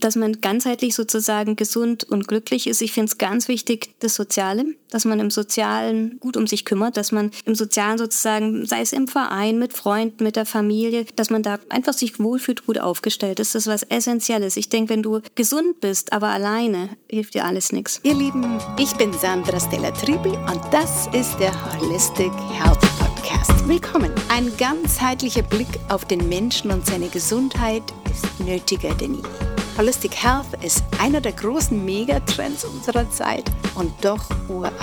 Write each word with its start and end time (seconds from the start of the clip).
dass 0.00 0.16
man 0.16 0.40
ganzheitlich 0.40 0.94
sozusagen 0.94 1.56
gesund 1.56 2.04
und 2.04 2.28
glücklich 2.28 2.66
ist. 2.66 2.82
Ich 2.82 2.92
finde 2.92 3.10
es 3.10 3.18
ganz 3.18 3.48
wichtig, 3.48 3.94
das 4.00 4.14
Soziale, 4.14 4.64
dass 4.90 5.04
man 5.04 5.18
im 5.20 5.30
Sozialen 5.30 6.18
gut 6.20 6.36
um 6.36 6.46
sich 6.46 6.64
kümmert, 6.64 6.96
dass 6.96 7.12
man 7.12 7.30
im 7.44 7.54
Sozialen 7.54 7.98
sozusagen, 7.98 8.64
sei 8.64 8.80
es 8.80 8.92
im 8.92 9.08
Verein, 9.08 9.58
mit 9.58 9.72
Freunden, 9.72 10.22
mit 10.22 10.36
der 10.36 10.46
Familie, 10.46 11.04
dass 11.16 11.30
man 11.30 11.42
da 11.42 11.58
einfach 11.68 11.92
sich 11.92 12.20
wohlfühlt, 12.20 12.66
gut 12.66 12.78
aufgestellt 12.78 13.40
ist. 13.40 13.54
Das 13.54 13.66
ist 13.66 13.72
was 13.72 13.82
Essentielles. 13.82 14.56
Ich 14.56 14.68
denke, 14.68 14.90
wenn 14.90 15.02
du 15.02 15.20
gesund 15.34 15.80
bist, 15.80 16.12
aber 16.12 16.28
alleine, 16.28 16.90
hilft 17.10 17.34
dir 17.34 17.44
alles 17.44 17.72
nichts. 17.72 18.00
Ihr 18.04 18.14
Lieben, 18.14 18.58
ich 18.78 18.92
bin 18.94 19.12
Sandra 19.12 19.58
Stella 19.58 19.90
Tribi 19.90 20.30
und 20.30 20.60
das 20.70 21.08
ist 21.12 21.38
der 21.38 21.52
Holistic 21.80 22.32
Health 22.52 22.80
Podcast. 22.98 23.68
Willkommen. 23.68 24.12
Ein 24.28 24.50
ganzheitlicher 24.56 25.42
Blick 25.42 25.68
auf 25.88 26.04
den 26.04 26.28
Menschen 26.28 26.70
und 26.70 26.86
seine 26.86 27.08
Gesundheit 27.08 27.82
ist 28.10 28.40
nötiger 28.40 28.94
denn 28.94 29.14
je. 29.14 29.57
Holistic 29.78 30.24
Health 30.24 30.60
ist 30.64 30.82
einer 31.00 31.20
der 31.20 31.30
großen 31.30 31.84
Megatrends 31.84 32.64
unserer 32.64 33.08
Zeit 33.12 33.44
und 33.76 33.92
doch 34.04 34.28
uralt. 34.48 34.74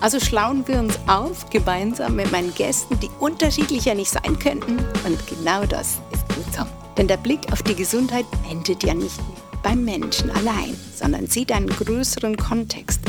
Also 0.00 0.18
schlauen 0.18 0.66
wir 0.66 0.80
uns 0.80 0.98
auf, 1.06 1.48
gemeinsam 1.50 2.16
mit 2.16 2.32
meinen 2.32 2.52
Gästen, 2.52 2.98
die 2.98 3.10
unterschiedlicher 3.20 3.94
nicht 3.94 4.10
sein 4.10 4.36
könnten. 4.40 4.78
Und 5.06 5.24
genau 5.28 5.64
das 5.66 6.00
ist 6.10 6.28
gut 6.34 6.52
so. 6.52 6.64
Denn 6.96 7.06
der 7.06 7.16
Blick 7.16 7.52
auf 7.52 7.62
die 7.62 7.76
Gesundheit 7.76 8.26
endet 8.50 8.82
ja 8.82 8.92
nicht 8.92 9.20
beim 9.62 9.84
Menschen 9.84 10.32
allein, 10.32 10.76
sondern 10.96 11.28
sieht 11.28 11.52
einen 11.52 11.68
größeren 11.68 12.36
Kontext. 12.36 13.02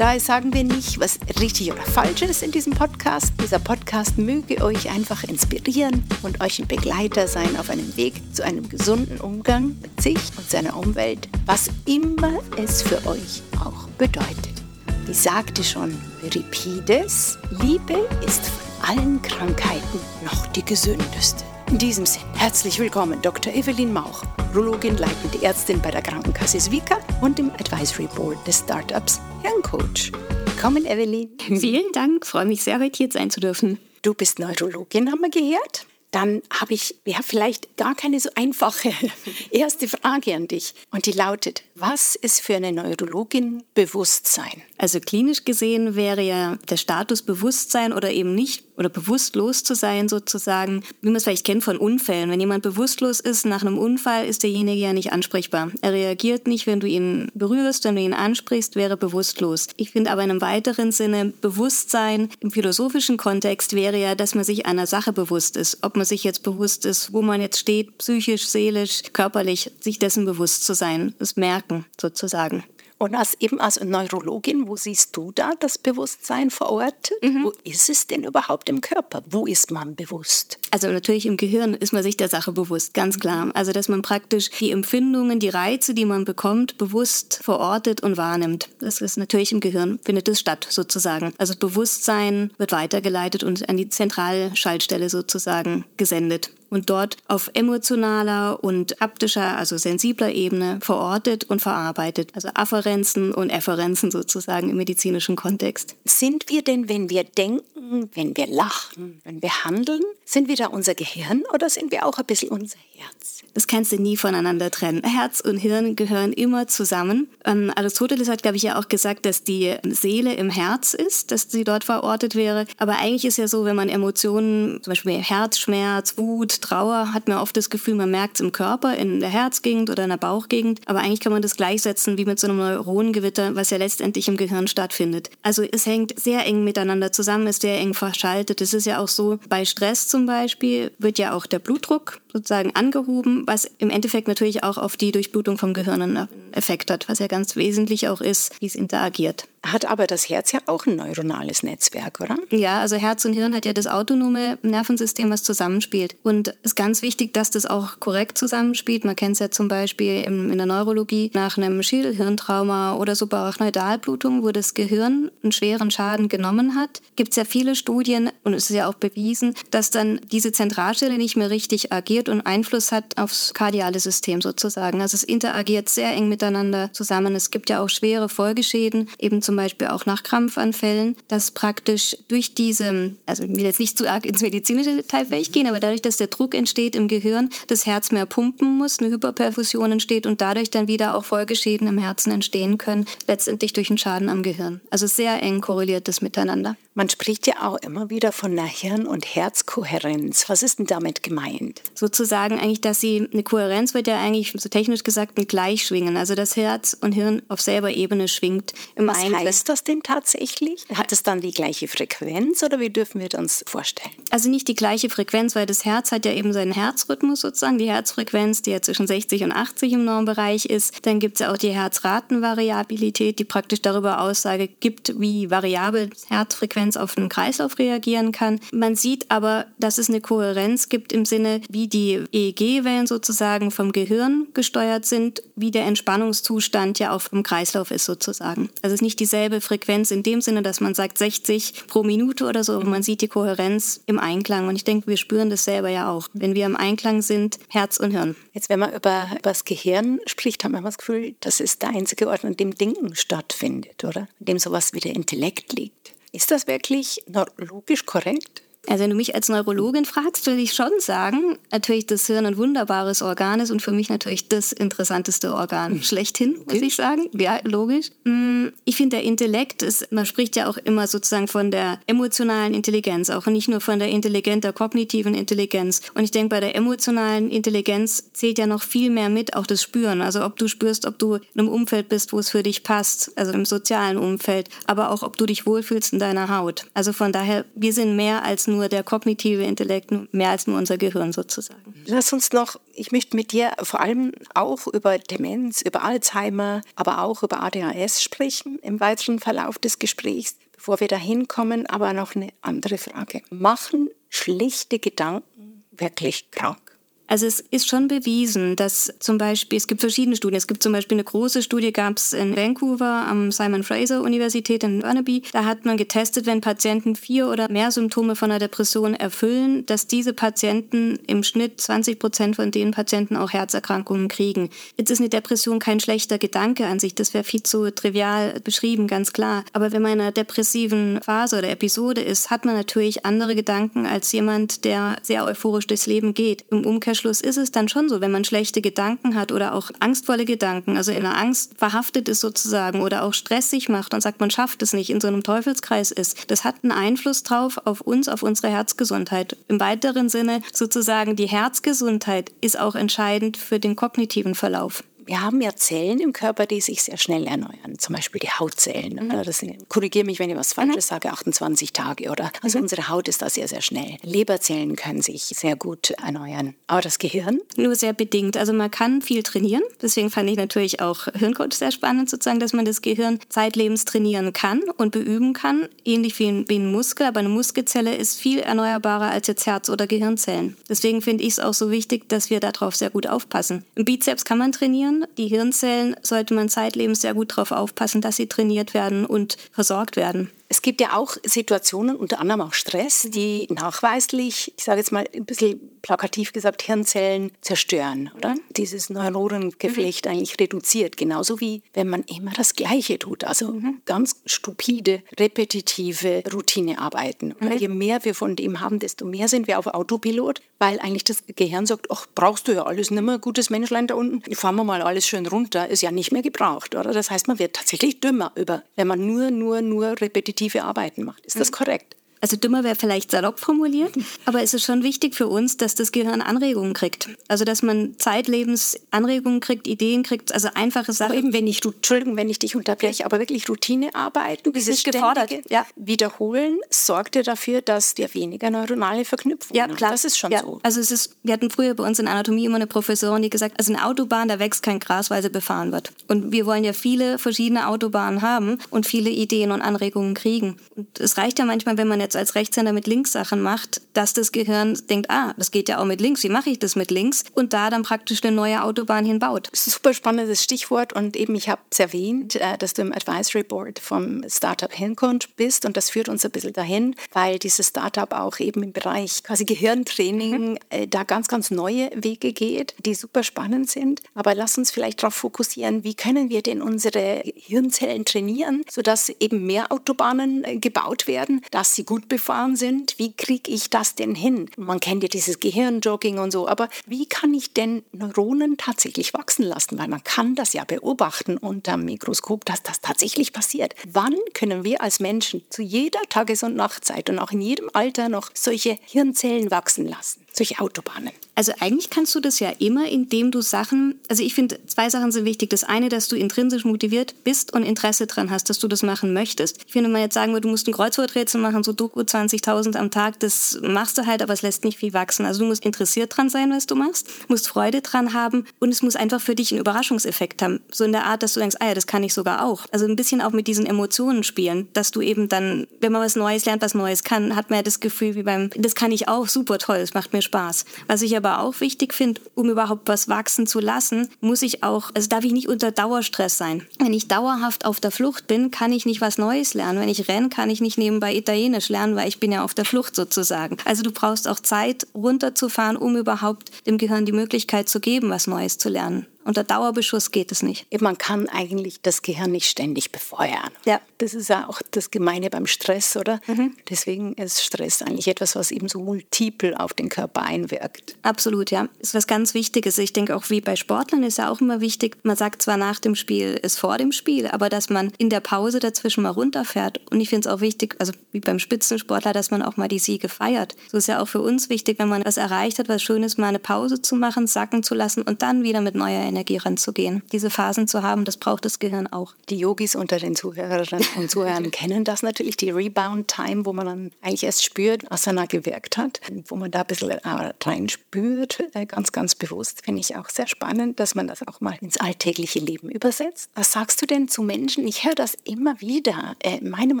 Daher 0.02 0.18
sagen 0.18 0.52
wir 0.52 0.64
nicht, 0.64 0.98
was 0.98 1.20
richtig 1.38 1.70
oder 1.70 1.82
falsch 1.82 2.22
ist 2.22 2.42
in 2.42 2.50
diesem 2.50 2.72
Podcast. 2.72 3.32
Dieser 3.40 3.60
Podcast 3.60 4.18
möge 4.18 4.60
euch 4.60 4.90
einfach 4.90 5.22
inspirieren 5.22 6.02
und 6.24 6.40
euch 6.40 6.58
ein 6.58 6.66
Begleiter 6.66 7.28
sein 7.28 7.56
auf 7.56 7.70
einem 7.70 7.96
Weg 7.96 8.14
zu 8.32 8.44
einem 8.44 8.68
gesunden 8.68 9.20
Umgang 9.20 9.76
mit 9.80 10.02
sich 10.02 10.18
und 10.36 10.50
seiner 10.50 10.76
Umwelt, 10.76 11.28
was 11.46 11.70
immer 11.86 12.40
es 12.56 12.82
für 12.82 12.96
euch 13.06 13.44
auch 13.64 13.86
bedeutet. 13.96 14.64
Wie 15.06 15.14
sagte 15.14 15.62
schon 15.62 15.96
Euripides, 16.24 17.38
Liebe 17.60 18.08
ist 18.26 18.44
von 18.44 18.96
allen 18.96 19.22
Krankheiten 19.22 20.00
noch 20.24 20.48
die 20.48 20.64
gesündeste. 20.64 21.44
In 21.68 21.78
diesem 21.78 22.06
Sinne, 22.06 22.24
herzlich 22.34 22.80
willkommen, 22.80 23.22
Dr. 23.22 23.54
Evelyn 23.54 23.92
Mauch, 23.92 24.24
Urologin, 24.52 24.96
leitende 24.96 25.44
Ärztin 25.44 25.80
bei 25.80 25.92
der 25.92 26.02
Krankenkasse 26.02 26.58
Svika 26.58 26.98
und 27.20 27.38
im 27.38 27.52
Advisory 27.52 28.08
Board 28.16 28.44
des 28.48 28.58
Startups 28.58 29.20
Hirncoach. 29.42 30.12
Willkommen, 30.44 30.86
Evelyn. 30.86 31.30
Vielen 31.40 31.90
Dank, 31.92 32.24
freue 32.24 32.44
mich 32.44 32.62
sehr, 32.62 32.78
heute 32.78 32.96
hier 32.96 33.10
sein 33.10 33.28
zu 33.28 33.40
dürfen. 33.40 33.78
Du 34.02 34.14
bist 34.14 34.38
Neurologin, 34.38 35.10
haben 35.10 35.20
wir 35.20 35.30
gehört? 35.30 35.86
Dann 36.12 36.42
habe 36.52 36.74
ich 36.74 36.94
ja 37.04 37.18
vielleicht 37.22 37.76
gar 37.76 37.96
keine 37.96 38.20
so 38.20 38.30
einfache 38.36 38.92
erste 39.50 39.88
Frage 39.88 40.36
an 40.36 40.46
dich. 40.46 40.74
Und 40.92 41.06
die 41.06 41.12
lautet, 41.12 41.64
was 41.74 42.14
ist 42.14 42.40
für 42.40 42.56
eine 42.56 42.72
Neurologin 42.72 43.62
Bewusstsein? 43.74 44.62
Also 44.78 45.00
klinisch 45.00 45.44
gesehen 45.44 45.94
wäre 45.96 46.22
ja 46.22 46.58
der 46.68 46.76
Status 46.76 47.22
Bewusstsein 47.22 47.92
oder 47.92 48.10
eben 48.10 48.34
nicht 48.34 48.64
oder 48.76 48.88
bewusstlos 48.88 49.62
zu 49.62 49.74
sein 49.74 50.08
sozusagen, 50.08 50.82
wie 51.00 51.08
man 51.08 51.16
es 51.16 51.24
vielleicht 51.24 51.46
kennt 51.46 51.62
von 51.62 51.76
Unfällen. 51.76 52.30
Wenn 52.30 52.40
jemand 52.40 52.62
bewusstlos 52.62 53.20
ist 53.20 53.46
nach 53.46 53.62
einem 53.62 53.78
Unfall, 53.78 54.26
ist 54.26 54.42
derjenige 54.42 54.80
ja 54.80 54.92
nicht 54.92 55.12
ansprechbar. 55.12 55.70
Er 55.82 55.92
reagiert 55.92 56.46
nicht, 56.46 56.66
wenn 56.66 56.80
du 56.80 56.86
ihn 56.86 57.30
berührst, 57.34 57.84
wenn 57.84 57.96
du 57.96 58.02
ihn 58.02 58.14
ansprichst, 58.14 58.74
wäre 58.74 58.96
bewusstlos. 58.96 59.68
Ich 59.76 59.90
finde 59.90 60.10
aber 60.10 60.24
in 60.24 60.30
einem 60.30 60.40
weiteren 60.40 60.90
Sinne 60.90 61.32
Bewusstsein 61.40 62.28
im 62.40 62.50
philosophischen 62.50 63.16
Kontext 63.16 63.74
wäre 63.74 63.98
ja, 63.98 64.14
dass 64.14 64.34
man 64.34 64.44
sich 64.44 64.66
einer 64.66 64.86
Sache 64.86 65.12
bewusst 65.12 65.56
ist. 65.56 65.78
Ob 65.82 65.96
man 65.96 66.06
sich 66.06 66.24
jetzt 66.24 66.42
bewusst 66.42 66.84
ist, 66.84 67.12
wo 67.12 67.22
man 67.22 67.40
jetzt 67.40 67.58
steht, 67.58 67.98
psychisch, 67.98 68.46
seelisch, 68.46 69.02
körperlich, 69.12 69.70
sich 69.80 69.98
dessen 69.98 70.24
bewusst 70.24 70.64
zu 70.64 70.74
sein, 70.74 71.14
das 71.18 71.36
Merken 71.62 71.86
sozusagen. 72.00 72.64
Und 72.98 73.16
als 73.16 73.34
eben 73.40 73.60
als 73.60 73.80
Neurologin, 73.80 74.68
wo 74.68 74.76
siehst 74.76 75.16
du 75.16 75.32
da 75.32 75.52
das 75.58 75.76
Bewusstsein 75.76 76.50
verortet? 76.50 77.10
Mhm. 77.20 77.44
Wo 77.44 77.52
ist 77.64 77.90
es 77.90 78.06
denn 78.06 78.22
überhaupt 78.22 78.68
im 78.68 78.80
Körper? 78.80 79.22
Wo 79.28 79.46
ist 79.46 79.72
man 79.72 79.96
bewusst? 79.96 80.58
Also 80.72 80.88
natürlich 80.88 81.26
im 81.26 81.36
Gehirn 81.36 81.74
ist 81.74 81.92
man 81.92 82.02
sich 82.02 82.16
der 82.16 82.30
Sache 82.30 82.50
bewusst, 82.50 82.94
ganz 82.94 83.18
klar. 83.18 83.50
Also 83.52 83.72
dass 83.72 83.90
man 83.90 84.00
praktisch 84.00 84.48
die 84.58 84.70
Empfindungen, 84.70 85.38
die 85.38 85.50
Reize, 85.50 85.92
die 85.92 86.06
man 86.06 86.24
bekommt, 86.24 86.78
bewusst 86.78 87.40
verortet 87.42 88.02
und 88.02 88.16
wahrnimmt. 88.16 88.70
Das 88.80 89.02
ist 89.02 89.18
natürlich 89.18 89.52
im 89.52 89.60
Gehirn, 89.60 90.00
findet 90.02 90.28
es 90.28 90.40
statt 90.40 90.66
sozusagen. 90.70 91.34
Also 91.36 91.54
Bewusstsein 91.58 92.52
wird 92.56 92.72
weitergeleitet 92.72 93.44
und 93.44 93.68
an 93.68 93.76
die 93.76 93.90
Zentralschaltstelle 93.90 95.10
sozusagen 95.10 95.84
gesendet 95.98 96.50
und 96.72 96.88
dort 96.88 97.18
auf 97.28 97.50
emotionaler 97.52 98.64
und 98.64 98.96
haptischer, 98.98 99.58
also 99.58 99.76
sensibler 99.76 100.32
Ebene 100.32 100.78
verortet 100.80 101.44
und 101.44 101.60
verarbeitet. 101.60 102.30
Also 102.34 102.48
Afferenzen 102.54 103.34
und 103.34 103.50
Efferenzen 103.50 104.10
sozusagen 104.10 104.70
im 104.70 104.78
medizinischen 104.78 105.36
Kontext. 105.36 105.96
Sind 106.06 106.48
wir 106.48 106.64
denn, 106.64 106.88
wenn 106.88 107.10
wir 107.10 107.24
denken, 107.24 108.08
wenn 108.14 108.34
wir 108.38 108.46
lachen, 108.46 109.20
wenn 109.24 109.42
wir 109.42 109.64
handeln, 109.64 110.02
sind 110.24 110.48
wir 110.48 110.56
da 110.62 110.68
unser 110.68 110.94
Gehirn 110.94 111.42
oder 111.52 111.68
sind 111.68 111.90
wir 111.90 112.06
auch 112.06 112.18
ein 112.18 112.24
bisschen 112.24 112.50
unser 112.50 112.78
Herz? 112.94 113.42
Das 113.54 113.66
kannst 113.66 113.92
du 113.92 113.96
nie 113.96 114.16
voneinander 114.16 114.70
trennen. 114.70 115.02
Herz 115.04 115.40
und 115.40 115.58
Hirn 115.58 115.94
gehören 115.94 116.32
immer 116.32 116.68
zusammen. 116.68 117.28
Ähm, 117.44 117.70
Aristoteles 117.74 118.28
hat, 118.28 118.42
glaube 118.42 118.56
ich, 118.56 118.62
ja 118.62 118.78
auch 118.78 118.88
gesagt, 118.88 119.26
dass 119.26 119.44
die 119.44 119.74
Seele 119.84 120.34
im 120.34 120.48
Herz 120.48 120.94
ist, 120.94 121.30
dass 121.30 121.50
sie 121.50 121.64
dort 121.64 121.84
verortet 121.84 122.34
wäre. 122.34 122.66
Aber 122.78 122.98
eigentlich 122.98 123.26
ist 123.26 123.36
ja 123.36 123.48
so, 123.48 123.64
wenn 123.64 123.76
man 123.76 123.90
Emotionen, 123.90 124.82
zum 124.82 124.92
Beispiel 124.92 125.18
Herzschmerz, 125.18 126.16
Wut, 126.16 126.62
Trauer, 126.62 127.12
hat 127.12 127.28
man 127.28 127.38
oft 127.38 127.56
das 127.56 127.68
Gefühl, 127.68 127.94
man 127.94 128.10
merkt 128.10 128.36
es 128.36 128.40
im 128.40 128.52
Körper, 128.52 128.96
in 128.96 129.20
der 129.20 129.28
Herzgegend 129.28 129.90
oder 129.90 130.04
in 130.04 130.10
der 130.10 130.16
Bauchgegend. 130.16 130.80
Aber 130.86 131.00
eigentlich 131.00 131.20
kann 131.20 131.32
man 131.32 131.42
das 131.42 131.56
gleichsetzen 131.56 132.16
wie 132.16 132.24
mit 132.24 132.40
so 132.40 132.46
einem 132.46 132.58
Neuronengewitter, 132.58 133.54
was 133.54 133.70
ja 133.70 133.76
letztendlich 133.76 134.28
im 134.28 134.38
Gehirn 134.38 134.66
stattfindet. 134.66 135.28
Also 135.42 135.62
es 135.62 135.84
hängt 135.84 136.18
sehr 136.18 136.46
eng 136.46 136.64
miteinander 136.64 137.12
zusammen, 137.12 137.46
ist 137.46 137.62
sehr 137.62 137.78
eng 137.78 137.92
verschaltet. 137.92 138.60
Es 138.62 138.72
ist 138.72 138.86
ja 138.86 138.98
auch 138.98 139.08
so, 139.08 139.38
bei 139.48 139.64
Stress 139.64 140.08
zum 140.08 140.24
Beispiel 140.24 140.51
wird 140.60 141.18
ja 141.18 141.32
auch 141.32 141.46
der 141.46 141.58
Blutdruck 141.58 142.20
sozusagen 142.32 142.74
angehoben, 142.74 143.46
was 143.46 143.70
im 143.78 143.90
Endeffekt 143.90 144.28
natürlich 144.28 144.64
auch 144.64 144.78
auf 144.78 144.96
die 144.96 145.12
Durchblutung 145.12 145.58
vom 145.58 145.74
Gehirn 145.74 146.02
einen 146.02 146.28
Effekt 146.52 146.90
hat, 146.90 147.08
was 147.08 147.18
ja 147.18 147.26
ganz 147.26 147.56
wesentlich 147.56 148.08
auch 148.08 148.20
ist, 148.20 148.60
wie 148.60 148.66
es 148.66 148.74
interagiert. 148.74 149.48
Hat 149.64 149.84
aber 149.84 150.06
das 150.06 150.28
Herz 150.28 150.50
ja 150.52 150.60
auch 150.66 150.86
ein 150.86 150.96
neuronales 150.96 151.62
Netzwerk, 151.62 152.20
oder? 152.20 152.36
Ja, 152.50 152.80
also 152.80 152.96
Herz 152.96 153.24
und 153.24 153.32
Hirn 153.32 153.54
hat 153.54 153.64
ja 153.64 153.72
das 153.72 153.86
autonome 153.86 154.58
Nervensystem, 154.62 155.30
was 155.30 155.44
zusammenspielt. 155.44 156.16
Und 156.24 156.48
es 156.48 156.72
ist 156.72 156.74
ganz 156.74 157.00
wichtig, 157.02 157.32
dass 157.32 157.50
das 157.50 157.66
auch 157.66 158.00
korrekt 158.00 158.38
zusammenspielt. 158.38 159.04
Man 159.04 159.14
kennt 159.14 159.34
es 159.34 159.38
ja 159.38 159.50
zum 159.50 159.68
Beispiel 159.68 160.22
in 160.22 160.56
der 160.56 160.66
Neurologie 160.66 161.30
nach 161.34 161.56
einem 161.56 161.82
Schädelhirntrauma 161.82 162.96
oder 162.96 163.14
Subarachnoidalblutung, 163.14 164.42
wo 164.42 164.50
das 164.50 164.74
Gehirn 164.74 165.30
einen 165.42 165.52
schweren 165.52 165.90
Schaden 165.90 166.28
genommen 166.28 166.74
hat. 166.74 167.00
Gibt 167.14 167.30
es 167.30 167.36
ja 167.36 167.44
viele 167.44 167.76
Studien 167.76 168.30
und 168.42 168.54
es 168.54 168.68
ist 168.68 168.76
ja 168.76 168.88
auch 168.88 168.94
bewiesen, 168.94 169.54
dass 169.70 169.90
dann 169.90 170.20
diese 170.32 170.50
Zentralstelle 170.50 171.18
nicht 171.18 171.36
mehr 171.36 171.50
richtig 171.50 171.92
agiert 171.92 172.28
und 172.28 172.40
Einfluss 172.40 172.90
hat 172.90 173.16
aufs 173.16 173.54
kardiale 173.54 174.00
System 174.00 174.40
sozusagen. 174.40 175.00
Also 175.00 175.14
es 175.14 175.22
interagiert 175.22 175.88
sehr 175.88 176.12
eng 176.12 176.28
miteinander 176.28 176.92
zusammen. 176.92 177.36
Es 177.36 177.50
gibt 177.50 177.70
ja 177.70 177.80
auch 177.80 177.88
schwere 177.88 178.28
Folgeschäden, 178.28 179.08
eben 179.18 179.40
zum 179.40 179.51
zum 179.52 179.56
Beispiel 179.58 179.88
auch 179.88 180.06
nach 180.06 180.22
Krampfanfällen, 180.22 181.14
dass 181.28 181.50
praktisch 181.50 182.16
durch 182.28 182.54
diese, 182.54 183.14
also 183.26 183.42
ich 183.42 183.50
will 183.50 183.64
jetzt 183.64 183.80
nicht 183.80 183.98
zu 183.98 184.08
arg 184.08 184.24
ins 184.24 184.40
medizinische 184.40 184.96
Detail 184.96 185.26
vielleicht 185.26 185.52
gehen, 185.52 185.66
aber 185.66 185.78
dadurch, 185.78 186.00
dass 186.00 186.16
der 186.16 186.28
Druck 186.28 186.54
entsteht 186.54 186.96
im 186.96 187.06
Gehirn, 187.06 187.50
das 187.66 187.84
Herz 187.84 188.12
mehr 188.12 188.24
pumpen 188.24 188.78
muss, 188.78 188.98
eine 188.98 189.10
Hyperperfusion 189.10 189.92
entsteht 189.92 190.26
und 190.26 190.40
dadurch 190.40 190.70
dann 190.70 190.88
wieder 190.88 191.14
auch 191.14 191.26
Folgeschäden 191.26 191.86
im 191.86 191.98
Herzen 191.98 192.32
entstehen 192.32 192.78
können, 192.78 193.04
letztendlich 193.28 193.74
durch 193.74 193.90
einen 193.90 193.98
Schaden 193.98 194.30
am 194.30 194.42
Gehirn. 194.42 194.80
Also 194.88 195.06
sehr 195.06 195.42
eng 195.42 195.60
korreliert 195.60 196.08
das 196.08 196.22
miteinander. 196.22 196.74
Man 196.94 197.08
spricht 197.08 197.46
ja 197.46 197.54
auch 197.62 197.76
immer 197.76 198.10
wieder 198.10 198.32
von 198.32 198.52
einer 198.52 198.66
Hirn- 198.66 199.06
und 199.06 199.24
Herzkohärenz. 199.24 200.48
Was 200.48 200.62
ist 200.62 200.78
denn 200.78 200.86
damit 200.86 201.22
gemeint? 201.22 201.80
Sozusagen 201.94 202.58
eigentlich, 202.58 202.82
dass 202.82 203.00
sie, 203.00 203.28
eine 203.32 203.42
Kohärenz 203.42 203.94
wird 203.94 204.06
ja 204.06 204.20
eigentlich 204.20 204.52
so 204.54 204.68
technisch 204.68 205.02
gesagt 205.02 205.38
mit 205.38 205.48
Gleichschwingen. 205.48 206.18
Also 206.18 206.34
das 206.34 206.56
Herz 206.56 206.94
und 207.00 207.12
Hirn 207.12 207.40
auf 207.48 207.62
selber 207.62 207.90
Ebene 207.90 208.28
schwingt. 208.28 208.74
Im 208.94 209.06
Was 209.06 209.18
heißt 209.46 209.68
das 209.68 209.84
denn 209.84 210.02
tatsächlich? 210.02 210.84
Hat 210.94 211.12
es 211.12 211.22
dann 211.22 211.40
die 211.40 211.52
gleiche 211.52 211.88
Frequenz 211.88 212.62
oder 212.62 212.80
wie 212.80 212.90
dürfen 212.90 213.20
wir 213.20 213.28
uns 213.38 213.64
vorstellen? 213.66 214.14
Also 214.30 214.48
nicht 214.48 214.68
die 214.68 214.74
gleiche 214.74 215.10
Frequenz, 215.10 215.54
weil 215.54 215.66
das 215.66 215.84
Herz 215.84 216.12
hat 216.12 216.24
ja 216.24 216.32
eben 216.32 216.52
seinen 216.52 216.72
Herzrhythmus 216.72 217.40
sozusagen, 217.40 217.78
die 217.78 217.88
Herzfrequenz, 217.88 218.62
die 218.62 218.70
ja 218.70 218.82
zwischen 218.82 219.06
60 219.06 219.44
und 219.44 219.52
80 219.52 219.92
im 219.92 220.04
Normbereich 220.04 220.66
ist. 220.66 221.06
Dann 221.06 221.20
gibt 221.20 221.36
es 221.36 221.40
ja 221.40 221.52
auch 221.52 221.58
die 221.58 221.70
Herzratenvariabilität, 221.70 223.38
die 223.38 223.44
praktisch 223.44 223.82
darüber 223.82 224.20
Aussage 224.20 224.68
gibt, 224.68 225.20
wie 225.20 225.50
variabel 225.50 226.10
Herzfrequenz 226.28 226.72
Frequenz 226.72 226.96
auf 226.96 227.14
den 227.14 227.28
Kreislauf 227.28 227.78
reagieren 227.78 228.32
kann. 228.32 228.60
Man 228.72 228.96
sieht 228.96 229.30
aber, 229.30 229.66
dass 229.78 229.98
es 229.98 230.08
eine 230.08 230.20
Kohärenz 230.20 230.88
gibt 230.88 231.12
im 231.12 231.24
Sinne, 231.24 231.60
wie 231.68 231.88
die 231.88 232.24
EEG-Wellen 232.32 233.06
sozusagen 233.06 233.70
vom 233.70 233.92
Gehirn 233.92 234.46
gesteuert 234.54 235.04
sind, 235.04 235.42
wie 235.54 235.70
der 235.70 235.84
Entspannungszustand 235.86 236.98
ja 236.98 237.12
auch 237.12 237.20
vom 237.20 237.42
Kreislauf 237.42 237.90
ist 237.90 238.04
sozusagen. 238.04 238.70
Also 238.82 238.94
es 238.94 238.94
ist 238.94 239.02
nicht 239.02 239.20
die 239.20 239.26
dieselbe 239.32 239.60
Frequenz 239.62 240.10
in 240.10 240.22
dem 240.22 240.40
Sinne, 240.42 240.62
dass 240.62 240.80
man 240.80 240.94
sagt 240.94 241.16
60 241.16 241.86
pro 241.86 242.02
Minute 242.02 242.44
oder 242.44 242.62
so. 242.64 242.76
Und 242.76 242.88
man 242.88 243.02
sieht 243.02 243.22
die 243.22 243.28
Kohärenz 243.28 244.02
im 244.06 244.18
Einklang. 244.18 244.68
Und 244.68 244.76
ich 244.76 244.84
denke, 244.84 245.06
wir 245.06 245.16
spüren 245.16 245.48
das 245.48 245.64
selber 245.64 245.88
ja 245.88 246.10
auch, 246.10 246.28
wenn 246.34 246.54
wir 246.54 246.66
im 246.66 246.76
Einklang 246.76 247.22
sind, 247.22 247.58
Herz 247.68 247.96
und 247.96 248.10
Hirn. 248.10 248.36
Jetzt, 248.52 248.68
wenn 248.68 248.80
man 248.80 248.92
über, 248.92 249.28
über 249.30 249.40
das 249.42 249.64
Gehirn 249.64 250.20
spricht, 250.26 250.64
hat 250.64 250.72
man 250.72 250.84
das 250.84 250.98
Gefühl, 250.98 251.34
das 251.40 251.60
ist 251.60 251.82
der 251.82 251.90
einzige 251.90 252.28
Ort, 252.28 252.44
an 252.44 252.56
dem 252.56 252.74
Denken 252.74 253.14
stattfindet, 253.14 254.04
oder? 254.04 254.28
In 254.40 254.46
dem 254.46 254.58
sowas 254.58 254.92
wie 254.92 255.00
der 255.00 255.14
Intellekt 255.14 255.72
liegt. 255.72 256.12
Ist 256.32 256.50
das 256.50 256.66
wirklich 256.66 257.22
logisch 257.56 258.04
korrekt? 258.04 258.62
Also 258.88 259.04
wenn 259.04 259.10
du 259.10 259.16
mich 259.16 259.34
als 259.34 259.48
Neurologin 259.48 260.04
fragst, 260.04 260.46
würde 260.46 260.60
ich 260.60 260.72
schon 260.72 260.90
sagen, 260.98 261.56
natürlich 261.70 262.06
das 262.06 262.26
Hirn 262.26 262.46
ein 262.46 262.56
wunderbares 262.56 263.22
Organ 263.22 263.60
ist 263.60 263.70
und 263.70 263.80
für 263.80 263.92
mich 263.92 264.10
natürlich 264.10 264.48
das 264.48 264.72
interessanteste 264.72 265.54
Organ 265.54 265.92
hm. 265.92 266.02
schlechthin, 266.02 266.56
muss 266.64 266.74
okay. 266.74 266.84
ich 266.84 266.96
sagen. 266.96 267.28
Ja, 267.32 267.60
logisch. 267.62 268.10
Hm, 268.24 268.72
ich 268.84 268.96
finde, 268.96 269.18
der 269.18 269.24
Intellekt 269.24 269.82
ist, 269.82 270.10
man 270.10 270.26
spricht 270.26 270.56
ja 270.56 270.68
auch 270.68 270.78
immer 270.78 271.06
sozusagen 271.06 271.46
von 271.46 271.70
der 271.70 272.00
emotionalen 272.08 272.74
Intelligenz, 272.74 273.30
auch 273.30 273.46
nicht 273.46 273.68
nur 273.68 273.80
von 273.80 274.00
der 274.00 274.08
Intelligenz, 274.08 274.62
der 274.62 274.72
kognitiven 274.72 275.34
Intelligenz. 275.34 276.02
Und 276.14 276.24
ich 276.24 276.32
denke, 276.32 276.48
bei 276.48 276.60
der 276.60 276.74
emotionalen 276.74 277.50
Intelligenz 277.50 278.32
zählt 278.32 278.58
ja 278.58 278.66
noch 278.66 278.82
viel 278.82 279.10
mehr 279.10 279.28
mit, 279.28 279.54
auch 279.54 279.66
das 279.66 279.80
Spüren. 279.80 280.20
Also 280.22 280.44
ob 280.44 280.56
du 280.56 280.66
spürst, 280.66 281.06
ob 281.06 281.18
du 281.18 281.36
in 281.36 281.60
einem 281.60 281.68
Umfeld 281.68 282.08
bist, 282.08 282.32
wo 282.32 282.40
es 282.40 282.50
für 282.50 282.64
dich 282.64 282.82
passt, 282.82 283.32
also 283.36 283.52
im 283.52 283.64
sozialen 283.64 284.18
Umfeld, 284.18 284.68
aber 284.86 285.10
auch 285.10 285.22
ob 285.22 285.36
du 285.36 285.46
dich 285.46 285.66
wohlfühlst 285.66 286.12
in 286.12 286.18
deiner 286.18 286.48
Haut. 286.48 286.86
Also 286.94 287.12
von 287.12 287.30
daher, 287.30 287.64
wir 287.76 287.92
sind 287.92 288.16
mehr 288.16 288.44
als 288.44 288.66
nur 288.66 288.71
der 288.80 289.02
kognitive 289.02 289.62
Intellekt, 289.62 290.10
mehr 290.32 290.50
als 290.50 290.66
nur 290.66 290.78
unser 290.78 290.98
Gehirn 290.98 291.32
sozusagen. 291.32 291.94
Lass 292.06 292.32
uns 292.32 292.52
noch, 292.52 292.78
ich 292.94 293.12
möchte 293.12 293.36
mit 293.36 293.52
dir 293.52 293.72
vor 293.82 294.00
allem 294.00 294.32
auch 294.54 294.86
über 294.86 295.18
Demenz, 295.18 295.82
über 295.82 296.02
Alzheimer, 296.02 296.82
aber 296.96 297.22
auch 297.22 297.42
über 297.42 297.62
ADHS 297.62 298.22
sprechen 298.22 298.78
im 298.82 299.00
weiteren 299.00 299.38
Verlauf 299.38 299.78
des 299.78 299.98
Gesprächs. 299.98 300.56
Bevor 300.72 301.00
wir 301.00 301.08
dahin 301.08 301.46
kommen, 301.46 301.86
aber 301.86 302.12
noch 302.12 302.34
eine 302.34 302.48
andere 302.60 302.98
Frage. 302.98 303.42
Machen 303.50 304.10
schlichte 304.28 304.98
Gedanken 304.98 305.84
wirklich 305.92 306.50
krank? 306.50 306.91
Also 307.32 307.46
es 307.46 307.60
ist 307.60 307.88
schon 307.88 308.08
bewiesen, 308.08 308.76
dass 308.76 309.12
zum 309.18 309.38
Beispiel, 309.38 309.78
es 309.78 309.86
gibt 309.86 310.02
verschiedene 310.02 310.36
Studien. 310.36 310.58
Es 310.58 310.66
gibt 310.66 310.82
zum 310.82 310.92
Beispiel 310.92 311.16
eine 311.16 311.24
große 311.24 311.62
Studie, 311.62 311.90
gab 311.90 312.18
es 312.18 312.34
in 312.34 312.54
Vancouver 312.54 313.26
am 313.26 313.50
Simon 313.50 313.84
Fraser 313.84 314.20
Universität 314.20 314.84
in 314.84 315.00
Burnaby. 315.00 315.42
Da 315.52 315.64
hat 315.64 315.86
man 315.86 315.96
getestet, 315.96 316.44
wenn 316.44 316.60
Patienten 316.60 317.16
vier 317.16 317.48
oder 317.48 317.70
mehr 317.70 317.90
Symptome 317.90 318.36
von 318.36 318.50
einer 318.50 318.58
Depression 318.58 319.14
erfüllen, 319.14 319.86
dass 319.86 320.06
diese 320.06 320.34
Patienten 320.34 321.18
im 321.26 321.42
Schnitt 321.42 321.80
20 321.80 322.18
Prozent 322.18 322.56
von 322.56 322.70
den 322.70 322.90
Patienten 322.90 323.36
auch 323.36 323.52
Herzerkrankungen 323.52 324.28
kriegen. 324.28 324.68
Jetzt 324.98 325.10
ist 325.10 325.20
eine 325.20 325.30
Depression 325.30 325.78
kein 325.78 326.00
schlechter 326.00 326.36
Gedanke 326.36 326.86
an 326.86 326.98
sich. 326.98 327.14
Das 327.14 327.32
wäre 327.32 327.44
viel 327.44 327.62
zu 327.62 327.90
trivial 327.94 328.60
beschrieben, 328.60 329.06
ganz 329.06 329.32
klar. 329.32 329.64
Aber 329.72 329.92
wenn 329.92 330.02
man 330.02 330.12
in 330.12 330.20
einer 330.20 330.32
depressiven 330.32 331.18
Phase 331.22 331.56
oder 331.56 331.70
Episode 331.70 332.20
ist, 332.20 332.50
hat 332.50 332.66
man 332.66 332.74
natürlich 332.74 333.24
andere 333.24 333.54
Gedanken 333.54 334.04
als 334.04 334.32
jemand, 334.32 334.84
der 334.84 335.16
sehr 335.22 335.46
euphorisch 335.46 335.86
durchs 335.86 336.06
Leben 336.06 336.34
geht. 336.34 336.66
Im 336.70 336.84
Umkehrschluss 336.84 337.21
Umkehrschluss 337.22 337.40
ist 337.40 337.56
es 337.56 337.70
dann 337.70 337.88
schon 337.88 338.08
so, 338.08 338.20
wenn 338.20 338.32
man 338.32 338.44
schlechte 338.44 338.80
Gedanken 338.80 339.36
hat 339.36 339.52
oder 339.52 339.74
auch 339.74 339.90
angstvolle 340.00 340.44
Gedanken, 340.44 340.96
also 340.96 341.12
in 341.12 341.22
der 341.22 341.36
Angst 341.36 341.74
verhaftet 341.76 342.28
ist 342.28 342.40
sozusagen 342.40 343.00
oder 343.00 343.22
auch 343.22 343.32
stressig 343.32 343.88
macht 343.88 344.12
und 344.12 344.20
sagt, 344.20 344.40
man 344.40 344.50
schafft 344.50 344.82
es 344.82 344.92
nicht, 344.92 345.10
in 345.10 345.20
so 345.20 345.28
einem 345.28 345.44
Teufelskreis 345.44 346.10
ist, 346.10 346.50
das 346.50 346.64
hat 346.64 346.76
einen 346.82 346.90
Einfluss 346.90 347.44
drauf 347.44 347.80
auf 347.84 348.00
uns, 348.00 348.28
auf 348.28 348.42
unsere 348.42 348.68
Herzgesundheit. 348.68 349.56
Im 349.68 349.78
weiteren 349.78 350.28
Sinne 350.28 350.62
sozusagen 350.72 351.36
die 351.36 351.46
Herzgesundheit 351.46 352.50
ist 352.60 352.78
auch 352.78 352.96
entscheidend 352.96 353.56
für 353.56 353.78
den 353.78 353.94
kognitiven 353.94 354.54
Verlauf 354.54 355.04
wir 355.26 355.40
haben 355.40 355.60
ja 355.60 355.74
Zellen 355.74 356.20
im 356.20 356.32
Körper, 356.32 356.66
die 356.66 356.80
sich 356.80 357.02
sehr 357.02 357.16
schnell 357.16 357.46
erneuern. 357.46 357.98
Zum 357.98 358.14
Beispiel 358.14 358.40
die 358.40 358.50
Hautzellen. 358.50 359.28
Mhm. 359.28 359.42
Das 359.44 359.64
korrigiere 359.88 360.24
mich, 360.24 360.38
wenn 360.38 360.50
ich 360.50 360.56
was 360.56 360.72
Falsches 360.72 361.06
mhm. 361.06 361.14
sage, 361.14 361.30
28 361.30 361.92
Tage, 361.92 362.30
oder? 362.30 362.50
Also 362.62 362.78
mhm. 362.78 362.84
unsere 362.84 363.08
Haut 363.08 363.28
ist 363.28 363.42
da 363.42 363.50
sehr, 363.50 363.68
sehr 363.68 363.82
schnell. 363.82 364.16
Leberzellen 364.22 364.96
können 364.96 365.22
sich 365.22 365.44
sehr 365.44 365.76
gut 365.76 366.10
erneuern. 366.10 366.74
Aber 366.86 367.00
das 367.00 367.18
Gehirn? 367.18 367.60
Nur 367.76 367.94
sehr 367.94 368.12
bedingt. 368.12 368.56
Also 368.56 368.72
man 368.72 368.90
kann 368.90 369.22
viel 369.22 369.42
trainieren. 369.42 369.82
Deswegen 370.00 370.30
fand 370.30 370.50
ich 370.50 370.56
natürlich 370.56 371.00
auch 371.00 371.24
Hirncoach 371.34 371.72
sehr 371.72 371.92
spannend, 371.92 372.30
sozusagen, 372.30 372.60
dass 372.60 372.72
man 372.72 372.84
das 372.84 373.02
Gehirn 373.02 373.38
zeitlebens 373.48 374.04
trainieren 374.04 374.52
kann 374.52 374.82
und 374.96 375.12
beüben 375.12 375.52
kann. 375.52 375.88
Ähnlich 376.04 376.38
wie 376.38 376.48
ein, 376.48 376.64
wie 376.68 376.78
ein 376.78 376.90
Muskel. 376.90 377.26
Aber 377.26 377.40
eine 377.40 377.48
Muskelzelle 377.48 378.14
ist 378.16 378.38
viel 378.38 378.58
erneuerbarer 378.60 379.30
als 379.30 379.46
jetzt 379.46 379.66
Herz- 379.66 379.90
oder 379.90 380.06
Gehirnzellen. 380.06 380.76
Deswegen 380.88 381.22
finde 381.22 381.44
ich 381.44 381.50
es 381.50 381.58
auch 381.58 381.74
so 381.74 381.90
wichtig, 381.90 382.28
dass 382.28 382.50
wir 382.50 382.60
darauf 382.60 382.96
sehr 382.96 383.10
gut 383.10 383.26
aufpassen. 383.26 383.84
Im 383.94 384.04
Bizeps 384.04 384.44
kann 384.44 384.58
man 384.58 384.72
trainieren. 384.72 385.21
Die 385.38 385.48
Hirnzellen 385.48 386.16
sollte 386.22 386.54
man 386.54 386.68
zeitlebens 386.68 387.20
sehr 387.20 387.34
gut 387.34 387.52
darauf 387.52 387.72
aufpassen, 387.72 388.20
dass 388.20 388.36
sie 388.36 388.46
trainiert 388.46 388.94
werden 388.94 389.24
und 389.26 389.56
versorgt 389.72 390.16
werden. 390.16 390.50
Es 390.72 390.80
gibt 390.80 391.02
ja 391.02 391.18
auch 391.18 391.36
Situationen, 391.44 392.16
unter 392.16 392.40
anderem 392.40 392.62
auch 392.62 392.72
Stress, 392.72 393.26
die 393.28 393.68
nachweislich, 393.68 394.72
ich 394.74 394.82
sage 394.82 395.00
jetzt 395.00 395.12
mal 395.12 395.28
ein 395.34 395.44
bisschen 395.44 395.78
plakativ 396.00 396.54
gesagt, 396.54 396.80
Hirnzellen 396.80 397.52
zerstören, 397.60 398.30
oder? 398.34 398.54
Dieses 398.70 399.10
Neuronengeflecht 399.10 400.24
mhm. 400.24 400.30
eigentlich 400.30 400.58
reduziert, 400.58 401.18
genauso 401.18 401.60
wie 401.60 401.82
wenn 401.92 402.08
man 402.08 402.22
immer 402.22 402.52
das 402.56 402.74
Gleiche 402.74 403.18
tut, 403.18 403.44
also 403.44 403.72
mhm. 403.72 404.00
ganz 404.06 404.40
stupide, 404.46 405.22
repetitive 405.38 406.42
Routinearbeiten. 406.50 407.54
Mhm. 407.60 407.72
Je 407.72 407.88
mehr 407.88 408.24
wir 408.24 408.34
von 408.34 408.56
dem 408.56 408.80
haben, 408.80 408.98
desto 408.98 409.26
mehr 409.26 409.48
sind 409.48 409.66
wir 409.66 409.78
auf 409.78 409.86
Autopilot, 409.86 410.62
weil 410.78 410.98
eigentlich 411.00 411.24
das 411.24 411.44
Gehirn 411.54 411.84
sagt, 411.84 412.06
ach, 412.10 412.26
brauchst 412.34 412.66
du 412.66 412.72
ja 412.72 412.84
alles 412.84 413.10
nicht 413.10 413.22
mehr, 413.22 413.38
gutes 413.38 413.68
Menschlein 413.68 414.06
da 414.06 414.14
unten, 414.14 414.54
fahren 414.54 414.76
wir 414.76 414.84
mal 414.84 415.02
alles 415.02 415.26
schön 415.26 415.46
runter, 415.46 415.88
ist 415.88 416.00
ja 416.00 416.10
nicht 416.10 416.32
mehr 416.32 416.42
gebraucht, 416.42 416.94
oder? 416.94 417.12
Das 417.12 417.30
heißt, 417.30 417.46
man 417.46 417.58
wird 417.58 417.76
tatsächlich 417.76 418.20
dümmer 418.20 418.52
über, 418.56 418.82
wenn 418.96 419.06
man 419.06 419.26
nur, 419.26 419.50
nur, 419.50 419.82
nur 419.82 420.20
repetitiv 420.20 420.61
repetitive 420.62 420.84
Arbeiten 420.84 421.24
macht. 421.24 421.44
Ist 421.46 421.58
das 421.58 421.70
mhm. 421.70 421.74
korrekt? 421.74 422.16
Also 422.42 422.56
dümmer 422.56 422.82
wäre 422.82 422.96
vielleicht 422.96 423.30
salopp 423.30 423.60
formuliert, 423.60 424.12
aber 424.44 424.62
es 424.62 424.74
ist 424.74 424.84
schon 424.84 425.04
wichtig 425.04 425.36
für 425.36 425.46
uns, 425.46 425.76
dass 425.76 425.94
das 425.94 426.10
Gehirn 426.10 426.42
Anregungen 426.42 426.92
kriegt. 426.92 427.28
Also 427.46 427.64
dass 427.64 427.82
man 427.82 428.18
zeitlebens 428.18 428.98
Anregungen 429.12 429.60
kriegt, 429.60 429.86
Ideen 429.86 430.24
kriegt, 430.24 430.52
also 430.52 430.68
einfache 430.74 431.12
Sachen. 431.12 431.30
Aber 431.32 431.38
eben 431.38 431.52
wenn 431.52 431.68
ich, 431.68 431.84
Entschuldigung, 431.84 432.36
wenn 432.36 432.50
ich 432.50 432.58
dich 432.58 432.74
unterbreche, 432.74 433.24
aber 433.24 433.38
wirklich 433.38 433.68
Routinearbeiten, 433.68 434.72
dieses 434.72 435.04
gefordert. 435.04 435.52
Ja. 435.70 435.86
Wiederholen 435.94 436.80
sorgt 436.90 437.36
ja 437.36 437.42
dafür, 437.42 437.80
dass 437.80 438.16
wir 438.18 438.34
weniger 438.34 438.70
neuronale 438.70 439.24
Verknüpfungen 439.24 439.78
Ja, 439.78 439.86
klar. 439.86 440.10
Das 440.10 440.24
ist 440.24 440.36
schon 440.36 440.50
ja. 440.50 440.62
so. 440.62 440.80
Also 440.82 441.00
es 441.00 441.12
ist, 441.12 441.36
wir 441.44 441.54
hatten 441.54 441.70
früher 441.70 441.94
bei 441.94 442.04
uns 442.04 442.18
in 442.18 442.26
Anatomie 442.26 442.64
immer 442.64 442.76
eine 442.76 442.88
Professorin, 442.88 443.42
die 443.42 443.50
gesagt, 443.50 443.76
also 443.78 443.92
eine 443.92 444.04
Autobahn, 444.04 444.48
da 444.48 444.58
wächst 444.58 444.82
kein 444.82 444.98
Gras, 444.98 445.30
weil 445.30 445.42
sie 445.42 445.50
befahren 445.50 445.92
wird. 445.92 446.12
Und 446.26 446.50
wir 446.50 446.66
wollen 446.66 446.82
ja 446.82 446.92
viele 446.92 447.38
verschiedene 447.38 447.86
Autobahnen 447.86 448.42
haben 448.42 448.78
und 448.90 449.06
viele 449.06 449.30
Ideen 449.30 449.70
und 449.70 449.80
Anregungen 449.80 450.34
kriegen. 450.34 450.76
Und 450.96 451.20
es 451.20 451.36
reicht 451.38 451.60
ja 451.60 451.64
manchmal, 451.64 451.96
wenn 451.98 452.08
man 452.08 452.20
jetzt 452.20 452.31
jetzt 452.32 452.36
als 452.36 452.54
Rechtshänder 452.54 452.92
mit 452.92 453.06
links 453.06 453.32
Sachen 453.32 453.60
macht, 453.60 454.00
dass 454.14 454.32
das 454.32 454.52
Gehirn 454.52 454.98
denkt, 455.08 455.30
ah, 455.30 455.54
das 455.56 455.70
geht 455.70 455.88
ja 455.88 455.98
auch 455.98 456.04
mit 456.04 456.20
links, 456.20 456.42
wie 456.42 456.48
mache 456.48 456.70
ich 456.70 456.78
das 456.78 456.96
mit 456.96 457.10
links? 457.10 457.44
Und 457.54 457.72
da 457.72 457.90
dann 457.90 458.02
praktisch 458.02 458.42
eine 458.42 458.54
neue 458.54 458.82
Autobahn 458.82 459.24
hinbaut. 459.24 459.68
Das 459.70 459.80
ist 459.80 459.88
ein 459.88 459.90
super 459.92 460.14
spannendes 460.14 460.62
Stichwort 460.62 461.12
und 461.12 461.36
eben, 461.36 461.54
ich 461.54 461.68
habe 461.68 461.82
es 461.90 462.00
erwähnt, 462.00 462.56
äh, 462.56 462.78
dass 462.78 462.94
du 462.94 463.02
im 463.02 463.12
Advisory 463.12 463.64
Board 463.64 463.98
vom 463.98 464.42
Startup 464.48 464.92
Hirnkund 464.92 465.56
bist 465.56 465.84
und 465.84 465.96
das 465.96 466.10
führt 466.10 466.28
uns 466.28 466.44
ein 466.44 466.50
bisschen 466.50 466.72
dahin, 466.72 467.14
weil 467.32 467.58
dieses 467.58 467.88
Startup 467.88 468.32
auch 468.32 468.58
eben 468.60 468.82
im 468.82 468.92
Bereich 468.92 469.42
quasi 469.42 469.64
Gehirntraining 469.64 470.72
mhm. 470.72 470.78
Äh, 470.90 471.06
da 471.06 471.22
ganz, 471.24 471.48
ganz 471.48 471.70
neue 471.70 472.10
Wege 472.14 472.52
geht, 472.52 472.94
die 473.04 473.14
super 473.14 473.42
spannend 473.42 473.90
sind. 473.90 474.22
Aber 474.34 474.54
lass 474.54 474.78
uns 474.78 474.90
vielleicht 474.90 475.22
darauf 475.22 475.34
fokussieren, 475.34 476.04
wie 476.04 476.14
können 476.14 476.50
wir 476.50 476.62
denn 476.62 476.82
unsere 476.82 477.42
Hirnzellen 477.54 478.24
trainieren, 478.24 478.82
sodass 478.90 479.28
eben 479.40 479.66
mehr 479.66 479.92
Autobahnen 479.92 480.64
äh, 480.64 480.76
gebaut 480.78 481.26
werden, 481.26 481.60
dass 481.70 481.94
sie 481.94 482.04
gut 482.04 482.21
befahren 482.28 482.76
sind. 482.76 483.18
Wie 483.18 483.32
kriege 483.32 483.70
ich 483.70 483.90
das 483.90 484.14
denn 484.14 484.34
hin? 484.34 484.70
Man 484.76 485.00
kennt 485.00 485.22
ja 485.22 485.28
dieses 485.28 485.60
Gehirnjogging 485.60 486.38
und 486.38 486.50
so, 486.50 486.68
aber 486.68 486.88
wie 487.06 487.26
kann 487.26 487.54
ich 487.54 487.72
denn 487.72 488.02
Neuronen 488.12 488.76
tatsächlich 488.76 489.34
wachsen 489.34 489.64
lassen? 489.64 489.98
Weil 489.98 490.08
man 490.08 490.24
kann 490.24 490.54
das 490.54 490.72
ja 490.72 490.84
beobachten 490.84 491.56
unter 491.56 491.92
dem 491.92 492.04
Mikroskop, 492.04 492.64
dass 492.64 492.82
das 492.82 493.00
tatsächlich 493.00 493.52
passiert. 493.52 493.94
Wann 494.06 494.36
können 494.54 494.84
wir 494.84 495.00
als 495.00 495.20
Menschen 495.20 495.62
zu 495.70 495.82
jeder 495.82 496.20
Tages- 496.28 496.62
und 496.62 496.76
Nachtzeit 496.76 497.30
und 497.30 497.38
auch 497.38 497.52
in 497.52 497.60
jedem 497.60 497.90
Alter 497.92 498.28
noch 498.28 498.50
solche 498.54 498.98
Hirnzellen 499.04 499.70
wachsen 499.70 500.06
lassen? 500.08 500.42
Solche 500.52 500.78
Autobahnen? 500.80 501.32
Also 501.54 501.72
eigentlich 501.80 502.08
kannst 502.08 502.34
du 502.34 502.40
das 502.40 502.60
ja 502.60 502.70
immer, 502.78 503.06
indem 503.08 503.50
du 503.50 503.60
Sachen, 503.60 504.18
also 504.28 504.42
ich 504.42 504.54
finde, 504.54 504.78
zwei 504.86 505.10
Sachen 505.10 505.32
sind 505.32 505.44
wichtig. 505.44 505.68
Das 505.70 505.84
eine, 505.84 506.08
dass 506.08 506.28
du 506.28 506.36
intrinsisch 506.36 506.84
motiviert 506.84 507.44
bist 507.44 507.74
und 507.74 507.82
Interesse 507.82 508.26
dran 508.26 508.50
hast, 508.50 508.70
dass 508.70 508.78
du 508.78 508.88
das 508.88 509.02
machen 509.02 509.34
möchtest. 509.34 509.78
Ich 509.86 509.92
finde, 509.92 510.06
wenn 510.06 510.12
man 510.12 510.22
jetzt 510.22 510.34
sagen 510.34 510.52
würde, 510.52 510.62
du 510.62 510.68
musst 510.68 510.88
ein 510.88 510.94
Kreuzworträtsel 510.94 511.60
machen, 511.60 511.82
so 511.82 511.92
gut 511.94 512.30
20.000 512.30 512.96
am 512.96 513.10
Tag, 513.10 513.38
das 513.40 513.78
machst 513.82 514.16
du 514.16 514.26
halt, 514.26 514.42
aber 514.42 514.54
es 514.54 514.62
lässt 514.62 514.84
nicht 514.84 514.98
viel 514.98 515.12
wachsen. 515.12 515.44
Also 515.44 515.60
du 515.60 515.66
musst 515.66 515.84
interessiert 515.84 516.34
dran 516.34 516.48
sein, 516.48 516.70
was 516.70 516.86
du 516.86 516.94
machst, 516.94 517.28
musst 517.48 517.68
Freude 517.68 518.00
dran 518.00 518.32
haben 518.32 518.64
und 518.80 518.88
es 518.88 519.02
muss 519.02 519.16
einfach 519.16 519.40
für 519.40 519.54
dich 519.54 519.72
einen 519.72 519.80
Überraschungseffekt 519.80 520.62
haben. 520.62 520.80
So 520.90 521.04
in 521.04 521.12
der 521.12 521.26
Art, 521.26 521.42
dass 521.42 521.52
du 521.52 521.60
denkst, 521.60 521.76
ah 521.80 521.88
ja, 521.88 521.94
das 521.94 522.06
kann 522.06 522.24
ich 522.24 522.32
sogar 522.32 522.64
auch. 522.64 522.86
Also 522.92 523.04
ein 523.04 523.16
bisschen 523.16 523.42
auch 523.42 523.52
mit 523.52 523.66
diesen 523.66 523.84
Emotionen 523.84 524.42
spielen, 524.42 524.88
dass 524.94 525.10
du 525.10 525.20
eben 525.20 525.48
dann, 525.48 525.86
wenn 526.00 526.12
man 526.12 526.22
was 526.22 526.36
Neues 526.36 526.64
lernt, 526.64 526.82
was 526.82 526.94
Neues 526.94 527.24
kann, 527.24 527.56
hat 527.56 527.68
man 527.68 527.78
ja 527.78 527.82
das 527.82 528.00
Gefühl 528.00 528.34
wie 528.34 528.42
beim, 528.42 528.70
das 528.76 528.94
kann 528.94 529.12
ich 529.12 529.28
auch, 529.28 529.48
super 529.48 529.78
toll, 529.78 529.98
es 529.98 530.14
macht 530.14 530.32
mir 530.32 530.41
Spaß. 530.42 530.84
Was 531.06 531.22
ich 531.22 531.36
aber 531.36 531.60
auch 531.60 531.80
wichtig 531.80 532.12
finde, 532.12 532.40
um 532.54 532.68
überhaupt 532.68 533.08
was 533.08 533.28
wachsen 533.28 533.66
zu 533.66 533.80
lassen, 533.80 534.28
muss 534.40 534.62
ich 534.62 534.82
auch, 534.82 535.10
also 535.14 535.28
darf 535.28 535.44
ich 535.44 535.52
nicht 535.52 535.68
unter 535.68 535.90
Dauerstress 535.90 536.58
sein. 536.58 536.86
Wenn 536.98 537.12
ich 537.12 537.28
dauerhaft 537.28 537.84
auf 537.84 538.00
der 538.00 538.10
Flucht 538.10 538.46
bin, 538.46 538.70
kann 538.70 538.92
ich 538.92 539.06
nicht 539.06 539.20
was 539.20 539.38
Neues 539.38 539.74
lernen. 539.74 540.00
Wenn 540.00 540.08
ich 540.08 540.28
renne, 540.28 540.48
kann 540.48 540.70
ich 540.70 540.80
nicht 540.80 540.98
nebenbei 540.98 541.34
Italienisch 541.34 541.88
lernen, 541.88 542.16
weil 542.16 542.28
ich 542.28 542.40
bin 542.40 542.52
ja 542.52 542.62
auf 542.64 542.74
der 542.74 542.84
Flucht 542.84 543.16
sozusagen. 543.16 543.76
Also 543.84 544.02
du 544.02 544.12
brauchst 544.12 544.48
auch 544.48 544.60
Zeit, 544.60 545.06
runterzufahren, 545.14 545.96
um 545.96 546.16
überhaupt 546.16 546.70
dem 546.86 546.98
Gehirn 546.98 547.24
die 547.24 547.32
Möglichkeit 547.32 547.88
zu 547.88 548.00
geben, 548.00 548.30
was 548.30 548.46
Neues 548.46 548.78
zu 548.78 548.88
lernen. 548.88 549.26
Unter 549.44 549.64
Dauerbeschuss 549.64 550.30
geht 550.30 550.52
es 550.52 550.62
nicht. 550.62 550.86
Man 551.00 551.18
kann 551.18 551.48
eigentlich 551.48 552.00
das 552.02 552.22
Gehirn 552.22 552.52
nicht 552.52 552.68
ständig 552.68 553.12
befeuern. 553.12 553.70
Ja. 553.84 554.00
Das 554.18 554.34
ist 554.34 554.48
ja 554.48 554.68
auch 554.68 554.80
das 554.92 555.10
Gemeine 555.10 555.50
beim 555.50 555.66
Stress, 555.66 556.16
oder? 556.16 556.40
Mhm. 556.46 556.76
Deswegen 556.88 557.34
ist 557.34 557.60
Stress 557.60 558.02
eigentlich 558.02 558.28
etwas, 558.28 558.54
was 558.54 558.70
eben 558.70 558.88
so 558.88 559.00
multiple 559.00 559.78
auf 559.80 559.94
den 559.94 560.08
Körper 560.08 560.42
einwirkt. 560.42 561.16
Absolut, 561.22 561.72
ja. 561.72 561.88
Ist 561.98 562.14
was 562.14 562.28
ganz 562.28 562.54
Wichtiges. 562.54 562.98
Ich 562.98 563.12
denke 563.12 563.34
auch 563.34 563.50
wie 563.50 563.60
bei 563.60 563.74
Sportlern 563.74 564.22
ist 564.22 564.38
ja 564.38 564.48
auch 564.48 564.60
immer 564.60 564.80
wichtig, 564.80 565.16
man 565.24 565.36
sagt 565.36 565.62
zwar 565.62 565.76
nach 565.76 565.98
dem 565.98 566.14
Spiel 566.14 566.52
ist 566.52 566.78
vor 566.78 566.98
dem 566.98 567.10
Spiel, 567.10 567.48
aber 567.48 567.68
dass 567.68 567.90
man 567.90 568.12
in 568.18 568.30
der 568.30 568.38
Pause 568.38 568.78
dazwischen 568.78 569.24
mal 569.24 569.30
runterfährt. 569.30 570.00
Und 570.12 570.20
ich 570.20 570.28
finde 570.28 570.48
es 570.48 570.54
auch 570.54 570.60
wichtig, 570.60 570.94
also 571.00 571.12
wie 571.32 571.40
beim 571.40 571.58
Spitzensportler, 571.58 572.32
dass 572.32 572.52
man 572.52 572.62
auch 572.62 572.76
mal 572.76 572.86
die 572.86 573.00
Siege 573.00 573.28
feiert. 573.28 573.74
So 573.90 573.98
ist 573.98 574.06
ja 574.06 574.22
auch 574.22 574.28
für 574.28 574.40
uns 574.40 574.68
wichtig, 574.68 575.00
wenn 575.00 575.08
man 575.08 575.24
was 575.24 575.36
erreicht 575.36 575.80
hat, 575.80 575.88
was 575.88 576.00
Schönes, 576.00 576.38
mal 576.38 576.46
eine 576.46 576.60
Pause 576.60 577.02
zu 577.02 577.16
machen, 577.16 577.48
sacken 577.48 577.82
zu 577.82 577.96
lassen 577.96 578.22
und 578.22 578.42
dann 578.42 578.62
wieder 578.62 578.80
mit 578.80 578.94
neuer 578.94 579.22
Energie 579.22 579.31
ranzugehen. 579.36 580.22
Diese 580.32 580.50
Phasen 580.50 580.88
zu 580.88 581.02
haben, 581.02 581.24
das 581.24 581.36
braucht 581.36 581.64
das 581.64 581.78
Gehirn 581.78 582.06
auch. 582.06 582.34
Die 582.48 582.56
Yogis 582.56 582.94
unter 582.94 583.18
den 583.18 583.36
Zuhörerinnen 583.36 584.06
und 584.16 584.30
Zuhörern 584.30 584.70
kennen 584.70 585.04
das 585.04 585.22
natürlich, 585.22 585.56
die 585.56 585.70
Rebound-Time, 585.70 586.64
wo 586.66 586.72
man 586.72 586.86
dann 586.86 587.10
eigentlich 587.20 587.44
erst 587.44 587.64
spürt, 587.64 588.04
was 588.08 588.22
Asana 588.22 588.46
gewirkt 588.46 588.96
hat, 588.96 589.20
wo 589.46 589.56
man 589.56 589.70
da 589.70 589.80
ein 589.80 589.86
bisschen 589.86 590.10
äh, 590.10 590.52
rein 590.64 590.88
spürt, 590.88 591.62
äh, 591.74 591.86
ganz, 591.86 592.12
ganz 592.12 592.34
bewusst. 592.34 592.84
Finde 592.84 593.00
ich 593.00 593.16
auch 593.16 593.28
sehr 593.28 593.46
spannend, 593.46 593.98
dass 594.00 594.14
man 594.14 594.28
das 594.28 594.46
auch 594.46 594.60
mal 594.60 594.76
ins 594.80 594.96
alltägliche 594.98 595.58
Leben 595.58 595.90
übersetzt. 595.90 596.50
Was 596.54 596.72
sagst 596.72 597.02
du 597.02 597.06
denn 597.06 597.28
zu 597.28 597.42
Menschen? 597.42 597.86
Ich 597.86 598.04
höre 598.04 598.14
das 598.14 598.36
immer 598.44 598.80
wieder 598.80 599.34
äh, 599.40 599.58
in 599.58 599.70
meinem 599.70 600.00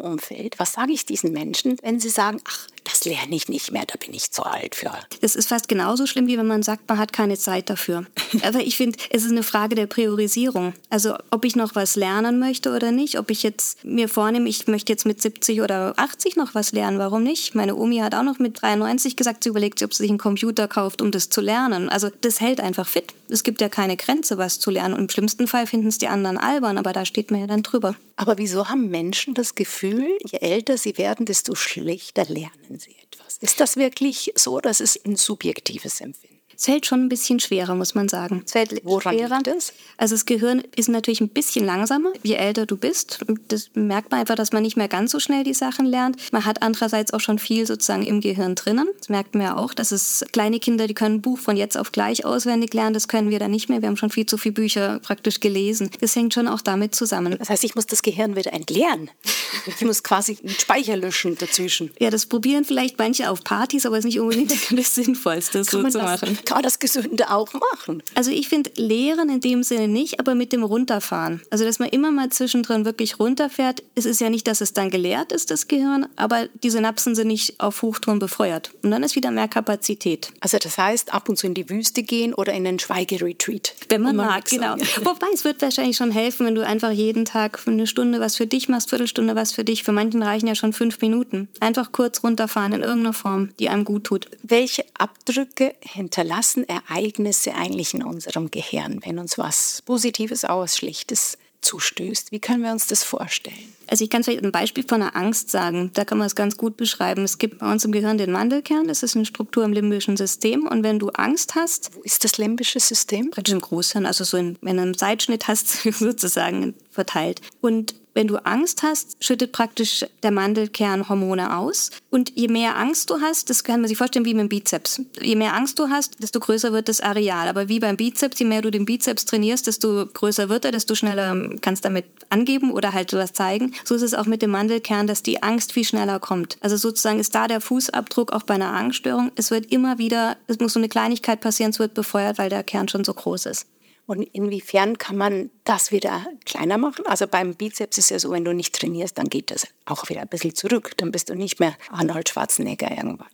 Umfeld. 0.00 0.58
Was 0.58 0.74
sage 0.74 0.92
ich 0.92 1.04
diesen 1.04 1.32
Menschen, 1.32 1.76
wenn 1.82 2.00
sie 2.00 2.08
sagen, 2.08 2.40
ach, 2.48 2.68
das 2.84 3.04
lerne 3.04 3.34
ich 3.34 3.48
nicht 3.48 3.72
mehr, 3.72 3.84
da 3.86 3.94
bin 3.96 4.14
ich 4.14 4.30
zu 4.30 4.42
alt 4.44 4.74
für. 4.74 4.92
Es 5.20 5.36
ist 5.36 5.48
fast 5.48 5.68
genauso 5.68 6.06
schlimm, 6.06 6.26
wie 6.26 6.38
wenn 6.38 6.46
man 6.46 6.62
sagt, 6.62 6.88
man 6.88 6.98
hat 6.98 7.12
keine 7.12 7.36
Zeit 7.36 7.70
dafür. 7.70 8.06
Aber 8.42 8.60
ich 8.60 8.76
finde, 8.76 8.98
es 9.10 9.21
ist 9.24 9.30
eine 9.30 9.42
Frage 9.42 9.74
der 9.74 9.86
Priorisierung. 9.86 10.74
Also 10.90 11.16
ob 11.30 11.44
ich 11.44 11.56
noch 11.56 11.74
was 11.74 11.96
lernen 11.96 12.38
möchte 12.38 12.74
oder 12.74 12.92
nicht, 12.92 13.18
ob 13.18 13.30
ich 13.30 13.42
jetzt 13.42 13.84
mir 13.84 14.08
vornehme, 14.08 14.48
ich 14.48 14.66
möchte 14.66 14.92
jetzt 14.92 15.06
mit 15.06 15.20
70 15.20 15.60
oder 15.60 15.94
80 15.96 16.36
noch 16.36 16.54
was 16.54 16.72
lernen, 16.72 16.98
warum 16.98 17.22
nicht? 17.22 17.54
Meine 17.54 17.76
Omi 17.76 17.98
hat 17.98 18.14
auch 18.14 18.22
noch 18.22 18.38
mit 18.38 18.62
93 18.62 19.16
gesagt, 19.16 19.44
sie 19.44 19.50
überlegt 19.50 19.78
sich, 19.78 19.86
ob 19.86 19.94
sie 19.94 20.04
sich 20.04 20.10
einen 20.10 20.18
Computer 20.18 20.68
kauft, 20.68 21.02
um 21.02 21.10
das 21.10 21.28
zu 21.28 21.40
lernen. 21.40 21.88
Also 21.88 22.10
das 22.20 22.40
hält 22.40 22.60
einfach 22.60 22.86
fit. 22.86 23.14
Es 23.28 23.42
gibt 23.42 23.60
ja 23.60 23.68
keine 23.68 23.96
Grenze, 23.96 24.38
was 24.38 24.60
zu 24.60 24.70
lernen. 24.70 24.94
Und 24.94 25.00
im 25.00 25.08
schlimmsten 25.08 25.46
Fall 25.46 25.66
finden 25.66 25.88
es 25.88 25.98
die 25.98 26.08
anderen 26.08 26.38
albern, 26.38 26.78
aber 26.78 26.92
da 26.92 27.04
steht 27.04 27.30
man 27.30 27.40
ja 27.40 27.46
dann 27.46 27.62
drüber. 27.62 27.94
Aber 28.16 28.38
wieso 28.38 28.68
haben 28.68 28.88
Menschen 28.88 29.34
das 29.34 29.54
Gefühl, 29.54 30.06
je 30.30 30.38
älter 30.38 30.76
sie 30.76 30.98
werden, 30.98 31.26
desto 31.26 31.54
schlechter 31.54 32.24
lernen 32.26 32.78
sie 32.78 32.96
etwas? 33.02 33.38
Ist 33.40 33.60
das 33.60 33.76
wirklich 33.76 34.32
so, 34.36 34.60
dass 34.60 34.80
es 34.80 34.98
ein 35.04 35.16
subjektives 35.16 36.00
Empfinden? 36.00 36.41
Es 36.62 36.66
fällt 36.66 36.86
schon 36.86 37.00
ein 37.00 37.08
bisschen 37.08 37.40
schwerer, 37.40 37.74
muss 37.74 37.96
man 37.96 38.08
sagen. 38.08 38.42
Es 38.46 38.52
fällt 38.52 38.84
Woran 38.84 39.16
schwerer. 39.16 39.38
Liegt 39.38 39.48
das? 39.48 39.72
Also 39.96 40.14
das 40.14 40.26
Gehirn 40.26 40.62
ist 40.76 40.88
natürlich 40.88 41.20
ein 41.20 41.28
bisschen 41.28 41.66
langsamer, 41.66 42.12
je 42.22 42.36
älter 42.36 42.66
du 42.66 42.76
bist. 42.76 43.18
Das 43.48 43.70
merkt 43.74 44.12
man 44.12 44.20
einfach, 44.20 44.36
dass 44.36 44.52
man 44.52 44.62
nicht 44.62 44.76
mehr 44.76 44.86
ganz 44.86 45.10
so 45.10 45.18
schnell 45.18 45.42
die 45.42 45.54
Sachen 45.54 45.86
lernt. 45.86 46.32
Man 46.32 46.44
hat 46.44 46.62
andererseits 46.62 47.12
auch 47.12 47.18
schon 47.18 47.40
viel 47.40 47.66
sozusagen 47.66 48.06
im 48.06 48.20
Gehirn 48.20 48.54
drinnen. 48.54 48.86
Das 48.96 49.08
merkt 49.08 49.34
man 49.34 49.42
ja 49.42 49.56
auch, 49.56 49.74
dass 49.74 49.90
es 49.90 50.24
kleine 50.30 50.60
Kinder, 50.60 50.86
die 50.86 50.94
können 50.94 51.16
ein 51.16 51.20
Buch 51.20 51.40
von 51.40 51.56
jetzt 51.56 51.76
auf 51.76 51.90
gleich 51.90 52.24
auswendig 52.24 52.72
lernen. 52.74 52.94
Das 52.94 53.08
können 53.08 53.30
wir 53.30 53.40
dann 53.40 53.50
nicht 53.50 53.68
mehr. 53.68 53.82
Wir 53.82 53.88
haben 53.88 53.96
schon 53.96 54.10
viel 54.10 54.26
zu 54.26 54.38
viele 54.38 54.52
Bücher 54.52 55.00
praktisch 55.00 55.40
gelesen. 55.40 55.90
Das 56.00 56.14
hängt 56.14 56.32
schon 56.32 56.46
auch 56.46 56.60
damit 56.60 56.94
zusammen. 56.94 57.34
Das 57.40 57.50
heißt, 57.50 57.64
ich 57.64 57.74
muss 57.74 57.86
das 57.86 58.02
Gehirn 58.02 58.36
wieder 58.36 58.52
entleeren. 58.52 59.10
Ich 59.66 59.84
muss 59.84 60.02
quasi 60.02 60.38
einen 60.40 60.48
Speicher 60.48 60.96
löschen 60.96 61.36
dazwischen. 61.38 61.92
Ja, 62.00 62.10
das 62.10 62.26
probieren 62.26 62.64
vielleicht 62.64 62.98
manche 62.98 63.30
auf 63.30 63.44
Partys, 63.44 63.86
aber 63.86 63.96
es 63.96 64.00
ist 64.00 64.06
nicht 64.06 64.18
unbedingt 64.18 64.50
das 64.76 64.94
Sinnvollste, 64.94 65.58
das 65.58 65.68
so 65.68 65.86
zu 65.88 65.98
machen 65.98 66.36
kann 66.52 66.62
das 66.62 66.78
Gesunde 66.78 67.30
auch 67.30 67.52
machen. 67.52 68.02
Also 68.14 68.30
ich 68.30 68.48
finde 68.48 68.70
Lehren 68.76 69.28
in 69.28 69.40
dem 69.40 69.62
Sinne 69.62 69.88
nicht, 69.88 70.20
aber 70.20 70.34
mit 70.34 70.52
dem 70.52 70.62
Runterfahren. 70.62 71.42
Also 71.50 71.64
dass 71.64 71.78
man 71.78 71.88
immer 71.88 72.10
mal 72.10 72.28
zwischendrin 72.30 72.84
wirklich 72.84 73.18
runterfährt. 73.18 73.82
Es 73.94 74.04
ist 74.04 74.20
ja 74.20 74.30
nicht, 74.30 74.46
dass 74.46 74.60
es 74.60 74.72
dann 74.72 74.90
geleert 74.90 75.32
ist, 75.32 75.50
das 75.50 75.68
Gehirn, 75.68 76.06
aber 76.16 76.48
die 76.62 76.70
Synapsen 76.70 77.14
sind 77.14 77.28
nicht 77.28 77.58
auf 77.60 77.82
Hochtouren 77.82 78.18
befeuert. 78.18 78.72
Und 78.82 78.90
dann 78.90 79.02
ist 79.02 79.16
wieder 79.16 79.30
mehr 79.30 79.48
Kapazität. 79.48 80.32
Also 80.40 80.58
das 80.58 80.78
heißt, 80.78 81.14
ab 81.14 81.28
und 81.28 81.36
zu 81.36 81.46
in 81.46 81.54
die 81.54 81.68
Wüste 81.68 82.02
gehen 82.02 82.34
oder 82.34 82.52
in 82.52 82.66
einen 82.66 82.78
Schweigeretreat. 82.78 83.74
Wenn 83.88 84.02
man, 84.02 84.16
man 84.16 84.26
mag, 84.26 84.44
genau. 84.44 84.76
Wobei 85.02 85.28
es 85.34 85.44
wird 85.44 85.62
wahrscheinlich 85.62 85.96
schon 85.96 86.10
helfen, 86.10 86.46
wenn 86.46 86.54
du 86.54 86.66
einfach 86.66 86.90
jeden 86.90 87.24
Tag 87.24 87.60
eine 87.66 87.86
Stunde 87.86 88.20
was 88.20 88.36
für 88.36 88.46
dich 88.46 88.68
machst, 88.68 88.90
Viertelstunde 88.90 89.34
was 89.34 89.52
für 89.52 89.64
dich. 89.64 89.82
Für 89.82 89.92
manchen 89.92 90.22
reichen 90.22 90.46
ja 90.46 90.54
schon 90.54 90.72
fünf 90.72 91.00
Minuten. 91.00 91.48
Einfach 91.60 91.92
kurz 91.92 92.22
runterfahren 92.22 92.72
in 92.72 92.82
irgendeiner 92.82 93.12
Form, 93.12 93.50
die 93.58 93.68
einem 93.68 93.84
gut 93.84 94.04
tut. 94.04 94.28
Welche 94.42 94.84
Abdrücke 94.98 95.74
hinterlassen 95.80 96.41
hinterlassen 96.42 96.68
Ereignisse 96.68 97.54
eigentlich 97.54 97.94
in 97.94 98.02
unserem 98.02 98.50
Gehirn, 98.50 99.00
wenn 99.04 99.18
uns 99.18 99.38
was 99.38 99.82
Positives, 99.82 100.44
Ausschlichtes 100.44 101.38
zustößt? 101.60 102.32
Wie 102.32 102.40
können 102.40 102.64
wir 102.64 102.72
uns 102.72 102.88
das 102.88 103.04
vorstellen? 103.04 103.72
Also 103.86 104.02
ich 104.02 104.10
kann 104.10 104.24
vielleicht 104.24 104.42
ein 104.42 104.50
Beispiel 104.50 104.84
von 104.86 105.00
einer 105.00 105.14
Angst 105.14 105.50
sagen. 105.50 105.90
Da 105.94 106.04
kann 106.04 106.18
man 106.18 106.26
es 106.26 106.34
ganz 106.34 106.56
gut 106.56 106.76
beschreiben. 106.76 107.22
Es 107.22 107.38
gibt 107.38 107.58
bei 107.58 107.70
uns 107.70 107.84
im 107.84 107.92
Gehirn 107.92 108.18
den 108.18 108.32
Mandelkern. 108.32 108.88
Das 108.88 109.02
ist 109.04 109.14
eine 109.14 109.26
Struktur 109.26 109.64
im 109.64 109.72
limbischen 109.72 110.16
System. 110.16 110.66
Und 110.66 110.82
wenn 110.82 110.98
du 110.98 111.10
Angst 111.10 111.54
hast... 111.54 111.94
Wo 111.94 112.02
ist 112.02 112.24
das 112.24 112.38
limbische 112.38 112.80
System? 112.80 113.30
Praktisch 113.30 113.54
im 113.54 113.60
Großhirn. 113.60 114.06
Also 114.06 114.24
so 114.24 114.36
in, 114.38 114.58
wenn 114.60 114.76
du 114.76 114.82
einen 114.82 114.94
Seitschnitt 114.94 115.46
hast, 115.46 115.82
sozusagen 115.92 116.74
verteilt. 116.90 117.42
Und 117.60 117.94
wenn 118.14 118.28
du 118.28 118.36
Angst 118.44 118.82
hast, 118.82 119.16
schüttet 119.20 119.52
praktisch 119.52 120.04
der 120.22 120.30
Mandelkern 120.30 121.08
Hormone 121.08 121.56
aus. 121.56 121.90
Und 122.10 122.32
je 122.36 122.48
mehr 122.48 122.76
Angst 122.76 123.10
du 123.10 123.20
hast, 123.20 123.48
das 123.50 123.64
kann 123.64 123.80
man 123.80 123.88
sich 123.88 123.96
vorstellen 123.96 124.24
wie 124.24 124.34
mit 124.34 124.42
dem 124.42 124.48
Bizeps. 124.48 125.00
Je 125.20 125.36
mehr 125.36 125.54
Angst 125.54 125.78
du 125.78 125.88
hast, 125.88 126.22
desto 126.22 126.40
größer 126.40 126.72
wird 126.72 126.88
das 126.88 127.00
Areal. 127.00 127.48
Aber 127.48 127.68
wie 127.68 127.80
beim 127.80 127.96
Bizeps, 127.96 128.38
je 128.38 128.46
mehr 128.46 128.62
du 128.62 128.70
den 128.70 128.84
Bizeps 128.84 129.24
trainierst, 129.24 129.66
desto 129.66 130.06
größer 130.06 130.48
wird 130.48 130.64
er, 130.64 130.72
desto 130.72 130.94
schneller 130.94 131.34
kannst 131.60 131.84
du 131.84 131.88
damit 131.88 132.04
angeben 132.28 132.70
oder 132.72 132.92
halt 132.92 133.10
sowas 133.10 133.32
zeigen. 133.32 133.72
So 133.84 133.94
ist 133.94 134.02
es 134.02 134.14
auch 134.14 134.26
mit 134.26 134.42
dem 134.42 134.50
Mandelkern, 134.50 135.06
dass 135.06 135.22
die 135.22 135.42
Angst 135.42 135.72
viel 135.72 135.84
schneller 135.84 136.20
kommt. 136.20 136.58
Also 136.60 136.76
sozusagen 136.76 137.18
ist 137.18 137.34
da 137.34 137.48
der 137.48 137.60
Fußabdruck 137.60 138.32
auch 138.32 138.42
bei 138.42 138.54
einer 138.54 138.72
Angststörung. 138.72 139.32
Es 139.36 139.50
wird 139.50 139.72
immer 139.72 139.98
wieder, 139.98 140.36
es 140.46 140.58
muss 140.58 140.74
so 140.74 140.80
eine 140.80 140.88
Kleinigkeit 140.88 141.40
passieren, 141.40 141.70
es 141.70 141.78
wird 141.78 141.94
befeuert, 141.94 142.38
weil 142.38 142.50
der 142.50 142.62
Kern 142.62 142.88
schon 142.88 143.04
so 143.04 143.14
groß 143.14 143.46
ist. 143.46 143.66
Und 144.06 144.22
inwiefern 144.22 144.98
kann 144.98 145.16
man 145.16 145.50
das 145.64 145.92
wieder 145.92 146.26
kleiner 146.44 146.76
machen? 146.76 147.06
Also 147.06 147.26
beim 147.26 147.54
Bizeps 147.54 147.98
ist 147.98 148.10
ja 148.10 148.18
so, 148.18 148.30
wenn 148.32 148.44
du 148.44 148.52
nicht 148.52 148.74
trainierst, 148.74 149.16
dann 149.16 149.28
geht 149.28 149.50
das 149.50 149.66
auch 149.84 150.08
wieder 150.08 150.22
ein 150.22 150.28
bisschen 150.28 150.54
zurück. 150.54 150.92
Dann 150.96 151.12
bist 151.12 151.30
du 151.30 151.34
nicht 151.34 151.60
mehr 151.60 151.76
Arnold 151.90 152.28
Schwarzenegger 152.28 152.90
irgendwann. 152.90 153.28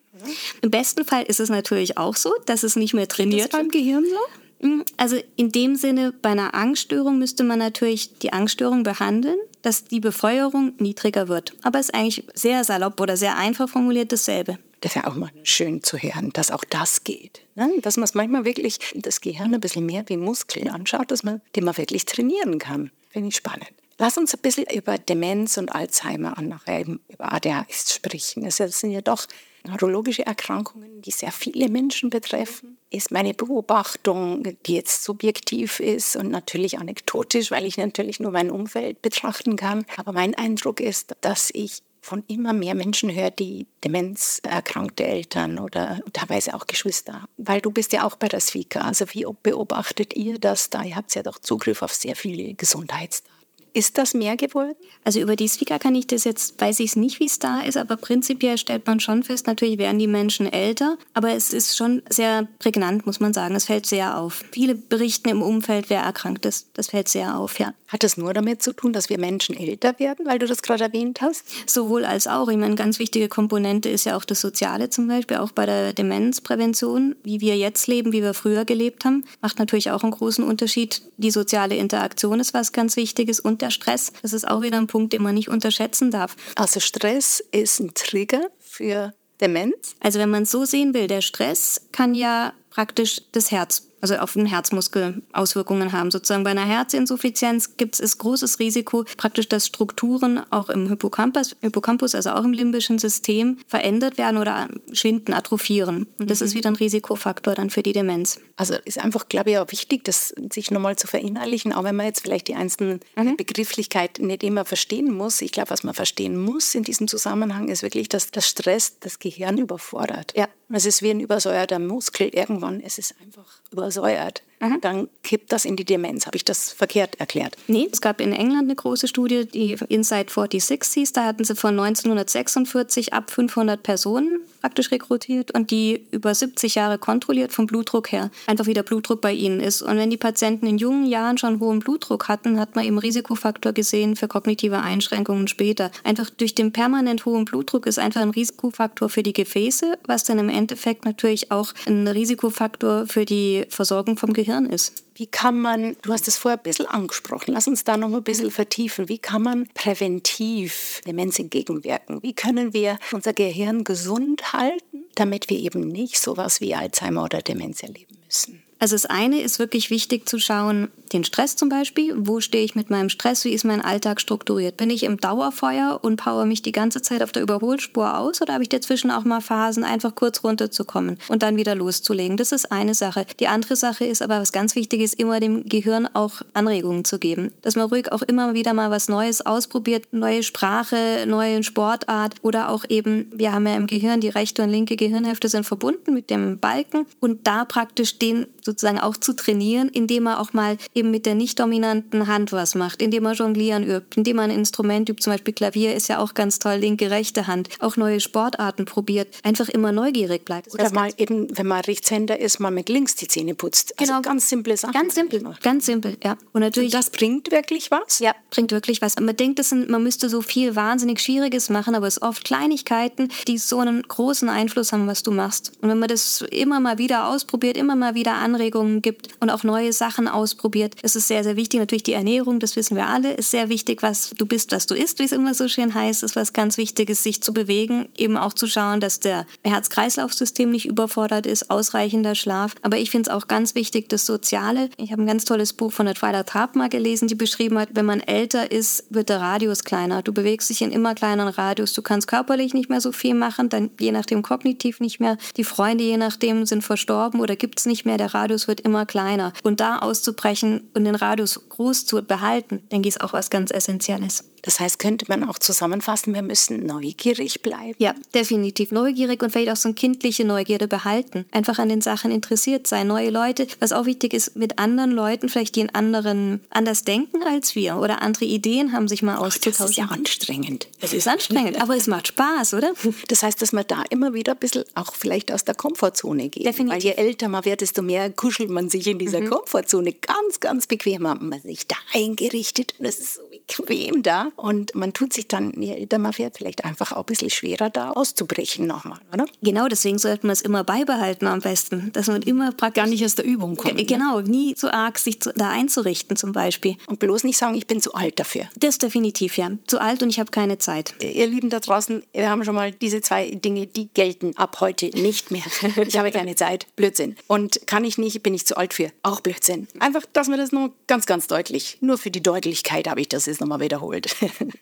Im 0.62 0.70
besten 0.70 1.04
Fall 1.04 1.22
ist 1.22 1.40
es 1.40 1.48
natürlich 1.48 1.96
auch 1.96 2.16
so, 2.16 2.34
dass 2.46 2.62
es 2.62 2.76
nicht 2.76 2.92
mehr 2.92 3.08
trainiert. 3.08 3.46
Ist 3.46 3.54
das 3.54 3.60
beim 3.60 3.70
Gehirn 3.70 4.04
so? 4.04 4.66
Hm, 4.66 4.84
also 4.96 5.16
in 5.36 5.50
dem 5.50 5.76
Sinne, 5.76 6.12
bei 6.12 6.30
einer 6.30 6.54
Angststörung 6.54 7.18
müsste 7.18 7.44
man 7.44 7.60
natürlich 7.60 8.18
die 8.18 8.32
Angststörung 8.32 8.82
behandeln, 8.82 9.38
dass 9.62 9.84
die 9.84 10.00
Befeuerung 10.00 10.72
niedriger 10.78 11.28
wird. 11.28 11.52
Aber 11.62 11.78
es 11.78 11.86
ist 11.86 11.94
eigentlich 11.94 12.24
sehr 12.34 12.64
salopp 12.64 13.00
oder 13.00 13.16
sehr 13.16 13.36
einfach 13.36 13.68
formuliert 13.68 14.12
dasselbe. 14.12 14.58
Das 14.80 14.94
ja 14.94 15.06
auch 15.06 15.14
mal 15.14 15.30
schön 15.42 15.82
zu 15.82 15.98
hören, 15.98 16.30
dass 16.32 16.50
auch 16.50 16.64
das 16.64 17.04
geht. 17.04 17.42
Ne? 17.54 17.70
Dass 17.82 17.96
man 17.96 18.04
es 18.04 18.14
manchmal 18.14 18.44
wirklich 18.44 18.78
das 18.94 19.20
Gehirn 19.20 19.54
ein 19.54 19.60
bisschen 19.60 19.86
mehr 19.86 20.04
wie 20.06 20.16
Muskeln 20.16 20.68
anschaut, 20.68 21.10
dass 21.10 21.22
man 21.22 21.40
den 21.56 21.64
man 21.64 21.76
wirklich 21.76 22.04
trainieren 22.04 22.58
kann. 22.58 22.90
Finde 23.10 23.28
ich 23.28 23.36
spannend. 23.36 23.70
Lass 23.98 24.16
uns 24.16 24.32
ein 24.32 24.40
bisschen 24.40 24.66
über 24.72 24.96
Demenz 24.96 25.56
und 25.56 25.74
Alzheimer 25.74 26.36
und 26.38 26.48
nachher 26.48 26.80
eben 26.80 27.00
über 27.08 27.32
ADHS 27.32 27.94
sprechen. 27.94 28.44
Das 28.44 28.56
sind 28.56 28.92
ja 28.92 29.00
doch 29.00 29.26
neurologische 29.66 30.24
Erkrankungen, 30.24 31.02
die 31.02 31.10
sehr 31.10 31.32
viele 31.32 31.68
Menschen 31.68 32.08
betreffen. 32.08 32.78
Ist 32.90 33.10
meine 33.10 33.34
Beobachtung, 33.34 34.44
die 34.66 34.74
jetzt 34.74 35.02
subjektiv 35.02 35.80
ist 35.80 36.14
und 36.14 36.30
natürlich 36.30 36.78
anekdotisch, 36.78 37.50
weil 37.50 37.64
ich 37.64 37.76
natürlich 37.76 38.20
nur 38.20 38.30
mein 38.30 38.52
Umfeld 38.52 39.02
betrachten 39.02 39.56
kann. 39.56 39.84
Aber 39.96 40.12
mein 40.12 40.34
Eindruck 40.36 40.80
ist, 40.80 41.16
dass 41.20 41.50
ich 41.52 41.82
von 42.08 42.24
immer 42.26 42.54
mehr 42.54 42.74
Menschen 42.74 43.14
höre, 43.14 43.30
die 43.30 43.66
demenzerkrankte 43.84 45.04
Eltern 45.04 45.58
oder 45.58 46.00
teilweise 46.14 46.54
auch 46.54 46.66
Geschwister 46.66 47.12
haben. 47.22 47.28
Weil 47.36 47.60
du 47.60 47.70
bist 47.70 47.92
ja 47.92 48.04
auch 48.06 48.16
bei 48.16 48.28
der 48.28 48.40
SWICA. 48.40 48.80
Also 48.80 49.04
wie 49.12 49.26
beobachtet 49.42 50.16
ihr 50.16 50.38
das 50.38 50.70
da? 50.70 50.82
Ihr 50.82 50.96
habt 50.96 51.14
ja 51.14 51.22
doch 51.22 51.38
Zugriff 51.38 51.82
auf 51.82 51.92
sehr 51.92 52.16
viele 52.16 52.54
Gesundheitsdaten. 52.54 53.37
Ist 53.78 53.96
das 53.96 54.12
mehr 54.12 54.36
geworden? 54.36 54.74
Also 55.04 55.20
über 55.20 55.36
die 55.36 55.46
Svika 55.46 55.78
kann 55.78 55.94
ich 55.94 56.08
das 56.08 56.24
jetzt, 56.24 56.60
weiß 56.60 56.80
ich 56.80 56.90
es 56.90 56.96
nicht, 56.96 57.20
wie 57.20 57.26
es 57.26 57.38
da 57.38 57.60
ist, 57.60 57.76
aber 57.76 57.96
prinzipiell 57.96 58.58
stellt 58.58 58.84
man 58.88 58.98
schon 58.98 59.22
fest, 59.22 59.46
natürlich 59.46 59.78
werden 59.78 60.00
die 60.00 60.08
Menschen 60.08 60.52
älter, 60.52 60.98
aber 61.14 61.30
es 61.30 61.52
ist 61.52 61.76
schon 61.76 62.02
sehr 62.10 62.48
prägnant, 62.58 63.06
muss 63.06 63.20
man 63.20 63.32
sagen. 63.32 63.54
Es 63.54 63.66
fällt 63.66 63.86
sehr 63.86 64.18
auf. 64.18 64.42
Viele 64.50 64.74
berichten 64.74 65.28
im 65.28 65.42
Umfeld, 65.42 65.90
wer 65.90 66.00
erkrankt 66.00 66.44
ist. 66.44 66.70
Das 66.74 66.88
fällt 66.88 67.08
sehr 67.08 67.38
auf, 67.38 67.60
ja. 67.60 67.72
Hat 67.86 68.02
das 68.02 68.16
nur 68.16 68.34
damit 68.34 68.62
zu 68.62 68.72
tun, 68.72 68.92
dass 68.92 69.08
wir 69.08 69.18
Menschen 69.18 69.56
älter 69.56 69.98
werden, 69.98 70.26
weil 70.26 70.38
du 70.38 70.46
das 70.46 70.60
gerade 70.60 70.84
erwähnt 70.84 71.20
hast? 71.22 71.44
Sowohl 71.70 72.04
als 72.04 72.26
auch. 72.26 72.48
Ich 72.48 72.58
meine, 72.58 72.74
ganz 72.74 72.98
wichtige 72.98 73.28
Komponente 73.28 73.88
ist 73.88 74.04
ja 74.04 74.16
auch 74.16 74.24
das 74.24 74.40
Soziale 74.40 74.90
zum 74.90 75.08
Beispiel, 75.08 75.38
auch 75.38 75.52
bei 75.52 75.64
der 75.64 75.94
Demenzprävention. 75.94 77.16
Wie 77.22 77.40
wir 77.40 77.56
jetzt 77.56 77.86
leben, 77.86 78.12
wie 78.12 78.22
wir 78.22 78.34
früher 78.34 78.66
gelebt 78.66 79.04
haben, 79.04 79.24
macht 79.40 79.58
natürlich 79.58 79.90
auch 79.90 80.02
einen 80.02 80.12
großen 80.12 80.44
Unterschied. 80.44 81.00
Die 81.16 81.30
soziale 81.30 81.76
Interaktion 81.76 82.40
ist 82.40 82.52
was 82.52 82.72
ganz 82.72 82.96
Wichtiges 82.96 83.40
und 83.40 83.62
der 83.62 83.67
Stress. 83.70 84.12
Das 84.22 84.32
ist 84.32 84.46
auch 84.46 84.62
wieder 84.62 84.78
ein 84.78 84.86
Punkt, 84.86 85.12
den 85.12 85.22
man 85.22 85.34
nicht 85.34 85.48
unterschätzen 85.48 86.10
darf. 86.10 86.36
Also 86.56 86.80
Stress 86.80 87.40
ist 87.52 87.80
ein 87.80 87.94
Trigger 87.94 88.42
für 88.58 89.12
Demenz? 89.40 89.94
Also 90.00 90.18
wenn 90.18 90.30
man 90.30 90.42
es 90.44 90.50
so 90.50 90.64
sehen 90.64 90.94
will, 90.94 91.06
der 91.06 91.20
Stress 91.20 91.80
kann 91.92 92.14
ja 92.14 92.52
praktisch 92.70 93.22
das 93.32 93.50
Herz 93.50 93.87
also 94.00 94.16
auf 94.16 94.34
den 94.34 94.46
Herzmuskel 94.46 95.22
Auswirkungen 95.32 95.92
haben. 95.92 96.10
Sozusagen 96.10 96.44
bei 96.44 96.50
einer 96.50 96.64
Herzinsuffizienz 96.64 97.76
gibt 97.76 97.98
es 97.98 98.18
großes 98.18 98.58
Risiko, 98.58 99.04
praktisch, 99.16 99.48
dass 99.48 99.66
Strukturen 99.66 100.40
auch 100.50 100.68
im 100.68 100.88
Hippocampus, 100.88 101.56
Hippocampus, 101.60 102.14
also 102.14 102.30
auch 102.30 102.44
im 102.44 102.52
limbischen 102.52 102.98
System, 102.98 103.58
verändert 103.66 104.18
werden 104.18 104.38
oder 104.38 104.68
schwinden, 104.92 105.34
atrophieren. 105.34 106.06
Und 106.18 106.30
das 106.30 106.40
mhm. 106.40 106.46
ist 106.46 106.54
wieder 106.54 106.70
ein 106.70 106.76
Risikofaktor 106.76 107.54
dann 107.54 107.70
für 107.70 107.82
die 107.82 107.92
Demenz. 107.92 108.40
Also 108.56 108.74
ist 108.84 108.98
einfach, 108.98 109.28
glaube 109.28 109.50
ich, 109.50 109.58
auch 109.58 109.70
wichtig, 109.70 110.04
das 110.04 110.34
sich 110.52 110.70
nochmal 110.70 110.96
zu 110.96 111.06
verinnerlichen, 111.06 111.72
auch 111.72 111.84
wenn 111.84 111.96
man 111.96 112.06
jetzt 112.06 112.20
vielleicht 112.20 112.48
die 112.48 112.54
einzelnen 112.54 113.00
mhm. 113.16 113.36
Begrifflichkeit 113.36 114.18
nicht 114.18 114.42
immer 114.42 114.64
verstehen 114.64 115.12
muss. 115.12 115.40
Ich 115.42 115.52
glaube, 115.52 115.70
was 115.70 115.84
man 115.84 115.94
verstehen 115.94 116.36
muss 116.36 116.74
in 116.74 116.84
diesem 116.84 117.08
Zusammenhang 117.08 117.68
ist 117.68 117.82
wirklich, 117.82 118.08
dass 118.08 118.30
das 118.30 118.48
Stress 118.48 118.98
das 119.00 119.18
Gehirn 119.18 119.58
überfordert. 119.58 120.32
Ja. 120.36 120.48
Es 120.70 120.84
ist 120.84 121.02
wie 121.02 121.10
ein 121.10 121.20
übersäuerter 121.20 121.78
Muskel. 121.78 122.28
Irgendwann 122.28 122.80
ist 122.80 122.98
es 122.98 123.14
einfach 123.22 123.46
übersäuert. 123.88 124.42
Mhm. 124.60 124.80
Dann 124.80 125.08
kippt 125.22 125.52
das 125.52 125.64
in 125.64 125.76
die 125.76 125.84
Demenz. 125.84 126.26
Habe 126.26 126.36
ich 126.36 126.44
das 126.44 126.72
verkehrt 126.72 127.20
erklärt? 127.20 127.56
Nee, 127.66 127.88
es 127.90 128.00
gab 128.00 128.20
in 128.20 128.32
England 128.32 128.64
eine 128.64 128.74
große 128.74 129.08
Studie, 129.08 129.46
die 129.46 129.76
Inside 129.88 130.30
46 130.32 130.94
hieß. 130.94 131.12
Da 131.12 131.24
hatten 131.24 131.44
sie 131.44 131.54
von 131.54 131.78
1946 131.78 133.12
ab 133.12 133.30
500 133.30 133.82
Personen 133.82 134.40
praktisch 134.60 134.90
rekrutiert 134.90 135.52
und 135.52 135.70
die 135.70 136.06
über 136.10 136.34
70 136.34 136.74
Jahre 136.74 136.98
kontrolliert 136.98 137.52
vom 137.52 137.66
Blutdruck 137.66 138.10
her. 138.10 138.30
Einfach 138.46 138.66
wie 138.66 138.74
der 138.74 138.82
Blutdruck 138.82 139.20
bei 139.20 139.32
ihnen 139.32 139.60
ist. 139.60 139.82
Und 139.82 139.96
wenn 139.96 140.10
die 140.10 140.16
Patienten 140.16 140.66
in 140.66 140.78
jungen 140.78 141.06
Jahren 141.06 141.38
schon 141.38 141.60
hohen 141.60 141.78
Blutdruck 141.78 142.28
hatten, 142.28 142.58
hat 142.58 142.74
man 142.74 142.84
eben 142.84 142.98
Risikofaktor 142.98 143.72
gesehen 143.72 144.16
für 144.16 144.26
kognitive 144.26 144.80
Einschränkungen 144.80 145.46
später. 145.46 145.90
Einfach 146.02 146.30
durch 146.30 146.54
den 146.54 146.72
permanent 146.72 147.24
hohen 147.24 147.44
Blutdruck 147.44 147.86
ist 147.86 147.98
einfach 147.98 148.20
ein 148.20 148.30
Risikofaktor 148.30 149.08
für 149.08 149.22
die 149.22 149.32
Gefäße, 149.32 149.98
was 150.06 150.24
dann 150.24 150.38
im 150.38 150.48
Endeffekt 150.48 151.04
natürlich 151.04 151.52
auch 151.52 151.72
ein 151.86 152.08
Risikofaktor 152.08 153.06
für 153.06 153.24
die 153.24 153.64
Versorgung 153.68 154.16
vom 154.16 154.32
Gehirn 154.32 154.47
Gehirn 154.48 154.66
ist. 154.66 155.04
Wie 155.14 155.26
kann 155.26 155.60
man, 155.60 155.96
du 156.00 156.12
hast 156.12 156.26
es 156.26 156.38
vorher 156.38 156.58
ein 156.58 156.62
bisschen 156.62 156.86
angesprochen, 156.86 157.52
lass 157.52 157.68
uns 157.68 157.84
da 157.84 157.96
noch 157.98 158.12
ein 158.12 158.22
bisschen 158.22 158.50
vertiefen. 158.50 159.08
Wie 159.08 159.18
kann 159.18 159.42
man 159.42 159.68
präventiv 159.74 161.02
Demenz 161.06 161.38
entgegenwirken? 161.38 162.22
Wie 162.22 162.32
können 162.32 162.72
wir 162.72 162.98
unser 163.12 163.34
Gehirn 163.34 163.84
gesund 163.84 164.54
halten, 164.54 165.04
damit 165.16 165.50
wir 165.50 165.58
eben 165.58 165.80
nicht 165.80 166.18
sowas 166.18 166.62
wie 166.62 166.74
Alzheimer 166.74 167.24
oder 167.24 167.42
Demenz 167.42 167.82
erleben 167.82 168.16
müssen? 168.24 168.62
Also 168.78 168.94
das 168.94 169.06
eine 169.06 169.40
ist 169.40 169.58
wirklich 169.58 169.90
wichtig 169.90 170.28
zu 170.28 170.38
schauen, 170.38 170.88
den 171.08 171.24
Stress 171.24 171.56
zum 171.56 171.68
Beispiel, 171.68 172.14
wo 172.16 172.40
stehe 172.40 172.64
ich 172.64 172.74
mit 172.74 172.90
meinem 172.90 173.08
Stress, 173.08 173.44
wie 173.44 173.52
ist 173.52 173.64
mein 173.64 173.80
Alltag 173.80 174.20
strukturiert? 174.20 174.76
Bin 174.76 174.90
ich 174.90 175.02
im 175.02 175.18
Dauerfeuer 175.18 175.98
und 176.02 176.16
power 176.16 176.44
mich 176.44 176.62
die 176.62 176.72
ganze 176.72 177.02
Zeit 177.02 177.22
auf 177.22 177.32
der 177.32 177.42
Überholspur 177.42 178.18
aus 178.18 178.40
oder 178.42 178.54
habe 178.54 178.62
ich 178.62 178.68
dazwischen 178.68 179.10
auch 179.10 179.24
mal 179.24 179.40
Phasen, 179.40 179.84
einfach 179.84 180.14
kurz 180.14 180.44
runterzukommen 180.44 181.18
und 181.28 181.42
dann 181.42 181.56
wieder 181.56 181.74
loszulegen? 181.74 182.36
Das 182.36 182.52
ist 182.52 182.70
eine 182.72 182.94
Sache. 182.94 183.26
Die 183.40 183.48
andere 183.48 183.76
Sache 183.76 184.04
ist 184.04 184.22
aber, 184.22 184.40
was 184.40 184.52
ganz 184.52 184.74
wichtig 184.74 185.00
ist, 185.00 185.14
immer 185.14 185.40
dem 185.40 185.64
Gehirn 185.64 186.08
auch 186.12 186.42
Anregungen 186.54 187.04
zu 187.04 187.18
geben. 187.18 187.52
Dass 187.62 187.76
man 187.76 187.88
ruhig 187.88 188.12
auch 188.12 188.22
immer 188.22 188.54
wieder 188.54 188.74
mal 188.74 188.90
was 188.90 189.08
Neues 189.08 189.44
ausprobiert, 189.44 190.06
neue 190.12 190.42
Sprache, 190.42 191.24
neue 191.26 191.62
Sportart 191.62 192.34
oder 192.42 192.70
auch 192.70 192.84
eben, 192.88 193.30
wir 193.34 193.52
haben 193.52 193.66
ja 193.66 193.76
im 193.76 193.86
Gehirn, 193.86 194.20
die 194.20 194.28
rechte 194.28 194.62
und 194.62 194.70
linke 194.70 194.96
Gehirnhälfte 194.96 195.48
sind 195.48 195.64
verbunden 195.64 196.14
mit 196.14 196.30
dem 196.30 196.58
Balken 196.58 197.06
und 197.20 197.46
da 197.46 197.64
praktisch 197.64 198.18
den 198.18 198.46
sozusagen 198.62 198.98
auch 198.98 199.16
zu 199.16 199.34
trainieren, 199.34 199.88
indem 199.88 200.24
man 200.24 200.36
auch 200.36 200.52
mal 200.52 200.76
eben 200.98 201.10
mit 201.10 201.26
der 201.26 201.34
nicht 201.34 201.58
dominanten 201.58 202.26
Hand 202.26 202.52
was 202.52 202.74
macht, 202.74 203.00
indem 203.00 203.22
man 203.22 203.34
Jonglieren 203.34 203.84
übt, 203.84 204.16
indem 204.16 204.36
man 204.36 204.50
ein 204.50 204.58
Instrument 204.58 205.08
übt, 205.08 205.22
zum 205.22 205.32
Beispiel 205.32 205.54
Klavier 205.54 205.94
ist 205.94 206.08
ja 206.08 206.18
auch 206.18 206.34
ganz 206.34 206.58
toll, 206.58 206.74
linke, 206.74 207.10
rechte 207.10 207.46
Hand, 207.46 207.68
auch 207.80 207.96
neue 207.96 208.20
Sportarten 208.20 208.84
probiert, 208.84 209.34
einfach 209.42 209.68
immer 209.68 209.92
neugierig 209.92 210.44
bleibt. 210.44 210.72
Oder 210.74 210.92
mal 210.92 211.10
eben, 211.16 211.56
wenn 211.56 211.66
man 211.66 211.80
Rechtshänder 211.80 212.38
ist, 212.38 212.60
mal 212.60 212.70
mit 212.70 212.88
links 212.88 213.14
die 213.14 213.28
Zähne 213.28 213.54
putzt. 213.54 213.98
Also 213.98 214.12
genau. 214.12 214.22
ganz 214.22 214.48
simple 214.48 214.76
Sachen. 214.76 214.92
Ganz 214.92 215.14
simpel, 215.14 215.42
ganz 215.62 215.86
simpel, 215.86 216.16
ja. 216.22 216.36
Und 216.52 216.62
natürlich. 216.62 216.94
Und 216.94 217.00
das 217.00 217.10
bringt 217.10 217.50
wirklich 217.50 217.90
was? 217.90 218.18
Ja, 218.18 218.34
bringt 218.50 218.72
wirklich 218.72 219.00
was. 219.00 219.18
Man 219.18 219.36
denkt, 219.36 219.62
sind, 219.64 219.88
man 219.88 220.02
müsste 220.02 220.28
so 220.28 220.42
viel 220.42 220.76
wahnsinnig 220.76 221.20
Schwieriges 221.20 221.70
machen, 221.70 221.94
aber 221.94 222.06
es 222.06 222.14
sind 222.14 222.24
oft 222.24 222.44
Kleinigkeiten, 222.44 223.28
die 223.46 223.58
so 223.58 223.78
einen 223.78 224.02
großen 224.02 224.48
Einfluss 224.48 224.92
haben, 224.92 225.06
was 225.06 225.22
du 225.22 225.30
machst. 225.30 225.72
Und 225.80 225.88
wenn 225.88 225.98
man 225.98 226.08
das 226.08 226.42
immer 226.50 226.80
mal 226.80 226.98
wieder 226.98 227.28
ausprobiert, 227.28 227.76
immer 227.76 227.96
mal 227.96 228.14
wieder 228.14 228.34
Anregungen 228.34 229.02
gibt 229.02 229.28
und 229.40 229.50
auch 229.50 229.64
neue 229.64 229.92
Sachen 229.92 230.28
ausprobiert, 230.28 230.87
ist 231.02 231.16
es 231.16 231.28
sehr, 231.28 231.44
sehr 231.44 231.56
wichtig. 231.56 231.80
Natürlich 231.80 232.02
die 232.02 232.12
Ernährung, 232.12 232.60
das 232.60 232.76
wissen 232.76 232.96
wir 232.96 233.06
alle, 233.06 233.34
ist 233.34 233.50
sehr 233.50 233.68
wichtig, 233.68 234.02
was 234.02 234.30
du 234.30 234.46
bist, 234.46 234.72
was 234.72 234.86
du 234.86 234.94
isst, 234.94 235.18
wie 235.18 235.24
es 235.24 235.32
immer 235.32 235.54
so 235.54 235.68
schön 235.68 235.94
heißt, 235.94 236.22
ist 236.22 236.36
was 236.36 236.52
ganz 236.52 236.78
Wichtiges, 236.78 237.22
sich 237.22 237.42
zu 237.42 237.52
bewegen, 237.52 238.08
eben 238.16 238.36
auch 238.36 238.52
zu 238.52 238.66
schauen, 238.66 239.00
dass 239.00 239.20
der 239.20 239.46
Herz-Kreislauf-System 239.64 240.70
nicht 240.70 240.86
überfordert 240.86 241.46
ist, 241.46 241.70
ausreichender 241.70 242.34
Schlaf. 242.34 242.74
Aber 242.82 242.98
ich 242.98 243.10
finde 243.10 243.30
es 243.30 243.36
auch 243.36 243.48
ganz 243.48 243.74
wichtig, 243.74 244.08
das 244.08 244.26
Soziale. 244.26 244.90
Ich 244.96 245.12
habe 245.12 245.22
ein 245.22 245.26
ganz 245.26 245.44
tolles 245.44 245.72
Buch 245.72 245.92
von 245.92 246.06
der 246.06 246.14
Twilight 246.14 246.54
Harp 246.54 246.78
gelesen, 246.90 247.28
die 247.28 247.34
beschrieben 247.34 247.78
hat, 247.78 247.90
wenn 247.94 248.06
man 248.06 248.20
älter 248.20 248.70
ist, 248.70 249.04
wird 249.10 249.28
der 249.28 249.40
Radius 249.40 249.84
kleiner. 249.84 250.22
Du 250.22 250.32
bewegst 250.32 250.70
dich 250.70 250.82
in 250.82 250.92
immer 250.92 251.14
kleineren 251.14 251.52
Radius. 251.52 251.92
Du 251.92 252.02
kannst 252.02 252.28
körperlich 252.28 252.74
nicht 252.74 252.88
mehr 252.88 253.00
so 253.00 253.10
viel 253.10 253.34
machen, 253.34 253.68
dann 253.68 253.90
je 253.98 254.12
nachdem 254.12 254.42
kognitiv 254.42 255.00
nicht 255.00 255.18
mehr. 255.18 255.38
Die 255.56 255.64
Freunde 255.64 256.04
je 256.04 256.16
nachdem 256.16 256.66
sind 256.66 256.82
verstorben 256.82 257.40
oder 257.40 257.56
gibt 257.56 257.80
es 257.80 257.86
nicht 257.86 258.04
mehr. 258.04 258.16
Der 258.16 258.34
Radius 258.34 258.68
wird 258.68 258.80
immer 258.80 259.06
kleiner. 259.06 259.52
Und 259.62 259.80
da 259.80 259.98
auszubrechen 259.98 260.77
und 260.94 261.04
den 261.04 261.14
Radius 261.14 261.68
groß 261.68 262.06
zu 262.06 262.22
behalten, 262.22 262.82
denke 262.90 263.08
ich, 263.08 263.16
ist 263.16 263.20
auch 263.20 263.32
was 263.32 263.50
ganz 263.50 263.70
Essentielles. 263.70 264.44
Das 264.62 264.80
heißt, 264.80 264.98
könnte 264.98 265.26
man 265.28 265.44
auch 265.44 265.58
zusammenfassen, 265.58 266.34
wir 266.34 266.42
müssen 266.42 266.84
neugierig 266.86 267.62
bleiben. 267.62 267.94
Ja, 267.98 268.14
definitiv 268.34 268.90
neugierig 268.90 269.42
und 269.42 269.50
vielleicht 269.50 269.70
auch 269.70 269.76
so 269.76 269.88
eine 269.88 269.94
kindliche 269.94 270.44
Neugierde 270.44 270.88
behalten. 270.88 271.46
Einfach 271.50 271.78
an 271.78 271.88
den 271.88 272.00
Sachen 272.00 272.30
interessiert 272.30 272.86
sein. 272.86 273.06
Neue 273.06 273.30
Leute, 273.30 273.66
was 273.80 273.92
auch 273.92 274.06
wichtig 274.06 274.34
ist, 274.34 274.56
mit 274.56 274.78
anderen 274.78 275.10
Leuten, 275.10 275.48
vielleicht 275.48 275.76
die 275.76 275.80
in 275.80 275.94
anderen 275.94 276.60
anders 276.70 277.04
denken 277.04 277.42
als 277.42 277.74
wir 277.74 277.96
oder 277.96 278.22
andere 278.22 278.44
Ideen 278.44 278.92
haben, 278.92 279.08
sich 279.08 279.22
mal 279.22 279.36
auszutauschen. 279.36 279.78
Das 279.78 279.90
ist 279.90 279.96
ja 279.96 280.06
anstrengend. 280.06 280.88
Es 281.00 281.12
ist 281.12 281.28
anstrengend, 281.28 281.80
aber 281.80 281.96
es 281.96 282.06
macht 282.06 282.28
Spaß, 282.28 282.74
oder? 282.74 282.92
Das 283.28 283.42
heißt, 283.42 283.60
dass 283.60 283.72
man 283.72 283.84
da 283.86 284.04
immer 284.10 284.32
wieder 284.32 284.52
ein 284.52 284.58
bisschen 284.58 284.84
auch 284.94 285.14
vielleicht 285.14 285.52
aus 285.52 285.64
der 285.64 285.74
Komfortzone 285.74 286.48
geht. 286.48 286.66
Definitiv. 286.66 286.94
Weil 286.94 287.02
je 287.02 287.12
älter 287.12 287.48
man 287.48 287.64
wird, 287.64 287.80
desto 287.80 288.02
mehr 288.02 288.30
kuschelt 288.30 288.70
man 288.70 288.88
sich 288.88 289.06
in 289.06 289.18
dieser 289.18 289.40
mhm. 289.40 289.50
Komfortzone. 289.50 290.12
Ganz, 290.12 290.60
ganz 290.60 290.86
bequem 290.86 291.26
hat 291.28 291.42
man 291.42 291.60
sich 291.60 291.86
da 291.86 291.96
eingerichtet 292.12 292.94
und 292.98 293.06
es 293.06 293.18
ist 293.18 293.34
so 293.34 293.42
bequem 293.50 294.22
da. 294.22 294.47
Und 294.56 294.94
man 294.94 295.12
tut 295.12 295.32
sich 295.32 295.48
dann, 295.48 295.72
je 295.80 295.94
älter 295.94 296.18
man 296.18 296.36
wird, 296.36 296.58
vielleicht 296.58 296.84
einfach 296.84 297.12
auch 297.12 297.18
ein 297.18 297.26
bisschen 297.26 297.50
schwerer 297.50 297.90
da 297.90 298.10
auszubrechen 298.10 298.86
nochmal, 298.86 299.18
oder? 299.32 299.46
Genau, 299.62 299.88
deswegen 299.88 300.18
sollte 300.18 300.46
man 300.46 300.52
es 300.52 300.60
immer 300.60 300.84
beibehalten 300.84 301.46
am 301.46 301.60
besten. 301.60 302.10
Dass 302.12 302.26
man 302.26 302.42
immer 302.42 302.72
praktisch... 302.72 303.02
Gar 303.02 303.08
nicht 303.08 303.24
aus 303.24 303.34
der 303.34 303.44
Übung 303.44 303.76
kommt. 303.76 303.96
Ne? 303.96 304.04
Genau, 304.04 304.40
nie 304.40 304.74
zu 304.74 304.92
arg 304.92 305.18
sich 305.18 305.40
zu, 305.40 305.52
da 305.54 305.70
einzurichten 305.70 306.36
zum 306.36 306.52
Beispiel. 306.52 306.96
Und 307.06 307.18
bloß 307.18 307.44
nicht 307.44 307.58
sagen, 307.58 307.74
ich 307.74 307.86
bin 307.86 308.00
zu 308.00 308.14
alt 308.14 308.38
dafür. 308.38 308.68
Das 308.76 308.98
definitiv, 308.98 309.56
ja. 309.56 309.70
Zu 309.86 310.00
alt 310.00 310.22
und 310.22 310.30
ich 310.30 310.40
habe 310.40 310.50
keine 310.50 310.78
Zeit. 310.78 311.14
Ihr 311.22 311.46
Lieben 311.46 311.70
da 311.70 311.80
draußen, 311.80 312.22
wir 312.32 312.50
haben 312.50 312.64
schon 312.64 312.74
mal 312.74 312.92
diese 312.92 313.20
zwei 313.20 313.50
Dinge, 313.50 313.86
die 313.86 314.08
gelten 314.08 314.56
ab 314.56 314.78
heute 314.80 315.06
nicht 315.06 315.50
mehr. 315.50 315.62
Ich 316.08 316.16
habe 316.16 316.30
keine 316.30 316.54
Zeit. 316.54 316.86
Blödsinn. 316.96 317.36
Und 317.48 317.86
kann 317.86 318.04
ich 318.04 318.18
nicht, 318.18 318.42
bin 318.42 318.54
ich 318.54 318.66
zu 318.66 318.76
alt 318.76 318.94
für. 318.94 319.10
Auch 319.22 319.40
Blödsinn. 319.40 319.88
Einfach, 319.98 320.22
dass 320.32 320.48
wir 320.48 320.56
das 320.56 320.72
nur 320.72 320.92
ganz, 321.06 321.26
ganz 321.26 321.46
deutlich, 321.46 321.98
nur 322.00 322.18
für 322.18 322.30
die 322.30 322.42
Deutlichkeit 322.42 323.08
habe 323.08 323.20
ich 323.20 323.28
das 323.28 323.46
jetzt 323.46 323.60
nochmal 323.60 323.80
wiederholt. 323.80 324.34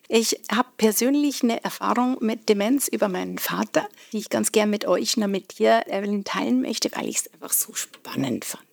Ich 0.08 0.40
habe 0.50 0.68
persönlich 0.76 1.42
eine 1.42 1.62
Erfahrung 1.62 2.18
mit 2.20 2.48
Demenz 2.48 2.88
über 2.88 3.08
meinen 3.08 3.38
Vater, 3.38 3.88
die 4.12 4.18
ich 4.18 4.30
ganz 4.30 4.52
gern 4.52 4.70
mit 4.70 4.86
euch, 4.86 5.16
na, 5.16 5.26
mit 5.26 5.58
dir, 5.58 5.82
Evelyn, 5.88 6.24
teilen 6.24 6.62
möchte, 6.62 6.90
weil 6.94 7.08
ich 7.08 7.18
es 7.18 7.32
einfach 7.32 7.52
so 7.52 7.74
spannend 7.74 8.44
fand. 8.44 8.64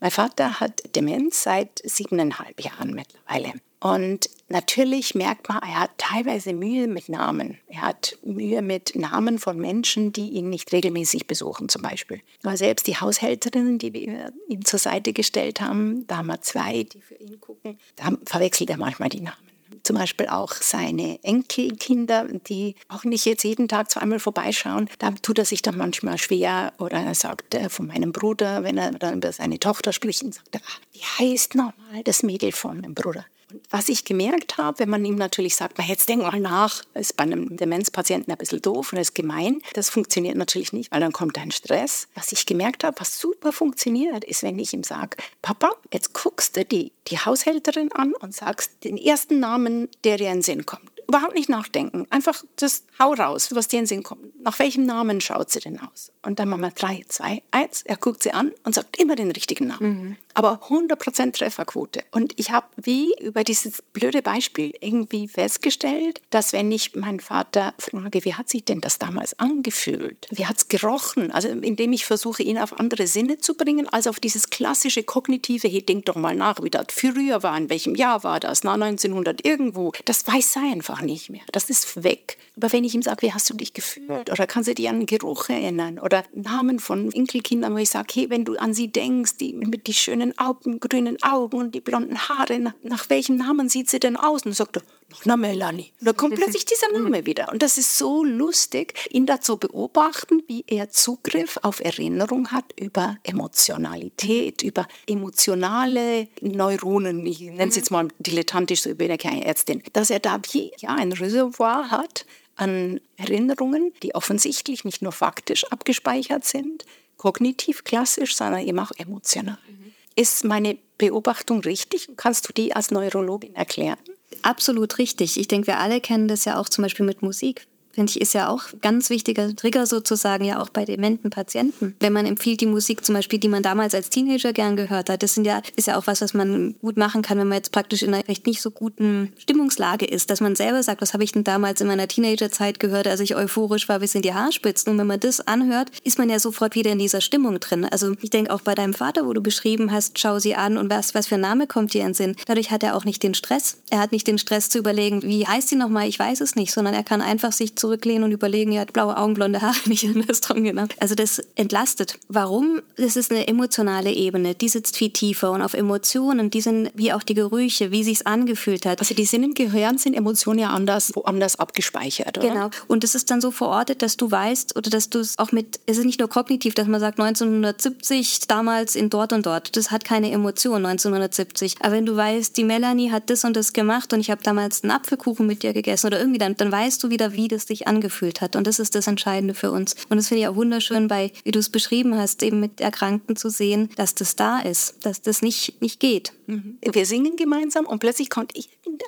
Mein 0.00 0.10
Vater 0.10 0.60
hat 0.60 0.82
Demenz 0.94 1.42
seit 1.42 1.80
siebeneinhalb 1.84 2.62
Jahren 2.62 2.94
mittlerweile. 2.94 3.54
Und 3.80 4.30
natürlich 4.48 5.14
merkt 5.14 5.48
man, 5.48 5.58
er 5.58 5.80
hat 5.80 5.90
teilweise 5.98 6.52
Mühe 6.52 6.86
mit 6.86 7.08
Namen. 7.08 7.58
Er 7.68 7.82
hat 7.82 8.18
Mühe 8.24 8.62
mit 8.62 8.94
Namen 8.96 9.38
von 9.38 9.58
Menschen, 9.58 10.12
die 10.12 10.30
ihn 10.30 10.50
nicht 10.50 10.72
regelmäßig 10.72 11.26
besuchen, 11.26 11.68
zum 11.68 11.82
Beispiel. 11.82 12.20
Aber 12.42 12.56
selbst 12.56 12.86
die 12.86 12.96
Haushälterinnen, 12.96 13.78
die 13.78 13.92
wir 13.92 14.32
ihm 14.48 14.64
zur 14.64 14.78
Seite 14.78 15.12
gestellt 15.12 15.60
haben, 15.60 16.06
da 16.06 16.18
haben 16.18 16.26
wir 16.26 16.42
zwei, 16.42 16.84
die 16.84 17.00
für 17.00 17.14
ihn 17.16 17.40
gucken, 17.40 17.78
da 17.96 18.12
verwechselt 18.24 18.70
er 18.70 18.78
manchmal 18.78 19.08
die 19.08 19.20
Namen 19.20 19.55
zum 19.86 19.96
Beispiel 19.96 20.26
auch 20.26 20.52
seine 20.52 21.22
Enkelkinder, 21.22 22.26
die 22.48 22.74
auch 22.88 23.04
nicht 23.04 23.24
jetzt 23.24 23.44
jeden 23.44 23.68
Tag 23.68 23.90
zweimal 23.90 24.18
vorbeischauen. 24.18 24.90
Da 24.98 25.12
tut 25.12 25.38
er 25.38 25.44
sich 25.44 25.62
dann 25.62 25.76
manchmal 25.76 26.18
schwer 26.18 26.72
oder 26.78 26.98
er 26.98 27.14
sagt 27.14 27.54
äh, 27.54 27.68
von 27.68 27.86
meinem 27.86 28.12
Bruder, 28.12 28.64
wenn 28.64 28.78
er 28.78 28.90
dann 28.92 29.18
über 29.18 29.32
seine 29.32 29.58
Tochter 29.58 29.92
spricht, 29.92 30.22
sagt 30.22 30.54
er, 30.54 30.60
ach, 30.66 30.80
wie 30.92 31.00
heißt 31.00 31.54
nochmal 31.54 32.02
das 32.04 32.22
Mädel 32.22 32.52
von 32.52 32.80
meinem 32.80 32.94
Bruder? 32.94 33.24
Und 33.50 33.62
was 33.70 33.88
ich 33.88 34.04
gemerkt 34.04 34.58
habe, 34.58 34.80
wenn 34.80 34.90
man 34.90 35.04
ihm 35.04 35.14
natürlich 35.14 35.56
sagt, 35.56 35.78
jetzt 35.78 36.08
denk 36.08 36.22
mal 36.22 36.40
nach, 36.40 36.82
ist 36.94 37.16
bei 37.16 37.24
einem 37.24 37.56
Demenzpatienten 37.56 38.32
ein 38.32 38.38
bisschen 38.38 38.60
doof 38.60 38.92
und 38.92 38.98
ist 38.98 39.14
gemein. 39.14 39.60
Das 39.74 39.88
funktioniert 39.88 40.36
natürlich 40.36 40.72
nicht, 40.72 40.90
weil 40.90 41.00
dann 41.00 41.12
kommt 41.12 41.38
ein 41.38 41.52
Stress. 41.52 42.08
Was 42.14 42.32
ich 42.32 42.46
gemerkt 42.46 42.82
habe, 42.82 42.98
was 42.98 43.18
super 43.18 43.52
funktioniert, 43.52 44.24
ist, 44.24 44.42
wenn 44.42 44.58
ich 44.58 44.72
ihm 44.72 44.82
sage, 44.82 45.16
Papa, 45.42 45.70
jetzt 45.92 46.12
guckst 46.12 46.56
du 46.56 46.64
die, 46.64 46.92
die 47.08 47.18
Haushälterin 47.18 47.92
an 47.92 48.14
und 48.14 48.34
sagst 48.34 48.84
den 48.84 48.96
ersten 48.96 49.38
Namen, 49.38 49.88
der 50.04 50.16
dir 50.16 50.28
in 50.28 50.38
den 50.38 50.42
Sinn 50.42 50.66
kommt 50.66 50.95
überhaupt 51.08 51.34
nicht 51.34 51.48
nachdenken. 51.48 52.06
Einfach 52.10 52.42
das 52.56 52.84
hau 52.98 53.12
raus, 53.12 53.54
was 53.54 53.68
dir 53.68 53.80
in 53.80 53.86
Sinn 53.86 54.02
kommt. 54.02 54.40
Nach 54.40 54.58
welchem 54.58 54.84
Namen 54.84 55.20
schaut 55.20 55.50
sie 55.50 55.60
denn 55.60 55.80
aus? 55.80 56.12
Und 56.22 56.38
dann 56.38 56.48
machen 56.48 56.62
wir 56.62 56.70
drei, 56.70 57.04
zwei, 57.08 57.42
eins. 57.50 57.82
Er 57.82 57.96
guckt 57.96 58.22
sie 58.22 58.32
an 58.32 58.52
und 58.64 58.74
sagt 58.74 58.98
immer 58.98 59.16
den 59.16 59.30
richtigen 59.30 59.68
Namen. 59.68 59.88
Mhm. 59.88 60.16
Aber 60.34 60.60
100% 60.68 61.32
Trefferquote. 61.32 62.04
Und 62.10 62.38
ich 62.38 62.50
habe 62.50 62.66
wie 62.76 63.14
über 63.20 63.42
dieses 63.42 63.82
blöde 63.92 64.20
Beispiel 64.20 64.74
irgendwie 64.80 65.28
festgestellt, 65.28 66.20
dass 66.30 66.52
wenn 66.52 66.70
ich 66.70 66.94
meinen 66.94 67.20
Vater 67.20 67.72
frage, 67.78 68.24
wie 68.24 68.34
hat 68.34 68.50
sich 68.50 68.64
denn 68.64 68.80
das 68.80 68.98
damals 68.98 69.38
angefühlt? 69.38 70.26
Wie 70.30 70.46
hat 70.46 70.58
es 70.58 70.68
gerochen? 70.68 71.30
Also 71.30 71.48
indem 71.48 71.92
ich 71.92 72.04
versuche, 72.04 72.42
ihn 72.42 72.58
auf 72.58 72.78
andere 72.78 73.06
Sinne 73.06 73.38
zu 73.38 73.54
bringen, 73.54 73.88
als 73.88 74.06
auf 74.06 74.20
dieses 74.20 74.50
klassische 74.50 75.04
kognitive, 75.04 75.68
hey, 75.68 75.82
denk 75.82 76.04
doch 76.06 76.16
mal 76.16 76.34
nach, 76.34 76.62
wie 76.62 76.70
das 76.70 76.86
früher 76.90 77.42
war, 77.42 77.56
in 77.56 77.70
welchem 77.70 77.94
Jahr 77.94 78.22
war 78.22 78.40
das, 78.40 78.62
na 78.62 78.74
1900 78.74 79.44
irgendwo. 79.44 79.92
Das 80.04 80.26
weiß 80.26 80.56
er 80.56 80.72
einfach 80.72 80.95
nicht 81.02 81.30
mehr. 81.30 81.42
Das 81.52 81.70
ist 81.70 82.02
weg. 82.02 82.38
Aber 82.56 82.72
wenn 82.72 82.84
ich 82.84 82.94
ihm 82.94 83.02
sage, 83.02 83.22
wie 83.22 83.32
hast 83.32 83.48
du 83.50 83.54
dich 83.54 83.72
gefühlt? 83.72 84.30
Oder 84.30 84.46
kannst 84.46 84.68
du 84.68 84.74
dich 84.74 84.88
an 84.88 85.06
Geruch 85.06 85.48
erinnern? 85.48 85.98
Oder 85.98 86.24
Namen 86.34 86.78
von 86.78 87.12
Enkelkindern, 87.12 87.74
wo 87.74 87.78
ich 87.78 87.90
sage, 87.90 88.08
hey, 88.14 88.30
wenn 88.30 88.44
du 88.44 88.56
an 88.56 88.74
sie 88.74 88.88
denkst, 88.88 89.36
die 89.36 89.52
mit 89.52 89.86
die 89.86 89.94
schönen 89.94 90.36
Augen, 90.38 90.80
grünen 90.80 91.22
Augen 91.22 91.56
und 91.56 91.74
die 91.74 91.80
blonden 91.80 92.18
Haare, 92.28 92.58
nach, 92.58 92.74
nach 92.82 93.10
welchem 93.10 93.36
Namen 93.36 93.68
sieht 93.68 93.90
sie 93.90 94.00
denn 94.00 94.16
aus? 94.16 94.44
Und 94.46 94.54
sagt 94.54 94.78
er, 94.78 94.82
einer 95.24 95.36
Melanie. 95.36 95.92
Da 96.00 96.12
kommt 96.12 96.34
plötzlich 96.36 96.64
dieser 96.64 96.92
Name 96.92 97.26
wieder. 97.26 97.50
Und 97.52 97.62
das 97.62 97.78
ist 97.78 97.98
so 97.98 98.24
lustig, 98.24 98.94
ihn 99.10 99.26
dazu 99.26 99.56
beobachten, 99.56 100.42
wie 100.46 100.64
er 100.66 100.90
Zugriff 100.90 101.58
auf 101.62 101.80
Erinnerung 101.80 102.52
hat 102.52 102.64
über 102.78 103.16
Emotionalität, 103.22 104.62
über 104.62 104.86
emotionale 105.06 106.28
Neuronen. 106.40 107.24
Ich 107.26 107.40
nenne 107.40 107.68
es 107.68 107.76
jetzt 107.76 107.90
mal 107.90 108.08
dilettantisch, 108.18 108.82
so 108.82 108.90
ich 108.90 108.98
bin 108.98 109.10
ja 109.10 109.16
keine 109.16 109.44
Ärztin. 109.44 109.82
Dass 109.92 110.10
er 110.10 110.20
da 110.20 110.40
wie 110.52 110.72
ja, 110.78 110.90
ein 110.94 111.12
Reservoir 111.12 111.90
hat 111.90 112.26
an 112.56 113.00
Erinnerungen, 113.16 113.92
die 114.02 114.14
offensichtlich 114.14 114.84
nicht 114.84 115.02
nur 115.02 115.12
faktisch 115.12 115.64
abgespeichert 115.70 116.44
sind, 116.44 116.84
kognitiv 117.16 117.84
klassisch, 117.84 118.36
sondern 118.36 118.66
eben 118.66 118.78
auch 118.78 118.92
emotional. 118.96 119.58
Mhm. 119.68 119.92
Ist 120.14 120.44
meine 120.44 120.78
Beobachtung 120.98 121.60
richtig? 121.60 122.08
Kannst 122.16 122.48
du 122.48 122.52
die 122.52 122.74
als 122.74 122.90
Neurologin 122.90 123.54
erklären? 123.54 123.98
Absolut 124.46 124.98
richtig. 124.98 125.40
Ich 125.40 125.48
denke, 125.48 125.66
wir 125.66 125.80
alle 125.80 126.00
kennen 126.00 126.28
das 126.28 126.44
ja 126.44 126.56
auch 126.56 126.68
zum 126.68 126.82
Beispiel 126.82 127.04
mit 127.04 127.20
Musik 127.20 127.66
finde 127.96 128.10
ich, 128.10 128.20
ist 128.20 128.34
ja 128.34 128.48
auch 128.48 128.64
ganz 128.82 129.08
wichtiger 129.08 129.56
Trigger 129.56 129.86
sozusagen 129.86 130.44
ja 130.44 130.60
auch 130.60 130.68
bei 130.68 130.84
dementen 130.84 131.30
Patienten. 131.30 131.96
Wenn 131.98 132.12
man 132.12 132.26
empfiehlt, 132.26 132.60
die 132.60 132.66
Musik 132.66 133.04
zum 133.04 133.14
Beispiel, 133.14 133.38
die 133.38 133.48
man 133.48 133.62
damals 133.62 133.94
als 133.94 134.10
Teenager 134.10 134.52
gern 134.52 134.76
gehört 134.76 135.08
hat, 135.08 135.22
das 135.22 135.34
sind 135.34 135.46
ja, 135.46 135.62
ist 135.76 135.86
ja 135.86 135.96
auch 135.96 136.06
was, 136.06 136.20
was 136.20 136.34
man 136.34 136.76
gut 136.80 136.98
machen 136.98 137.22
kann, 137.22 137.38
wenn 137.38 137.48
man 137.48 137.56
jetzt 137.56 137.72
praktisch 137.72 138.02
in 138.02 138.12
einer 138.12 138.22
vielleicht 138.22 138.46
nicht 138.46 138.60
so 138.60 138.70
guten 138.70 139.32
Stimmungslage 139.38 140.04
ist, 140.04 140.28
dass 140.28 140.42
man 140.42 140.56
selber 140.56 140.82
sagt, 140.82 141.00
was 141.00 141.14
habe 141.14 141.24
ich 141.24 141.32
denn 141.32 141.42
damals 141.42 141.80
in 141.80 141.86
meiner 141.86 142.06
Teenagerzeit 142.06 142.78
gehört, 142.78 143.06
als 143.06 143.20
ich 143.20 143.34
euphorisch 143.34 143.88
war 143.88 144.00
bis 144.00 144.14
in 144.14 144.20
die 144.20 144.34
Haarspitzen. 144.34 144.92
Und 144.92 144.98
wenn 144.98 145.06
man 145.06 145.20
das 145.20 145.40
anhört, 145.40 145.88
ist 146.04 146.18
man 146.18 146.28
ja 146.28 146.38
sofort 146.38 146.74
wieder 146.74 146.92
in 146.92 146.98
dieser 146.98 147.22
Stimmung 147.22 147.58
drin. 147.60 147.86
Also 147.86 148.12
ich 148.20 148.28
denke 148.28 148.52
auch 148.52 148.60
bei 148.60 148.74
deinem 148.74 148.92
Vater, 148.92 149.26
wo 149.26 149.32
du 149.32 149.40
beschrieben 149.40 149.90
hast, 149.90 150.18
schau 150.18 150.38
sie 150.38 150.54
an 150.54 150.76
und 150.76 150.90
was, 150.90 151.14
was 151.14 151.28
für 151.28 151.36
ein 151.36 151.40
Name 151.40 151.66
kommt 151.66 151.94
dir 151.94 152.04
in 152.04 152.12
Sinn. 152.12 152.36
Dadurch 152.44 152.70
hat 152.70 152.82
er 152.82 152.94
auch 152.94 153.06
nicht 153.06 153.22
den 153.22 153.32
Stress. 153.32 153.78
Er 153.88 154.00
hat 154.00 154.12
nicht 154.12 154.26
den 154.26 154.36
Stress 154.36 154.68
zu 154.68 154.78
überlegen, 154.78 155.22
wie 155.22 155.46
heißt 155.46 155.68
sie 155.68 155.76
nochmal, 155.76 156.08
ich 156.08 156.18
weiß 156.18 156.42
es 156.42 156.56
nicht, 156.56 156.72
sondern 156.72 156.92
er 156.92 157.04
kann 157.04 157.22
einfach 157.22 157.52
sich 157.52 157.74
zu 157.74 157.85
zurücklehnen 157.86 158.24
und 158.24 158.32
überlegen, 158.32 158.72
ja, 158.72 158.84
blaue 158.84 159.16
Augen, 159.16 159.34
blonde 159.34 159.62
Haare, 159.62 159.76
nicht 159.86 160.04
andersrum, 160.04 160.64
genau. 160.64 160.86
Also 160.98 161.14
das 161.14 161.40
entlastet. 161.54 162.18
Warum? 162.28 162.82
Das 162.96 163.16
ist 163.16 163.30
eine 163.30 163.46
emotionale 163.46 164.10
Ebene, 164.10 164.54
die 164.54 164.68
sitzt 164.68 164.96
viel 164.96 165.10
tiefer 165.10 165.52
und 165.52 165.62
auf 165.62 165.74
Emotionen, 165.74 166.50
die 166.50 166.60
sind 166.60 166.90
wie 166.94 167.12
auch 167.12 167.22
die 167.22 167.34
Gerüche, 167.34 167.92
wie 167.92 168.02
sich's 168.02 168.22
angefühlt 168.22 168.86
hat. 168.86 169.00
Also 169.00 169.14
die 169.14 169.24
sind 169.24 169.44
im 169.44 169.54
Gehirn, 169.54 169.98
sind 169.98 170.14
Emotionen 170.14 170.58
ja 170.58 170.70
anders, 170.70 171.12
woanders 171.14 171.58
abgespeichert, 171.58 172.38
oder? 172.38 172.48
Genau. 172.48 172.70
Und 172.88 173.04
das 173.04 173.14
ist 173.14 173.30
dann 173.30 173.40
so 173.40 173.50
verortet, 173.50 174.02
dass 174.02 174.16
du 174.16 174.30
weißt 174.30 174.76
oder 174.76 174.90
dass 174.90 175.10
du 175.10 175.20
es 175.20 175.38
auch 175.38 175.52
mit, 175.52 175.80
es 175.86 175.98
ist 175.98 176.04
nicht 176.04 176.18
nur 176.18 176.28
kognitiv, 176.28 176.74
dass 176.74 176.88
man 176.88 177.00
sagt 177.00 177.20
1970 177.20 178.48
damals 178.48 178.96
in 178.96 179.10
dort 179.10 179.32
und 179.32 179.46
dort. 179.46 179.76
Das 179.76 179.90
hat 179.90 180.04
keine 180.04 180.30
Emotion 180.32 180.84
1970. 180.84 181.76
Aber 181.80 181.92
wenn 181.92 182.06
du 182.06 182.16
weißt, 182.16 182.56
die 182.56 182.64
Melanie 182.64 183.10
hat 183.10 183.30
das 183.30 183.44
und 183.44 183.56
das 183.56 183.72
gemacht 183.72 184.12
und 184.12 184.20
ich 184.20 184.30
habe 184.30 184.42
damals 184.42 184.82
einen 184.82 184.90
Apfelkuchen 184.90 185.46
mit 185.46 185.62
dir 185.62 185.72
gegessen 185.72 186.08
oder 186.08 186.18
irgendwie 186.18 186.38
dann, 186.38 186.56
dann 186.56 186.72
weißt 186.72 187.02
du 187.02 187.10
wieder, 187.10 187.32
wie 187.32 187.48
das 187.48 187.66
dich 187.66 187.75
angefühlt 187.84 188.06
angefühlt 188.06 188.40
hat. 188.40 188.56
Und 188.56 188.66
das 188.66 188.78
ist 188.78 188.94
das 188.94 189.06
Entscheidende 189.06 189.54
für 189.54 189.70
uns. 189.70 189.94
Und 190.08 190.16
das 190.16 190.28
finde 190.28 190.42
ich 190.42 190.48
auch 190.48 190.56
wunderschön, 190.56 191.08
bei, 191.08 191.32
wie 191.44 191.50
du 191.50 191.58
es 191.58 191.70
beschrieben 191.70 192.16
hast, 192.16 192.42
eben 192.42 192.60
mit 192.60 192.80
Erkrankten 192.80 193.36
zu 193.36 193.50
sehen, 193.50 193.90
dass 193.96 194.14
das 194.14 194.36
da 194.36 194.60
ist, 194.60 195.04
dass 195.04 195.22
das 195.22 195.42
nicht, 195.42 195.80
nicht 195.80 196.00
geht. 196.00 196.32
Mhm. 196.46 196.78
Wir 196.80 197.06
singen 197.06 197.36
gemeinsam 197.36 197.86
und 197.86 197.98
plötzlich 197.98 198.30
kommt 198.30 198.52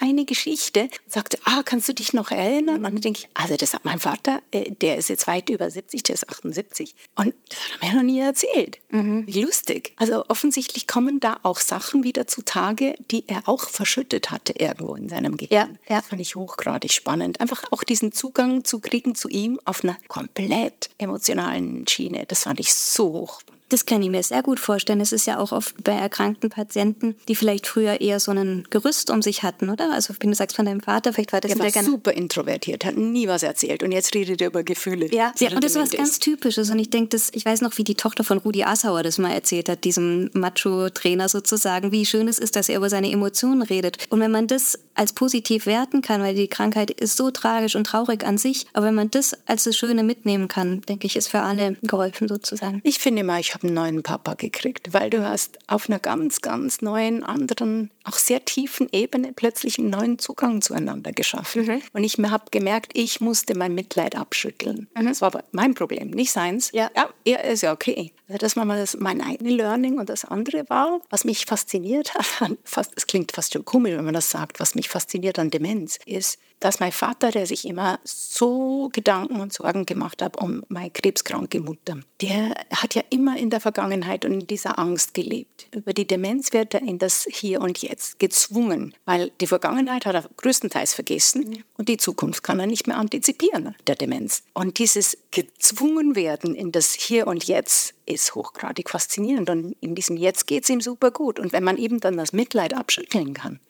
eine 0.00 0.24
Geschichte 0.24 0.82
und 0.82 1.12
sagte, 1.12 1.38
ah, 1.44 1.62
kannst 1.64 1.88
du 1.88 1.94
dich 1.94 2.12
noch 2.12 2.30
erinnern? 2.30 2.84
Und 2.84 2.94
dann 2.94 3.00
denke 3.00 3.20
ich, 3.20 3.28
also 3.34 3.56
das 3.56 3.74
hat 3.74 3.84
mein 3.84 4.00
Vater, 4.00 4.40
äh, 4.50 4.70
der 4.72 4.96
ist 4.96 5.08
jetzt 5.08 5.26
weit 5.26 5.48
über 5.50 5.70
70, 5.70 6.02
der 6.02 6.14
ist 6.14 6.28
78. 6.28 6.94
Und 7.14 7.34
das 7.48 7.58
hat 7.58 7.70
er 7.80 7.88
mir 7.88 7.96
noch 7.96 8.02
nie 8.02 8.20
erzählt. 8.20 8.78
Mhm. 8.90 9.24
Wie 9.26 9.42
lustig. 9.42 9.92
Also 9.96 10.24
offensichtlich 10.28 10.86
kommen 10.86 11.20
da 11.20 11.38
auch 11.42 11.60
Sachen 11.60 12.04
wieder 12.04 12.26
zutage, 12.26 12.94
die 13.10 13.24
er 13.28 13.48
auch 13.48 13.68
verschüttet 13.68 14.30
hatte 14.30 14.54
irgendwo 14.58 14.94
in 14.94 15.08
seinem 15.08 15.36
Gehirn. 15.36 15.52
Ja, 15.52 15.68
ja. 15.88 16.00
Das 16.00 16.08
fand 16.08 16.20
ich 16.20 16.34
hochgradig 16.34 16.92
spannend. 16.92 17.40
Einfach 17.40 17.64
auch 17.70 17.84
diesen 17.84 18.12
Zugang 18.12 18.57
zu 18.64 18.80
kriegen 18.80 19.14
zu 19.14 19.28
ihm 19.28 19.60
auf 19.64 19.84
einer 19.84 19.96
komplett 20.08 20.90
emotionalen 20.98 21.86
Schiene. 21.86 22.24
Das 22.26 22.44
fand 22.44 22.60
ich 22.60 22.74
so 22.74 23.12
hochspannend. 23.12 23.58
Das 23.68 23.84
kann 23.84 24.02
ich 24.02 24.08
mir 24.08 24.22
sehr 24.22 24.42
gut 24.42 24.58
vorstellen. 24.58 25.00
Es 25.00 25.12
ist 25.12 25.26
ja 25.26 25.38
auch 25.38 25.52
oft 25.52 25.84
bei 25.84 25.92
erkrankten 25.92 26.48
Patienten, 26.48 27.16
die 27.28 27.34
vielleicht 27.34 27.66
früher 27.66 28.00
eher 28.00 28.18
so 28.18 28.30
ein 28.30 28.66
Gerüst 28.70 29.10
um 29.10 29.20
sich 29.20 29.42
hatten, 29.42 29.68
oder? 29.68 29.92
Also 29.92 30.14
wenn 30.20 30.30
du 30.30 30.36
sagst 30.36 30.56
von 30.56 30.64
deinem 30.64 30.80
Vater, 30.80 31.12
vielleicht 31.12 31.32
war 31.32 31.40
das 31.40 31.52
der 31.52 31.74
war 31.74 31.82
super 31.82 32.12
introvertiert, 32.12 32.84
hat 32.84 32.96
nie 32.96 33.28
was 33.28 33.42
erzählt 33.42 33.82
und 33.82 33.92
jetzt 33.92 34.14
redet 34.14 34.40
er 34.40 34.48
über 34.48 34.62
Gefühle. 34.62 35.12
Ja, 35.12 35.32
ja 35.38 35.50
und 35.50 35.62
das 35.62 35.72
ist 35.72 35.82
was 35.82 35.90
ganz 35.90 36.18
Typisches 36.18 36.70
und 36.70 36.78
ich 36.78 36.90
denke, 36.90 37.18
ich 37.32 37.44
weiß 37.44 37.60
noch, 37.60 37.76
wie 37.76 37.84
die 37.84 37.94
Tochter 37.94 38.24
von 38.24 38.38
Rudi 38.38 38.64
Assauer 38.64 39.02
das 39.02 39.18
mal 39.18 39.32
erzählt 39.32 39.68
hat, 39.68 39.84
diesem 39.84 40.30
Macho-Trainer 40.32 41.28
sozusagen, 41.28 41.92
wie 41.92 42.06
schön 42.06 42.28
es 42.28 42.38
ist, 42.38 42.56
dass 42.56 42.68
er 42.68 42.78
über 42.78 42.88
seine 42.88 43.12
Emotionen 43.12 43.62
redet. 43.62 43.98
Und 44.08 44.20
wenn 44.20 44.30
man 44.30 44.46
das 44.46 44.78
als 44.98 45.12
positiv 45.12 45.66
werten 45.66 46.02
kann, 46.02 46.22
weil 46.22 46.34
die 46.34 46.48
Krankheit 46.48 46.90
ist 46.90 47.16
so 47.16 47.30
tragisch 47.30 47.76
und 47.76 47.84
traurig 47.84 48.24
an 48.24 48.36
sich, 48.38 48.66
aber 48.72 48.86
wenn 48.86 48.94
man 48.94 49.10
das 49.10 49.36
als 49.46 49.64
das 49.64 49.76
Schöne 49.76 50.02
mitnehmen 50.02 50.48
kann, 50.48 50.80
denke 50.82 51.06
ich, 51.06 51.16
ist 51.16 51.28
für 51.28 51.40
alle 51.40 51.76
geholfen 51.82 52.28
sozusagen. 52.28 52.80
Ich 52.84 52.98
finde 52.98 53.24
mal, 53.24 53.40
ich 53.40 53.54
habe 53.54 53.66
einen 53.66 53.74
neuen 53.74 54.02
Papa 54.02 54.34
gekriegt, 54.34 54.92
weil 54.92 55.10
du 55.10 55.26
hast 55.26 55.58
auf 55.66 55.88
einer 55.88 55.98
ganz, 55.98 56.40
ganz 56.40 56.82
neuen, 56.82 57.22
anderen, 57.22 57.90
auch 58.04 58.16
sehr 58.16 58.44
tiefen 58.44 58.88
Ebene 58.92 59.32
plötzlich 59.34 59.78
einen 59.78 59.90
neuen 59.90 60.18
Zugang 60.18 60.62
zueinander 60.62 61.12
geschaffen. 61.12 61.66
Mhm. 61.66 61.82
Und 61.92 62.04
ich 62.04 62.18
habe 62.18 62.44
gemerkt, 62.50 62.92
ich 62.94 63.20
musste 63.20 63.56
mein 63.56 63.74
Mitleid 63.74 64.16
abschütteln. 64.16 64.88
Mhm. 64.96 65.06
Das 65.06 65.20
war 65.20 65.28
aber 65.28 65.44
mein 65.52 65.74
Problem, 65.74 66.10
nicht 66.10 66.32
seins. 66.32 66.70
Ja, 66.72 66.90
ja 66.96 67.08
er 67.24 67.44
ist 67.44 67.62
ja 67.62 67.72
okay. 67.72 68.12
Also 68.28 68.38
das 68.38 68.56
war 68.56 68.64
mal 68.64 68.78
das, 68.78 68.96
mein 68.98 69.22
eigenes 69.22 69.54
Learning 69.54 69.98
und 69.98 70.08
das 70.08 70.24
andere 70.24 70.68
war, 70.68 71.00
was 71.08 71.24
mich 71.24 71.46
fasziniert 71.46 72.14
hat, 72.14 72.26
fast, 72.64 72.92
es 72.96 73.06
klingt 73.06 73.32
fast 73.32 73.52
schon 73.52 73.64
komisch, 73.64 73.96
wenn 73.96 74.04
man 74.04 74.14
das 74.14 74.30
sagt, 74.30 74.60
was 74.60 74.74
mich 74.74 74.87
fasziniert 74.88 75.38
an 75.38 75.50
Demenz, 75.50 75.98
ist, 76.06 76.38
dass 76.60 76.80
mein 76.80 76.92
Vater, 76.92 77.30
der 77.30 77.46
sich 77.46 77.66
immer 77.66 78.00
so 78.04 78.90
Gedanken 78.92 79.40
und 79.40 79.52
Sorgen 79.52 79.86
gemacht 79.86 80.22
hat 80.22 80.40
um 80.40 80.64
meine 80.68 80.90
krebskranke 80.90 81.60
Mutter, 81.60 81.98
der 82.20 82.54
hat 82.74 82.94
ja 82.94 83.02
immer 83.10 83.36
in 83.38 83.50
der 83.50 83.60
Vergangenheit 83.60 84.24
und 84.24 84.32
in 84.32 84.46
dieser 84.46 84.78
Angst 84.78 85.14
gelebt. 85.14 85.68
Über 85.74 85.92
die 85.92 86.06
Demenz 86.06 86.52
wird 86.52 86.74
er 86.74 86.82
in 86.82 86.98
das 86.98 87.26
Hier 87.30 87.60
und 87.60 87.78
Jetzt 87.78 88.18
gezwungen, 88.18 88.94
weil 89.04 89.30
die 89.40 89.46
Vergangenheit 89.46 90.06
hat 90.06 90.14
er 90.14 90.28
größtenteils 90.36 90.94
vergessen 90.94 91.64
und 91.76 91.88
die 91.88 91.96
Zukunft 91.96 92.42
kann 92.42 92.60
er 92.60 92.66
nicht 92.66 92.86
mehr 92.86 92.98
antizipieren, 92.98 93.74
der 93.86 93.94
Demenz. 93.94 94.42
Und 94.52 94.78
dieses 94.78 95.16
gezwungen 95.30 96.16
werden 96.16 96.54
in 96.54 96.72
das 96.72 96.92
Hier 96.92 97.26
und 97.26 97.44
Jetzt 97.44 97.94
ist 98.06 98.34
hochgradig 98.34 98.90
faszinierend 98.90 99.50
und 99.50 99.76
in 99.80 99.94
diesem 99.94 100.16
Jetzt 100.16 100.46
geht 100.46 100.64
es 100.64 100.70
ihm 100.70 100.80
super 100.80 101.10
gut. 101.10 101.38
Und 101.38 101.52
wenn 101.52 101.64
man 101.64 101.76
eben 101.76 102.00
dann 102.00 102.16
das 102.16 102.32
Mitleid 102.32 102.74
abschütteln 102.74 103.34
kann, 103.34 103.60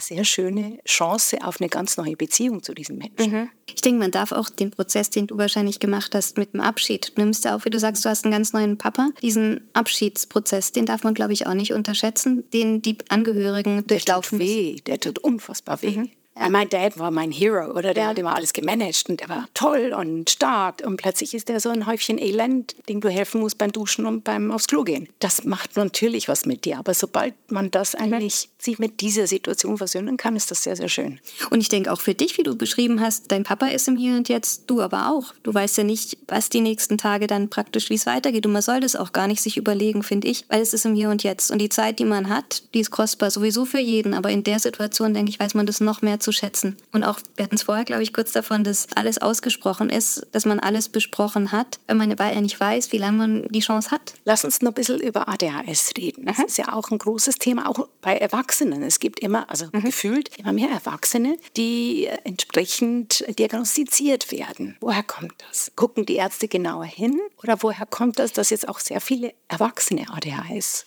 sehr 0.00 0.24
schöne 0.24 0.78
Chance 0.86 1.38
auf 1.42 1.60
eine 1.60 1.68
ganz 1.68 1.96
neue 1.96 2.16
Beziehung 2.16 2.62
zu 2.62 2.74
diesem 2.74 2.98
Menschen. 2.98 3.32
Mhm. 3.32 3.50
Ich 3.66 3.80
denke, 3.80 3.98
man 3.98 4.10
darf 4.10 4.32
auch 4.32 4.48
den 4.48 4.70
Prozess, 4.70 5.10
den 5.10 5.26
du 5.26 5.38
wahrscheinlich 5.38 5.80
gemacht 5.80 6.14
hast 6.14 6.38
mit 6.38 6.52
dem 6.52 6.60
Abschied, 6.60 7.12
du 7.16 7.22
nimmst 7.22 7.44
ja 7.44 7.56
auch, 7.56 7.64
wie 7.64 7.70
du 7.70 7.78
sagst, 7.78 8.04
du 8.04 8.08
hast 8.08 8.24
einen 8.24 8.32
ganz 8.32 8.52
neuen 8.52 8.78
Papa. 8.78 9.10
Diesen 9.22 9.68
Abschiedsprozess, 9.72 10.72
den 10.72 10.86
darf 10.86 11.02
man, 11.02 11.14
glaube 11.14 11.32
ich, 11.32 11.46
auch 11.46 11.54
nicht 11.54 11.72
unterschätzen, 11.72 12.48
den 12.50 12.82
die 12.82 12.98
Angehörigen 13.08 13.86
durchlaufen. 13.86 14.38
Der 14.38 14.46
tut 14.46 14.56
weh, 14.56 14.76
der 14.86 15.00
tut 15.00 15.18
unfassbar 15.18 15.82
weh. 15.82 15.96
Mhm. 15.96 16.10
Ja. 16.38 16.50
Mein 16.50 16.68
Dad 16.68 16.98
war 16.98 17.10
mein 17.10 17.30
Hero, 17.30 17.72
oder? 17.72 17.94
Der 17.94 18.08
hat 18.08 18.18
immer 18.18 18.34
alles 18.34 18.52
gemanagt 18.52 19.08
und 19.08 19.20
er 19.22 19.28
war 19.28 19.48
toll 19.54 19.94
und 19.98 20.28
stark. 20.28 20.82
Und 20.84 20.98
plötzlich 20.98 21.34
ist 21.34 21.48
er 21.48 21.60
so 21.60 21.70
ein 21.70 21.86
Häufchen 21.86 22.18
Elend, 22.18 22.76
dem 22.88 23.00
du 23.00 23.08
helfen 23.08 23.40
musst 23.40 23.58
beim 23.58 23.72
Duschen 23.72 24.04
und 24.06 24.22
beim 24.22 24.50
aufs 24.50 24.66
Klo 24.66 24.84
gehen. 24.84 25.08
Das 25.18 25.44
macht 25.44 25.76
natürlich 25.76 26.28
was 26.28 26.44
mit 26.44 26.64
dir. 26.64 26.78
Aber 26.78 26.92
sobald 26.92 27.34
man 27.50 27.70
das 27.70 27.94
eigentlich 27.94 28.50
sich 28.58 28.78
mit 28.78 29.00
dieser 29.00 29.26
Situation 29.26 29.78
versöhnen 29.78 30.16
kann, 30.16 30.36
ist 30.36 30.50
das 30.50 30.62
sehr, 30.62 30.76
sehr 30.76 30.88
schön. 30.88 31.20
Und 31.50 31.60
ich 31.60 31.68
denke 31.68 31.90
auch 31.92 32.00
für 32.00 32.14
dich, 32.14 32.36
wie 32.36 32.42
du 32.42 32.54
beschrieben 32.54 33.00
hast, 33.00 33.32
dein 33.32 33.44
Papa 33.44 33.68
ist 33.68 33.88
im 33.88 33.96
Hier 33.96 34.16
und 34.16 34.28
Jetzt, 34.28 34.64
du 34.66 34.82
aber 34.82 35.10
auch. 35.10 35.32
Du 35.42 35.54
weißt 35.54 35.78
ja 35.78 35.84
nicht, 35.84 36.18
was 36.28 36.50
die 36.50 36.60
nächsten 36.60 36.98
Tage 36.98 37.26
dann 37.26 37.48
praktisch, 37.48 37.88
wie 37.88 37.94
es 37.94 38.06
weitergeht. 38.06 38.44
Und 38.44 38.52
man 38.52 38.62
soll 38.62 38.80
das 38.80 38.96
auch 38.96 39.12
gar 39.12 39.26
nicht 39.26 39.40
sich 39.40 39.56
überlegen, 39.56 40.02
finde 40.02 40.28
ich, 40.28 40.44
weil 40.48 40.60
es 40.60 40.74
ist 40.74 40.84
im 40.84 40.94
Hier 40.94 41.08
und 41.08 41.22
Jetzt. 41.22 41.50
Und 41.50 41.58
die 41.58 41.70
Zeit, 41.70 41.98
die 41.98 42.04
man 42.04 42.28
hat, 42.28 42.62
die 42.74 42.80
ist 42.80 42.90
kostbar 42.90 43.30
sowieso 43.30 43.64
für 43.64 43.80
jeden. 43.80 44.12
Aber 44.12 44.30
in 44.30 44.44
der 44.44 44.58
Situation, 44.58 45.14
denke 45.14 45.30
ich, 45.30 45.40
weiß 45.40 45.54
man 45.54 45.66
das 45.66 45.80
noch 45.80 46.02
mehr 46.02 46.20
zu 46.20 46.25
schätzen. 46.32 46.76
Und 46.92 47.04
auch, 47.04 47.18
wir 47.36 47.44
hatten 47.44 47.54
es 47.54 47.62
vorher, 47.62 47.84
glaube 47.84 48.02
ich, 48.02 48.12
kurz 48.12 48.32
davon, 48.32 48.64
dass 48.64 48.88
alles 48.94 49.18
ausgesprochen 49.18 49.90
ist, 49.90 50.26
dass 50.32 50.44
man 50.44 50.60
alles 50.60 50.88
besprochen 50.88 51.52
hat, 51.52 51.78
wenn 51.86 51.96
man 51.96 52.10
ja 52.10 52.40
nicht 52.40 52.58
weiß, 52.58 52.92
wie 52.92 52.98
lange 52.98 53.18
man 53.18 53.48
die 53.48 53.60
Chance 53.60 53.90
hat. 53.90 54.14
Lass 54.24 54.44
uns 54.44 54.62
noch 54.62 54.72
ein 54.72 54.74
bisschen 54.74 55.00
über 55.00 55.28
ADHS 55.28 55.92
reden. 55.96 56.26
Das 56.26 56.38
ist 56.38 56.58
ja 56.58 56.72
auch 56.72 56.90
ein 56.90 56.98
großes 56.98 57.36
Thema, 57.36 57.68
auch 57.68 57.88
bei 58.00 58.16
Erwachsenen. 58.16 58.82
Es 58.82 58.98
gibt 58.98 59.20
immer, 59.20 59.48
also 59.50 59.66
mhm. 59.72 59.82
gefühlt, 59.82 60.36
immer 60.38 60.52
mehr 60.52 60.70
Erwachsene, 60.70 61.38
die 61.56 62.08
entsprechend 62.24 63.24
diagnostiziert 63.38 64.32
werden. 64.32 64.76
Woher 64.80 65.02
kommt 65.02 65.34
das? 65.48 65.72
Gucken 65.76 66.06
die 66.06 66.16
Ärzte 66.16 66.48
genauer 66.48 66.84
hin? 66.84 67.20
Oder 67.42 67.62
woher 67.62 67.86
kommt 67.86 68.18
das, 68.18 68.32
dass 68.32 68.50
jetzt 68.50 68.68
auch 68.68 68.78
sehr 68.78 69.00
viele 69.00 69.32
Erwachsene 69.48 70.06
ADHS 70.10 70.86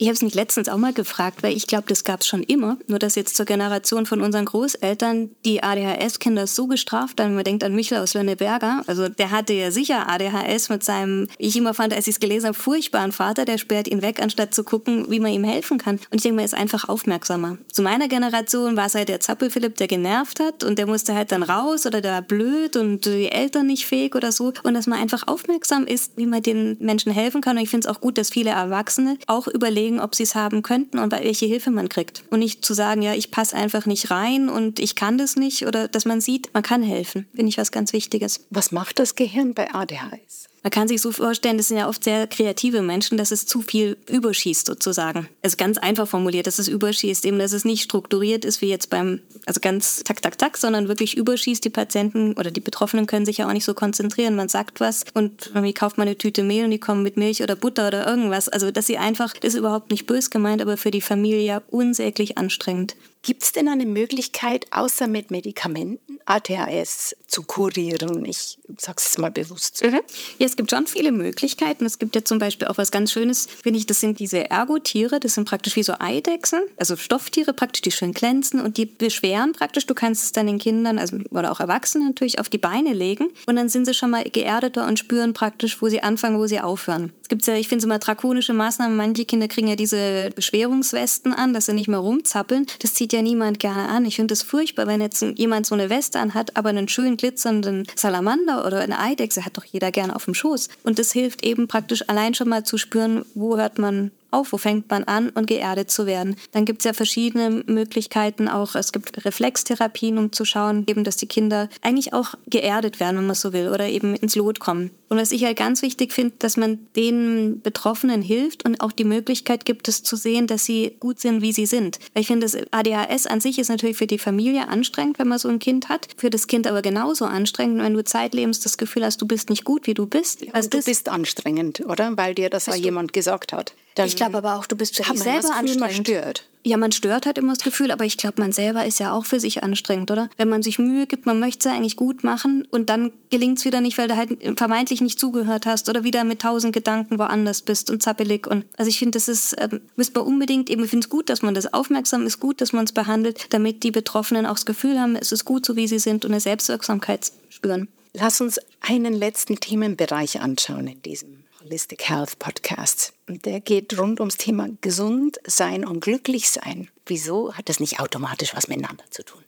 ich 0.00 0.06
habe 0.06 0.14
es 0.14 0.22
mich 0.22 0.34
letztens 0.34 0.70
auch 0.70 0.78
mal 0.78 0.94
gefragt, 0.94 1.42
weil 1.42 1.54
ich 1.54 1.66
glaube, 1.66 1.84
das 1.86 2.04
gab 2.04 2.22
es 2.22 2.26
schon 2.26 2.42
immer. 2.42 2.78
Nur 2.86 2.98
dass 2.98 3.16
jetzt 3.16 3.36
zur 3.36 3.44
Generation 3.44 4.06
von 4.06 4.22
unseren 4.22 4.46
Großeltern 4.46 5.28
die 5.44 5.62
ADHS-Kinder 5.62 6.46
so 6.46 6.66
gestraft 6.68 7.20
haben. 7.20 7.34
Man 7.34 7.44
denkt 7.44 7.62
an 7.64 7.74
Michel 7.74 7.98
aus 7.98 8.14
Lönneberger. 8.14 8.82
Also 8.86 9.10
der 9.10 9.30
hatte 9.30 9.52
ja 9.52 9.70
sicher 9.70 10.08
ADHS 10.08 10.70
mit 10.70 10.82
seinem, 10.82 11.28
ich 11.36 11.54
immer 11.54 11.74
fand, 11.74 11.92
als 11.92 12.06
ich 12.06 12.14
es 12.14 12.20
gelesen 12.20 12.46
habe, 12.46 12.56
furchtbaren 12.56 13.12
Vater. 13.12 13.44
Der 13.44 13.58
sperrt 13.58 13.88
ihn 13.88 14.00
weg, 14.00 14.22
anstatt 14.22 14.54
zu 14.54 14.64
gucken, 14.64 15.10
wie 15.10 15.20
man 15.20 15.32
ihm 15.32 15.44
helfen 15.44 15.76
kann. 15.76 15.96
Und 16.10 16.16
ich 16.16 16.22
denke, 16.22 16.36
man 16.36 16.46
ist 16.46 16.54
einfach 16.54 16.88
aufmerksamer. 16.88 17.58
Zu 17.70 17.82
meiner 17.82 18.08
Generation 18.08 18.78
war 18.78 18.86
es 18.86 18.94
halt 18.94 19.10
der 19.10 19.20
Zappelphilipp, 19.20 19.76
der 19.76 19.86
genervt 19.86 20.40
hat 20.40 20.64
und 20.64 20.78
der 20.78 20.86
musste 20.86 21.14
halt 21.14 21.30
dann 21.30 21.42
raus 21.42 21.84
oder 21.84 22.00
der 22.00 22.12
war 22.12 22.22
blöd 22.22 22.74
und 22.76 23.04
die 23.04 23.30
Eltern 23.30 23.66
nicht 23.66 23.84
fähig 23.84 24.14
oder 24.14 24.32
so. 24.32 24.54
Und 24.62 24.72
dass 24.72 24.86
man 24.86 24.98
einfach 24.98 25.28
aufmerksam 25.28 25.84
ist, 25.84 26.16
wie 26.16 26.24
man 26.24 26.42
den 26.42 26.78
Menschen 26.80 27.12
helfen 27.12 27.42
kann. 27.42 27.58
Und 27.58 27.64
ich 27.64 27.68
finde 27.68 27.86
es 27.86 27.94
auch 27.94 28.00
gut, 28.00 28.16
dass 28.16 28.30
viele 28.30 28.52
Erwachsene 28.52 29.18
auch 29.26 29.46
überlegen, 29.46 29.89
überlegen, 29.90 30.00
ob 30.00 30.14
sie 30.14 30.22
es 30.22 30.34
haben 30.34 30.62
könnten 30.62 30.98
und 30.98 31.12
welche 31.12 31.46
Hilfe 31.46 31.70
man 31.70 31.88
kriegt. 31.88 32.24
Und 32.30 32.40
nicht 32.40 32.64
zu 32.64 32.74
sagen, 32.74 33.02
ja, 33.02 33.14
ich 33.14 33.30
passe 33.30 33.56
einfach 33.56 33.86
nicht 33.86 34.10
rein 34.10 34.48
und 34.48 34.78
ich 34.78 34.94
kann 34.94 35.18
das 35.18 35.36
nicht 35.36 35.66
oder 35.66 35.88
dass 35.88 36.04
man 36.04 36.20
sieht, 36.20 36.52
man 36.54 36.62
kann 36.62 36.82
helfen. 36.82 37.26
Finde 37.34 37.48
ich 37.48 37.58
was 37.58 37.72
ganz 37.72 37.92
Wichtiges. 37.92 38.46
Was 38.50 38.72
macht 38.72 38.98
das 38.98 39.14
Gehirn 39.14 39.54
bei 39.54 39.72
ADHS? 39.72 40.49
Man 40.62 40.70
kann 40.70 40.88
sich 40.88 41.00
so 41.00 41.10
vorstellen, 41.10 41.56
das 41.56 41.68
sind 41.68 41.78
ja 41.78 41.88
oft 41.88 42.04
sehr 42.04 42.26
kreative 42.26 42.82
Menschen, 42.82 43.16
dass 43.16 43.30
es 43.30 43.46
zu 43.46 43.62
viel 43.62 43.96
überschießt 44.10 44.66
sozusagen. 44.66 45.28
Also 45.42 45.56
ganz 45.56 45.78
einfach 45.78 46.06
formuliert, 46.06 46.46
dass 46.46 46.58
es 46.58 46.68
überschießt, 46.68 47.24
eben, 47.24 47.38
dass 47.38 47.52
es 47.52 47.64
nicht 47.64 47.82
strukturiert 47.82 48.44
ist 48.44 48.60
wie 48.60 48.68
jetzt 48.68 48.90
beim, 48.90 49.20
also 49.46 49.60
ganz 49.60 50.02
tak, 50.04 50.20
tak, 50.20 50.36
tak, 50.36 50.58
sondern 50.58 50.88
wirklich 50.88 51.16
überschießt. 51.16 51.64
Die 51.64 51.70
Patienten 51.70 52.34
oder 52.34 52.50
die 52.50 52.60
Betroffenen 52.60 53.06
können 53.06 53.24
sich 53.24 53.38
ja 53.38 53.48
auch 53.48 53.52
nicht 53.52 53.64
so 53.64 53.72
konzentrieren. 53.72 54.36
Man 54.36 54.48
sagt 54.48 54.80
was 54.80 55.04
und 55.14 55.46
irgendwie 55.48 55.72
kauft 55.72 55.96
man 55.96 56.06
eine 56.06 56.18
Tüte 56.18 56.42
Mehl 56.42 56.64
und 56.64 56.70
die 56.72 56.78
kommen 56.78 57.02
mit 57.02 57.16
Milch 57.16 57.42
oder 57.42 57.56
Butter 57.56 57.88
oder 57.88 58.06
irgendwas. 58.06 58.48
Also, 58.48 58.70
dass 58.70 58.86
sie 58.86 58.98
einfach, 58.98 59.32
das 59.34 59.54
ist 59.54 59.58
überhaupt 59.58 59.90
nicht 59.90 60.06
bös 60.06 60.30
gemeint, 60.30 60.60
aber 60.60 60.76
für 60.76 60.90
die 60.90 61.00
Familie 61.00 61.62
unsäglich 61.70 62.36
anstrengend. 62.36 62.96
Gibt 63.22 63.42
es 63.42 63.52
denn 63.52 63.68
eine 63.68 63.84
Möglichkeit, 63.84 64.66
außer 64.70 65.06
mit 65.06 65.30
Medikamenten 65.30 66.18
ATHS 66.24 67.14
zu 67.26 67.42
kurieren? 67.42 68.24
Ich 68.24 68.58
sage 68.78 68.96
es 68.96 69.18
mal 69.18 69.30
bewusst. 69.30 69.84
Mhm. 69.84 70.00
Ja, 70.38 70.46
es 70.46 70.56
gibt 70.56 70.70
schon 70.70 70.86
viele 70.86 71.12
Möglichkeiten. 71.12 71.84
Es 71.84 71.98
gibt 71.98 72.14
ja 72.14 72.24
zum 72.24 72.38
Beispiel 72.38 72.68
auch 72.68 72.78
was 72.78 72.90
ganz 72.90 73.12
Schönes, 73.12 73.46
finde 73.62 73.78
ich, 73.78 73.84
das 73.84 74.00
sind 74.00 74.20
diese 74.20 74.48
Ergotiere, 74.50 75.20
das 75.20 75.34
sind 75.34 75.46
praktisch 75.46 75.76
wie 75.76 75.82
so 75.82 75.94
Eidechsen, 75.98 76.60
also 76.78 76.96
Stofftiere 76.96 77.52
praktisch, 77.52 77.82
die 77.82 77.90
schön 77.90 78.12
glänzen 78.12 78.58
und 78.58 78.78
die 78.78 78.86
beschweren 78.86 79.52
praktisch. 79.52 79.86
Du 79.86 79.94
kannst 79.94 80.24
es 80.24 80.32
dann 80.32 80.46
den 80.46 80.58
Kindern 80.58 80.98
also, 80.98 81.18
oder 81.30 81.52
auch 81.52 81.60
Erwachsenen 81.60 82.08
natürlich 82.08 82.38
auf 82.38 82.48
die 82.48 82.58
Beine 82.58 82.94
legen 82.94 83.28
und 83.46 83.56
dann 83.56 83.68
sind 83.68 83.84
sie 83.84 83.92
schon 83.92 84.10
mal 84.10 84.24
geerdeter 84.24 84.86
und 84.86 84.98
spüren 84.98 85.34
praktisch, 85.34 85.82
wo 85.82 85.88
sie 85.88 86.02
anfangen, 86.02 86.38
wo 86.38 86.46
sie 86.46 86.60
aufhören. 86.60 87.12
Es 87.30 87.32
gibt 87.32 87.46
ja, 87.46 87.54
ich 87.54 87.68
finde 87.68 87.82
es 87.82 87.84
immer 87.84 88.00
drakonische 88.00 88.52
Maßnahmen. 88.52 88.96
Manche 88.96 89.24
Kinder 89.24 89.46
kriegen 89.46 89.68
ja 89.68 89.76
diese 89.76 90.30
Beschwerungswesten 90.34 91.32
an, 91.32 91.54
dass 91.54 91.66
sie 91.66 91.74
nicht 91.74 91.86
mehr 91.86 92.00
rumzappeln. 92.00 92.66
Das 92.80 92.94
zieht 92.94 93.12
ja 93.12 93.22
niemand 93.22 93.60
gerne 93.60 93.88
an. 93.88 94.04
Ich 94.04 94.16
finde 94.16 94.34
es 94.34 94.42
furchtbar, 94.42 94.88
wenn 94.88 95.00
jetzt 95.00 95.22
jemand 95.36 95.64
so 95.64 95.76
eine 95.76 95.90
Weste 95.90 96.18
anhat, 96.18 96.56
aber 96.56 96.70
einen 96.70 96.88
schön 96.88 97.16
glitzernden 97.16 97.86
Salamander 97.94 98.66
oder 98.66 98.80
eine 98.80 98.98
Eidechse 98.98 99.44
hat 99.44 99.56
doch 99.56 99.64
jeder 99.64 99.92
gerne 99.92 100.16
auf 100.16 100.24
dem 100.24 100.34
Schoß. 100.34 100.70
Und 100.82 100.98
das 100.98 101.12
hilft 101.12 101.44
eben 101.44 101.68
praktisch 101.68 102.02
allein 102.08 102.34
schon 102.34 102.48
mal 102.48 102.64
zu 102.64 102.78
spüren, 102.78 103.24
wo 103.36 103.56
hört 103.56 103.78
man 103.78 104.10
auf, 104.32 104.52
wo 104.52 104.58
fängt 104.58 104.90
man 104.90 105.04
an 105.04 105.28
und 105.28 105.46
geerdet 105.46 105.88
zu 105.88 106.06
werden. 106.06 106.34
Dann 106.50 106.64
gibt 106.64 106.80
es 106.80 106.84
ja 106.84 106.92
verschiedene 106.92 107.62
Möglichkeiten 107.66 108.48
auch. 108.48 108.74
Es 108.74 108.90
gibt 108.90 109.24
Reflextherapien, 109.24 110.18
um 110.18 110.32
zu 110.32 110.44
schauen, 110.44 110.82
eben, 110.88 111.04
dass 111.04 111.16
die 111.16 111.26
Kinder 111.26 111.68
eigentlich 111.80 112.12
auch 112.12 112.34
geerdet 112.48 112.98
werden, 112.98 113.18
wenn 113.18 113.26
man 113.26 113.36
so 113.36 113.52
will, 113.52 113.68
oder 113.68 113.88
eben 113.88 114.16
ins 114.16 114.34
Lot 114.34 114.58
kommen. 114.58 114.90
Und 115.10 115.18
was 115.18 115.32
ich 115.32 115.44
halt 115.44 115.58
ganz 115.58 115.82
wichtig 115.82 116.12
finde, 116.12 116.36
dass 116.38 116.56
man 116.56 116.86
den 116.94 117.60
Betroffenen 117.62 118.22
hilft 118.22 118.64
und 118.64 118.80
auch 118.80 118.92
die 118.92 119.02
Möglichkeit 119.02 119.64
gibt, 119.64 119.88
es 119.88 120.04
zu 120.04 120.14
sehen, 120.14 120.46
dass 120.46 120.64
sie 120.64 120.96
gut 121.00 121.18
sind, 121.18 121.42
wie 121.42 121.52
sie 121.52 121.66
sind. 121.66 121.98
Weil 122.14 122.20
ich 122.20 122.28
finde, 122.28 122.46
das 122.46 122.56
ADHS 122.70 123.26
an 123.26 123.40
sich 123.40 123.58
ist 123.58 123.68
natürlich 123.70 123.96
für 123.96 124.06
die 124.06 124.20
Familie 124.20 124.68
anstrengend, 124.68 125.18
wenn 125.18 125.26
man 125.26 125.40
so 125.40 125.48
ein 125.48 125.58
Kind 125.58 125.88
hat. 125.88 126.06
Für 126.16 126.30
das 126.30 126.46
Kind 126.46 126.68
aber 126.68 126.80
genauso 126.80 127.24
anstrengend, 127.24 127.82
wenn 127.82 127.92
du 127.92 128.04
zeitlebens 128.04 128.60
das 128.60 128.78
Gefühl 128.78 129.04
hast, 129.04 129.20
du 129.20 129.26
bist 129.26 129.50
nicht 129.50 129.64
gut, 129.64 129.88
wie 129.88 129.94
du 129.94 130.06
bist. 130.06 130.42
Ja, 130.42 130.52
also 130.52 130.70
du 130.70 130.80
bist 130.80 131.08
anstrengend, 131.08 131.80
oder? 131.80 132.16
Weil 132.16 132.36
dir 132.36 132.48
das 132.48 132.66
jemand 132.76 133.12
gesagt 133.12 133.52
hat. 133.52 133.74
Dann 133.96 134.06
ich 134.06 134.14
glaube 134.14 134.38
aber 134.38 134.54
auch, 134.56 134.66
du 134.66 134.76
bist 134.76 134.96
für 134.96 135.02
dich 135.02 135.20
selber 135.20 135.52
anstrengend. 135.56 136.06
stört. 136.06 136.44
Ja, 136.62 136.76
man 136.76 136.92
stört 136.92 137.24
halt 137.24 137.38
immer 137.38 137.54
das 137.54 137.64
Gefühl, 137.64 137.90
aber 137.90 138.04
ich 138.04 138.18
glaube, 138.18 138.40
man 138.40 138.52
selber 138.52 138.84
ist 138.84 139.00
ja 139.00 139.12
auch 139.12 139.24
für 139.24 139.40
sich 139.40 139.62
anstrengend, 139.62 140.10
oder? 140.10 140.28
Wenn 140.36 140.50
man 140.50 140.62
sich 140.62 140.78
Mühe 140.78 141.06
gibt, 141.06 141.24
man 141.24 141.40
möchte 141.40 141.60
es 141.60 141.64
ja 141.64 141.76
eigentlich 141.76 141.96
gut 141.96 142.22
machen 142.22 142.68
und 142.70 142.90
dann 142.90 143.12
gelingt 143.30 143.58
es 143.58 143.64
wieder 143.64 143.80
nicht, 143.80 143.96
weil 143.96 144.08
du 144.08 144.16
halt 144.16 144.58
vermeintlich 144.58 145.00
nicht 145.00 145.18
zugehört 145.18 145.64
hast 145.64 145.88
oder 145.88 146.04
wieder 146.04 146.22
mit 146.24 146.42
tausend 146.42 146.74
Gedanken 146.74 147.18
woanders 147.18 147.62
bist 147.62 147.90
und 147.90 148.02
zappelig. 148.02 148.46
Und 148.46 148.66
also 148.76 148.90
ich 148.90 148.98
finde, 148.98 149.16
das 149.16 149.28
ist, 149.28 149.54
äh, 149.54 149.80
müsste 149.96 150.18
man 150.18 150.28
unbedingt 150.28 150.68
eben, 150.68 150.84
ich 150.84 150.90
finde 150.90 151.06
es 151.06 151.10
gut, 151.10 151.30
dass 151.30 151.40
man 151.40 151.54
das 151.54 151.72
aufmerksam 151.72 152.26
ist, 152.26 152.40
gut, 152.40 152.60
dass 152.60 152.74
man 152.74 152.84
es 152.84 152.92
behandelt, 152.92 153.46
damit 153.54 153.82
die 153.82 153.90
Betroffenen 153.90 154.44
auch 154.44 154.54
das 154.54 154.66
Gefühl 154.66 155.00
haben, 155.00 155.16
es 155.16 155.32
ist 155.32 155.46
gut, 155.46 155.64
so 155.64 155.76
wie 155.76 155.88
sie 155.88 155.98
sind 155.98 156.26
und 156.26 156.32
eine 156.32 156.40
Selbstwirksamkeit 156.40 157.32
spüren. 157.48 157.88
Lass 158.12 158.40
uns 158.42 158.60
einen 158.80 159.14
letzten 159.14 159.60
Themenbereich 159.60 160.40
anschauen 160.40 160.88
in 160.88 161.00
diesem 161.00 161.44
Holistic 161.62 162.08
Health 162.08 162.38
Podcast. 162.38 163.12
Und 163.28 163.44
der 163.44 163.60
geht 163.60 163.98
rund 163.98 164.18
ums 164.20 164.38
Thema 164.38 164.68
gesund 164.80 165.38
sein 165.44 165.84
und 165.84 166.00
glücklich 166.00 166.50
sein. 166.50 166.88
Wieso 167.04 167.54
hat 167.54 167.68
das 167.68 167.80
nicht 167.80 168.00
automatisch 168.00 168.54
was 168.54 168.68
miteinander 168.68 169.04
zu 169.10 169.22
tun? 169.22 169.42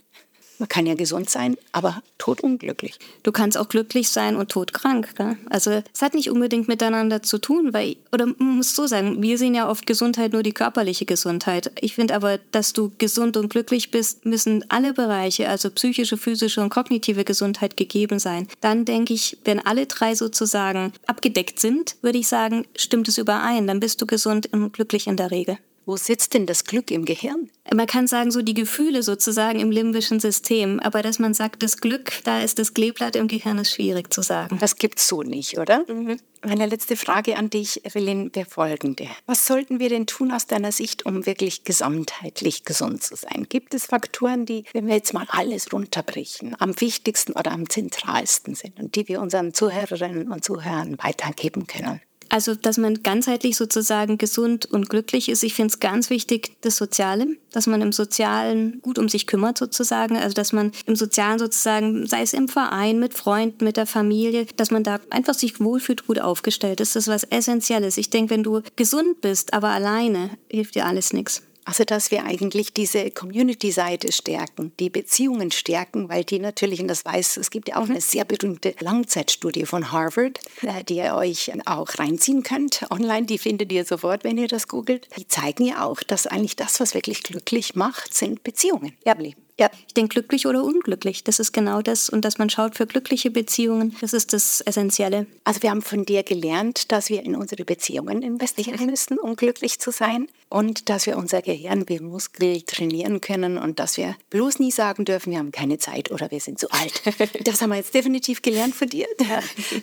Man 0.59 0.69
kann 0.69 0.87
ja 0.87 0.95
gesund 0.95 1.29
sein, 1.29 1.57
aber 1.73 2.03
todunglücklich. 2.19 2.99
Du 3.23 3.33
kannst 3.33 3.59
auch 3.59 3.69
glücklich 3.69 4.11
sein 4.11 4.37
und 4.37 4.51
todkrank. 4.51 5.17
Gell? 5.17 5.37
Also 5.51 5.83
es 5.93 6.03
hat 6.03 6.15
nicht 6.15 6.31
unbedingt 6.31 6.69
miteinander 6.69 7.23
zu 7.23 7.39
tun, 7.39 7.73
weil, 7.73 7.97
oder 8.13 8.27
man 8.27 8.57
muss 8.57 8.77
so 8.77 8.87
sagen, 8.87 9.23
wir 9.23 9.39
sehen 9.39 9.55
ja 9.55 9.69
oft 9.69 9.87
Gesundheit 9.87 10.33
nur 10.33 10.43
die 10.43 10.53
körperliche 10.53 11.05
Gesundheit. 11.05 11.73
Ich 11.81 11.95
finde 11.95 12.15
aber, 12.15 12.39
dass 12.53 12.73
du 12.73 12.93
gesund 12.99 13.37
und 13.37 13.49
glücklich 13.49 13.91
bist, 13.91 14.25
müssen 14.25 14.65
alle 14.69 14.93
Bereiche, 14.93 15.49
also 15.49 15.71
psychische, 15.71 16.17
physische 16.17 16.61
und 16.61 16.71
kognitive 16.71 17.25
Gesundheit 17.25 17.77
gegeben 17.77 18.19
sein. 18.19 18.47
Dann 18.61 18.85
denke 18.85 19.15
ich, 19.15 19.39
wenn 19.45 19.59
alle 19.59 19.87
drei 19.87 20.15
sozusagen 20.15 20.93
abgedeckt 21.07 21.59
sind, 21.59 21.97
würde 22.03 22.19
ich 22.19 22.29
sagen, 22.29 22.67
stimmt 22.77 23.09
es 23.09 23.19
überein. 23.19 23.67
Dann 23.67 23.81
bist 23.81 24.01
du 24.01 24.07
gesund 24.07 24.49
und 24.53 24.73
glücklich 24.73 25.07
in 25.07 25.17
der 25.17 25.31
Regel. 25.31 25.59
Wo 25.85 25.97
sitzt 25.97 26.35
denn 26.35 26.47
das 26.47 26.65
Glück 26.65 26.91
im 26.91 27.05
Gehirn? 27.05 27.51
Man 27.75 27.87
kann 27.87 28.07
sagen, 28.07 28.31
so 28.31 28.43
die 28.43 28.55
Gefühle 28.55 29.03
sozusagen 29.03 29.59
im 29.59 29.71
limbischen 29.71 30.21
System. 30.21 30.79
Aber 30.79 31.03
dass 31.03 31.19
man 31.19 31.35
sagt, 31.35 31.63
das 31.63 31.79
Glück, 31.79 32.13
da 32.25 32.41
ist 32.41 32.59
das 32.59 32.75
Kleeblatt 32.75 33.17
im 33.17 33.27
Gehirn, 33.27 33.59
ist 33.59 33.73
schwierig 33.73 34.13
zu 34.13 34.23
sagen. 34.23 34.59
Das 34.61 34.77
gibt's 34.77 35.09
so 35.09 35.23
nicht, 35.23 35.59
oder? 35.59 35.85
Mhm. 35.89 36.19
Meine 36.45 36.67
letzte 36.67 36.97
Frage 36.97 37.37
an 37.37 37.51
dich, 37.51 37.85
Evelyn, 37.85 38.35
wäre 38.35 38.49
folgende. 38.49 39.09
Was 39.27 39.47
sollten 39.47 39.79
wir 39.79 39.89
denn 39.89 40.07
tun 40.07 40.33
aus 40.33 40.47
deiner 40.47 40.73
Sicht, 40.73 41.07
um 41.07 41.25
wirklich 41.25 41.65
gesamtheitlich 41.65 42.65
gesund 42.65 43.03
zu 43.03 43.15
sein? 43.17 43.47
Gibt 43.49 43.75
es 43.75 43.87
Faktoren, 43.87 44.45
die, 44.45 44.65
wenn 44.73 44.87
wir 44.87 44.95
jetzt 44.95 45.15
mal 45.15 45.27
alles 45.29 45.73
runterbrechen, 45.73 46.57
am 46.59 46.81
wichtigsten 46.81 47.33
oder 47.33 47.53
am 47.53 47.69
zentralsten 47.69 48.55
sind 48.55 48.79
und 48.81 48.97
die 48.97 49.07
wir 49.09 49.21
unseren 49.21 49.55
Zuhörerinnen 49.55 50.33
und 50.33 50.45
Zuhörern 50.45 50.99
weitergeben 50.99 51.67
können? 51.67 52.01
Also, 52.33 52.55
dass 52.55 52.79
man 52.79 53.03
ganzheitlich 53.03 53.59
sozusagen 53.59 54.17
gesund 54.17 54.65
und 54.65 54.89
glücklich 54.89 55.29
ist. 55.29 55.43
Ich 55.43 55.53
finde 55.53 55.71
es 55.71 55.81
ganz 55.81 56.09
wichtig, 56.09 56.57
das 56.63 56.79
Soziale, 56.79 57.27
dass 57.53 57.67
man 57.67 57.83
im 57.83 57.93
Sozialen 57.93 58.81
gut 58.81 58.99
um 58.99 59.11
sich 59.11 59.27
kümmert 59.27 59.59
sozusagen. 59.59 60.17
Also, 60.17 60.33
dass 60.33 60.55
man 60.55 60.73
im 60.87 60.97
Sozialen 60.97 61.39
sozusagen, 61.39 62.07
sei 62.07 62.23
es 62.23 62.33
im 62.33 62.49
Verein, 62.49 62.99
mit 62.99 63.13
Freunden, 63.13 63.67
mit 63.67 63.77
der 63.77 63.85
Familie, 63.85 64.47
dass 64.57 64.71
man 64.71 64.83
da 64.83 64.99
einfach 65.11 65.35
sich 65.35 65.61
wohlfühlt, 65.61 66.07
gut 66.07 66.21
aufgestellt 66.21 66.81
ist. 66.81 66.97
Das 66.97 67.07
ist 67.07 67.13
was 67.13 67.25
Essentielles. 67.25 67.99
Ich 67.99 68.09
denke, 68.09 68.31
wenn 68.31 68.43
du 68.43 68.63
gesund 68.77 69.21
bist, 69.21 69.53
aber 69.53 69.69
alleine, 69.69 70.31
hilft 70.49 70.75
dir 70.75 70.87
alles 70.87 71.13
nichts. 71.13 71.43
Also, 71.65 71.85
dass 71.85 72.11
wir 72.11 72.25
eigentlich 72.25 72.73
diese 72.73 73.11
Community-Seite 73.11 74.13
stärken, 74.13 74.73
die 74.81 74.91
Beziehungen 74.91 75.51
stärken, 75.53 76.09
weil 76.09 76.25
die 76.25 76.39
natürlich, 76.39 76.81
und 76.81 76.89
das 76.89 77.05
weiß, 77.05 77.37
es 77.37 77.51
gibt 77.51 77.69
ja 77.69 77.77
auch 77.77 77.89
eine 77.89 78.01
sehr 78.01 78.25
berühmte 78.25 78.75
Langzeitstudie 78.81 79.67
von 79.67 79.93
Harvard, 79.93 80.41
äh, 80.63 80.83
die 80.85 80.97
ihr 80.97 81.15
euch 81.15 81.53
auch 81.67 81.89
reinziehen 81.99 82.43
könnt 82.43 82.85
online, 82.91 83.27
die 83.27 83.39
findet 83.39 83.73
ihr 83.73 83.85
sofort, 83.85 84.25
wenn 84.25 84.39
ihr 84.39 84.49
das 84.49 84.69
googelt. 84.69 85.09
Die 85.17 85.29
zeigen 85.29 85.67
ja 85.67 85.85
auch, 85.85 86.03
dass 86.03 86.27
eigentlich 86.27 86.57
das, 86.57 86.81
was 86.81 86.95
wirklich 86.95 87.23
glücklich 87.23 87.75
macht, 87.75 88.15
sind 88.15 88.43
Beziehungen. 88.43 88.93
Ja, 89.05 89.15
ja, 89.59 89.71
ich 89.87 89.95
denke 89.95 90.15
glücklich 90.15 90.47
oder 90.47 90.65
unglücklich. 90.65 91.25
Das 91.25 91.39
ist 91.39 91.53
genau 91.53 91.83
das. 91.83 92.09
Und 92.09 92.25
dass 92.25 92.39
man 92.39 92.51
schaut 92.51 92.77
für 92.77 92.87
glückliche 92.87 93.31
Beziehungen, 93.31 93.95
das 94.01 94.13
ist 94.13 94.33
das 94.33 94.61
Essentielle. 94.63 95.27
Also 95.45 95.63
wir 95.63 95.71
haben 95.71 95.83
von 95.83 96.05
dir 96.05 96.23
gelernt, 96.23 96.91
dass 96.91 97.11
wir 97.11 97.23
in 97.23 97.37
unsere 97.37 97.65
Beziehungen 97.65 98.23
investieren 98.23 98.87
müssen, 98.87 99.19
um 99.19 99.37
glücklich 99.37 99.79
zu 99.79 99.91
sein. 99.91 100.29
Und 100.49 100.89
dass 100.89 101.07
wir 101.07 101.17
unser 101.17 101.41
Gehirn 101.43 101.89
wie 101.89 101.99
Muskel 102.01 102.63
trainieren 102.63 103.21
können 103.21 103.57
und 103.57 103.79
dass 103.79 103.97
wir 103.97 104.17
bloß 104.31 104.59
nie 104.59 104.71
sagen 104.71 105.07
dürfen, 105.07 105.31
wir 105.31 105.39
haben 105.39 105.53
keine 105.53 105.79
Zeit 105.79 106.11
oder 106.11 106.31
wir 106.31 106.41
sind 106.41 106.59
zu 106.59 106.71
alt. 106.71 107.03
Das 107.45 107.61
haben 107.61 107.71
wir 107.71 107.77
jetzt 107.77 107.95
definitiv 107.95 108.43
gelernt 108.43 108.75
von 108.75 108.89
dir. 108.89 109.07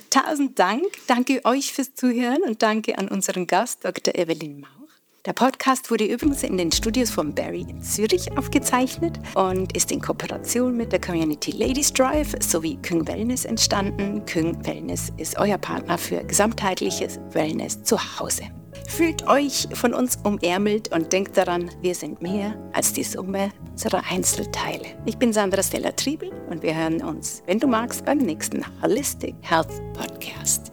Tausend 0.10 0.58
Dank. 0.60 0.86
Danke 1.08 1.44
euch 1.46 1.74
fürs 1.74 1.94
Zuhören 1.96 2.44
und 2.44 2.62
danke 2.62 2.98
an 2.98 3.08
unseren 3.08 3.48
Gast, 3.48 3.84
Dr. 3.84 4.16
Evelyn 4.16 4.62
Mau. 4.62 4.79
Der 5.26 5.34
Podcast 5.34 5.92
wurde 5.92 6.06
übrigens 6.06 6.44
in 6.44 6.58
den 6.58 6.72
Studios 6.72 7.10
von 7.10 7.36
Barry 7.36 7.66
in 7.68 7.82
Zürich 7.82 8.38
aufgezeichnet 8.38 9.20
und 9.36 9.76
ist 9.76 9.92
in 9.92 10.00
Kooperation 10.00 10.78
mit 10.78 10.94
der 10.94 11.02
Community 11.02 11.52
Ladies 11.52 11.92
Drive 11.92 12.34
sowie 12.40 12.78
Küng 12.78 13.06
Wellness 13.06 13.44
entstanden. 13.44 14.24
Küng 14.26 14.66
Wellness 14.66 15.12
ist 15.18 15.38
euer 15.38 15.58
Partner 15.58 15.98
für 15.98 16.24
gesamtheitliches 16.24 17.20
Wellness 17.32 17.84
zu 17.84 17.98
Hause. 17.98 18.44
Fühlt 18.88 19.28
euch 19.28 19.68
von 19.74 19.94
uns 19.94 20.18
umärmelt 20.24 20.92
und 20.94 21.12
denkt 21.12 21.36
daran, 21.36 21.70
wir 21.82 21.96
sind 21.96 22.22
mehr 22.22 22.58
als 22.72 22.94
die 22.94 23.04
Summe 23.04 23.52
unserer 23.72 24.04
Einzelteile. 24.10 24.86
Ich 25.06 25.18
bin 25.18 25.34
Sandra 25.34 25.62
Stella 25.62 25.92
Triebel 25.92 26.32
und 26.50 26.64
wir 26.64 26.76
hören 26.76 27.04
uns, 27.04 27.44
wenn 27.46 27.60
du 27.60 27.68
magst, 27.68 28.06
beim 28.06 28.20
nächsten 28.20 28.64
Holistic 28.82 29.36
Health 29.42 29.82
Podcast. 29.94 30.72